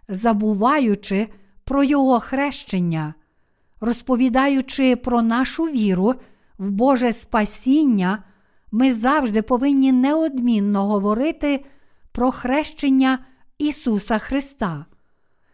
забуваючи 0.09 1.29
про 1.65 1.85
Його 1.85 2.21
хрещення, 2.21 3.15
розповідаючи 3.81 4.97
про 4.97 5.23
нашу 5.23 5.65
віру 5.65 6.15
в 6.61 6.71
Боже 6.71 7.13
спасіння, 7.13 8.23
ми 8.73 8.95
завжди 8.95 9.43
повинні 9.43 9.93
неодмінно 9.93 10.87
говорити 10.87 11.65
про 12.13 12.31
хрещення 12.31 13.19
Ісуса 13.59 14.19
Христа. 14.19 14.87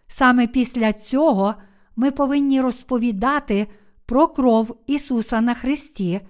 Саме 0.07 0.47
після 0.47 0.93
цього 0.93 1.55
ми 1.97 2.11
повинні 2.11 2.61
розповідати 2.61 3.67
про 4.07 4.29
кров 4.29 4.79
Ісуса 4.87 5.41
на 5.41 5.55
Христі, 5.55 6.21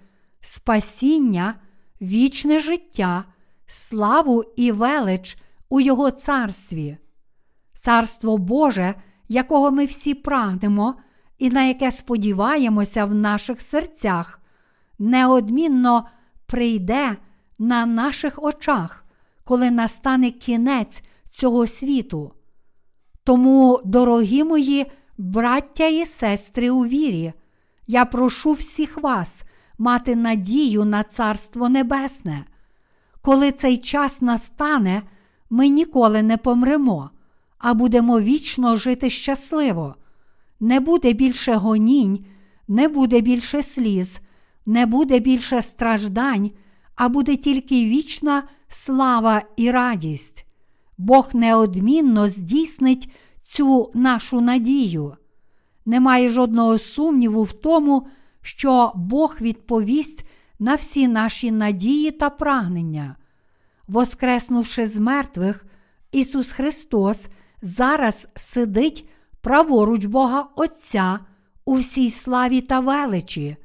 спасіння, 0.40 1.54
вічне 2.00 2.60
життя, 2.60 3.24
славу 3.66 4.44
і 4.56 4.72
велич 4.72 5.36
у 5.68 5.80
Його 5.80 6.10
царстві. 6.10 6.96
Царство 7.74 8.38
Боже, 8.38 8.94
якого 9.28 9.70
ми 9.70 9.84
всі 9.84 10.14
прагнемо 10.14 10.94
і 11.38 11.50
на 11.50 11.64
яке 11.64 11.90
сподіваємося 11.90 13.04
в 13.04 13.14
наших 13.14 13.60
серцях, 13.60 14.40
неодмінно 14.98 16.08
прийде 16.46 17.16
на 17.58 17.86
наших 17.86 18.42
очах, 18.42 19.04
коли 19.44 19.70
настане 19.70 20.30
кінець 20.30 21.02
цього 21.30 21.66
світу. 21.66 22.32
Тому, 23.24 23.80
дорогі 23.84 24.44
мої 24.44 24.86
браття 25.18 25.86
і 25.86 26.06
сестри 26.06 26.70
у 26.70 26.86
вірі, 26.86 27.32
я 27.86 28.04
прошу 28.04 28.52
всіх 28.52 29.02
вас 29.02 29.42
мати 29.78 30.16
надію 30.16 30.84
на 30.84 31.04
Царство 31.04 31.68
Небесне. 31.68 32.44
Коли 33.22 33.52
цей 33.52 33.76
час 33.76 34.22
настане, 34.22 35.02
ми 35.50 35.68
ніколи 35.68 36.22
не 36.22 36.36
помремо, 36.36 37.10
а 37.58 37.74
будемо 37.74 38.20
вічно 38.20 38.76
жити 38.76 39.10
щасливо. 39.10 39.94
Не 40.60 40.80
буде 40.80 41.12
більше 41.12 41.54
гонінь, 41.54 42.26
не 42.68 42.88
буде 42.88 43.20
більше 43.20 43.62
сліз, 43.62 44.20
не 44.66 44.86
буде 44.86 45.18
більше 45.18 45.62
страждань, 45.62 46.50
а 46.94 47.08
буде 47.08 47.36
тільки 47.36 47.84
вічна 47.84 48.42
слава 48.68 49.42
і 49.56 49.70
радість. 49.70 50.46
Бог 50.98 51.30
неодмінно 51.34 52.28
здійснить 52.28 53.10
цю 53.40 53.90
нашу 53.94 54.40
надію. 54.40 55.16
Немає 55.86 56.28
жодного 56.28 56.78
сумніву 56.78 57.42
в 57.42 57.52
тому, 57.52 58.06
що 58.42 58.92
Бог 58.94 59.36
відповість 59.40 60.26
на 60.58 60.74
всі 60.74 61.08
наші 61.08 61.50
надії 61.50 62.10
та 62.10 62.30
прагнення. 62.30 63.16
Воскреснувши 63.88 64.86
з 64.86 64.98
мертвих, 64.98 65.66
Ісус 66.12 66.52
Христос 66.52 67.26
зараз 67.62 68.28
сидить 68.34 69.08
праворуч 69.40 70.04
Бога 70.04 70.48
Отця 70.56 71.18
у 71.64 71.74
всій 71.74 72.10
славі 72.10 72.60
та 72.60 72.80
величі, 72.80 73.56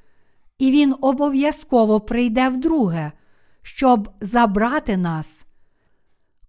і 0.62 0.72
Він 0.72 0.96
обов'язково 1.02 2.00
прийде 2.00 2.50
вдруге, 2.50 3.12
щоб 3.62 4.10
забрати 4.20 4.98
нас. 4.98 5.46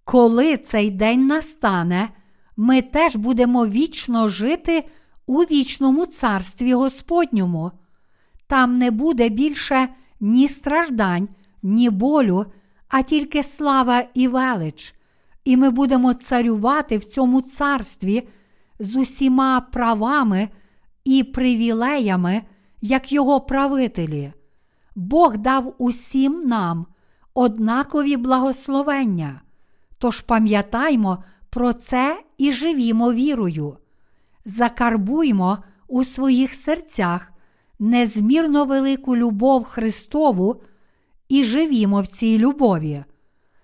Коли 0.05 0.57
цей 0.57 0.91
день 0.91 1.27
настане, 1.27 2.09
ми 2.57 2.83
теж 2.83 3.17
будемо 3.17 3.67
вічно 3.67 4.29
жити 4.29 4.85
у 5.27 5.39
вічному 5.39 6.07
царстві 6.07 6.75
Господньому. 6.75 7.71
Там 8.47 8.75
не 8.75 8.91
буде 8.91 9.29
більше 9.29 9.89
ні 10.21 10.49
страждань, 10.49 11.29
ні 11.63 11.91
болю, 11.91 12.47
а 12.89 13.03
тільки 13.03 13.43
слава 13.43 14.05
і 14.15 14.29
велич, 14.29 14.95
і 15.45 15.57
ми 15.57 15.71
будемо 15.71 16.15
царювати 16.15 16.99
в 16.99 17.05
цьому 17.05 17.41
царстві 17.41 18.29
з 18.79 18.97
усіма 18.97 19.61
правами 19.61 20.49
і 21.05 21.25
привілеями, 21.25 22.43
як 22.83 23.13
його 23.13 23.41
правителі. 23.41 24.33
Бог 24.95 25.39
дав 25.39 25.75
усім 25.79 26.41
нам 26.41 26.87
однакові 27.35 28.17
благословення. 28.17 29.41
Тож 29.99 30.21
пам'ятаймо 30.21 31.25
про 31.51 31.73
це 31.73 32.23
і 32.39 32.53
живімо 32.53 33.13
вірою. 33.13 33.77
Закарбуймо 34.45 35.59
у 35.89 36.05
своїх 36.05 36.55
серцях 36.55 37.33
незмірно 37.79 38.65
велику 38.65 39.17
любов 39.17 39.65
Христову 39.65 40.63
і 41.29 41.45
живімо 41.45 42.01
в 42.01 42.07
цій 42.07 42.39
любові. 42.39 43.05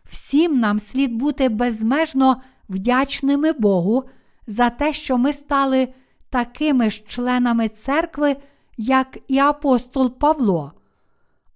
Всім 0.05 0.61
нам 0.61 0.79
слід 0.79 1.15
бути 1.15 1.49
безмежно 1.49 2.43
вдячними 2.69 3.53
Богу 3.53 4.05
за 4.47 4.71
те, 4.71 4.93
що 4.93 5.19
ми 5.19 5.33
стали 5.33 5.89
такими 6.31 6.91
ж 6.91 7.03
членами 7.07 7.69
церкви, 7.69 8.37
як 8.79 9.19
і 9.29 9.39
апостол 9.39 10.19
Павло. 10.19 10.73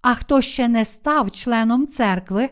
А 0.01 0.13
хто 0.13 0.41
ще 0.41 0.67
не 0.67 0.85
став 0.85 1.31
членом 1.31 1.87
церкви, 1.87 2.49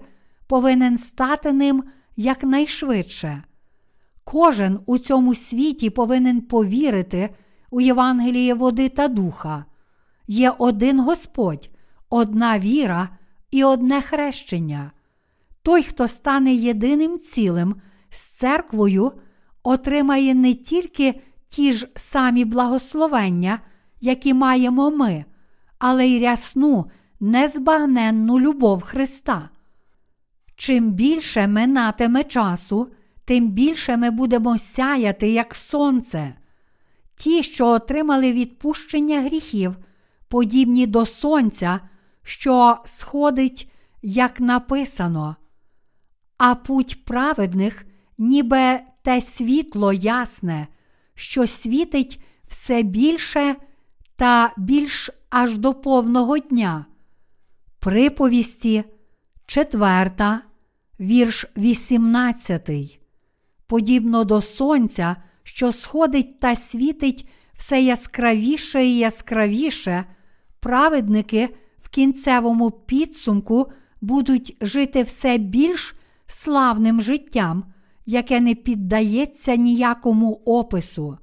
повинен 0.47 0.97
стати 0.97 1.51
ним 1.51 1.84
якнайшвидше. 2.15 3.43
Кожен 4.24 4.80
у 4.86 4.97
цьому 4.97 5.36
світі 5.36 5.89
повинен 5.89 6.41
повірити 6.41 7.30
у 7.72 7.82
Євангеліє 7.82 8.53
води 8.53 8.89
та 8.89 9.07
духа. 9.07 9.65
Є 10.28 10.53
один 10.57 10.99
Господь, 10.99 11.69
одна 12.09 12.59
віра 12.59 13.09
і 13.51 13.63
одне 13.63 14.01
хрещення. 14.01 14.91
Той, 15.63 15.84
хто 15.84 16.07
стане 16.07 16.53
єдиним 16.53 17.19
цілим 17.19 17.76
з 18.09 18.22
церквою, 18.22 19.11
отримає 19.63 20.36
не 20.36 20.53
тільки 20.53 21.22
ті 21.47 21.74
ж 21.74 21.88
самі 21.95 22.45
благословення, 22.45 23.59
які 24.01 24.33
маємо 24.33 24.91
ми, 24.91 25.25
але 25.79 26.07
й 26.07 26.19
рясну, 26.19 26.85
незбагненну 27.19 28.39
любов 28.39 28.81
Христа. 28.81 29.49
Чим 30.55 30.91
більше 30.91 31.47
минатиме 31.47 32.23
часу, 32.23 32.87
тим 33.25 33.49
більше 33.49 33.97
ми 33.97 34.11
будемо 34.11 34.57
сяяти, 34.57 35.29
як 35.29 35.55
сонце. 35.55 36.33
Ті, 37.15 37.43
що 37.43 37.67
отримали 37.67 38.33
відпущення 38.33 39.21
гріхів, 39.21 39.75
подібні 40.27 40.87
до 40.87 41.05
сонця, 41.05 41.79
що 42.23 42.77
сходить, 42.85 43.71
як 44.01 44.39
написано, 44.39 45.35
а 46.37 46.55
путь 46.55 47.05
праведних, 47.05 47.85
ніби 48.17 48.79
те 49.01 49.21
світло 49.21 49.93
ясне, 49.93 50.67
що 51.15 51.47
світить 51.47 52.23
все 52.47 52.83
більше 52.83 53.55
та 54.16 54.53
більш 54.57 55.09
аж 55.30 55.57
до 55.57 55.74
повного 55.74 56.38
дня. 56.38 56.86
Приповісті, 57.80 58.84
4, 59.45 60.12
вірш 60.99 61.45
18. 61.57 62.70
Подібно 63.68 64.24
до 64.24 64.41
сонця, 64.41 65.16
що 65.43 65.72
сходить 65.72 66.39
та 66.39 66.55
світить 66.55 67.28
все 67.55 67.82
яскравіше 67.82 68.86
і 68.86 68.97
яскравіше, 68.97 70.05
праведники 70.59 71.49
в 71.82 71.89
кінцевому 71.89 72.72
підсумку 72.72 73.72
будуть 74.01 74.57
жити 74.62 75.03
все 75.03 75.38
більш 75.38 75.95
славним 76.28 77.01
життям, 77.01 77.64
яке 78.05 78.39
не 78.39 78.55
піддається 78.55 79.55
ніякому 79.55 80.41
опису. 80.45 81.18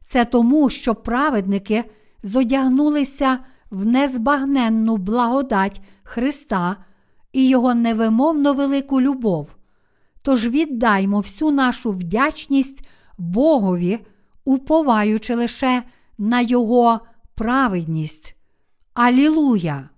Це 0.00 0.24
тому, 0.24 0.70
що 0.70 0.94
праведники 0.94 1.84
зодягнулися 2.24 3.38
в 3.70 3.86
незбагненну 3.86 4.96
благодать 4.96 5.80
Христа 6.02 6.76
і 7.32 7.48
Його 7.48 7.74
невимовно 7.74 8.54
велику 8.54 9.00
любов. 9.00 9.48
Тож 10.22 10.46
віддаймо 10.46 11.20
всю 11.20 11.50
нашу 11.50 11.90
вдячність 11.90 12.88
Богові, 13.18 14.06
уповаючи 14.44 15.34
лише 15.34 15.82
на 16.18 16.40
Його 16.40 17.00
праведність. 17.34 18.36
Алілуя! 18.94 19.88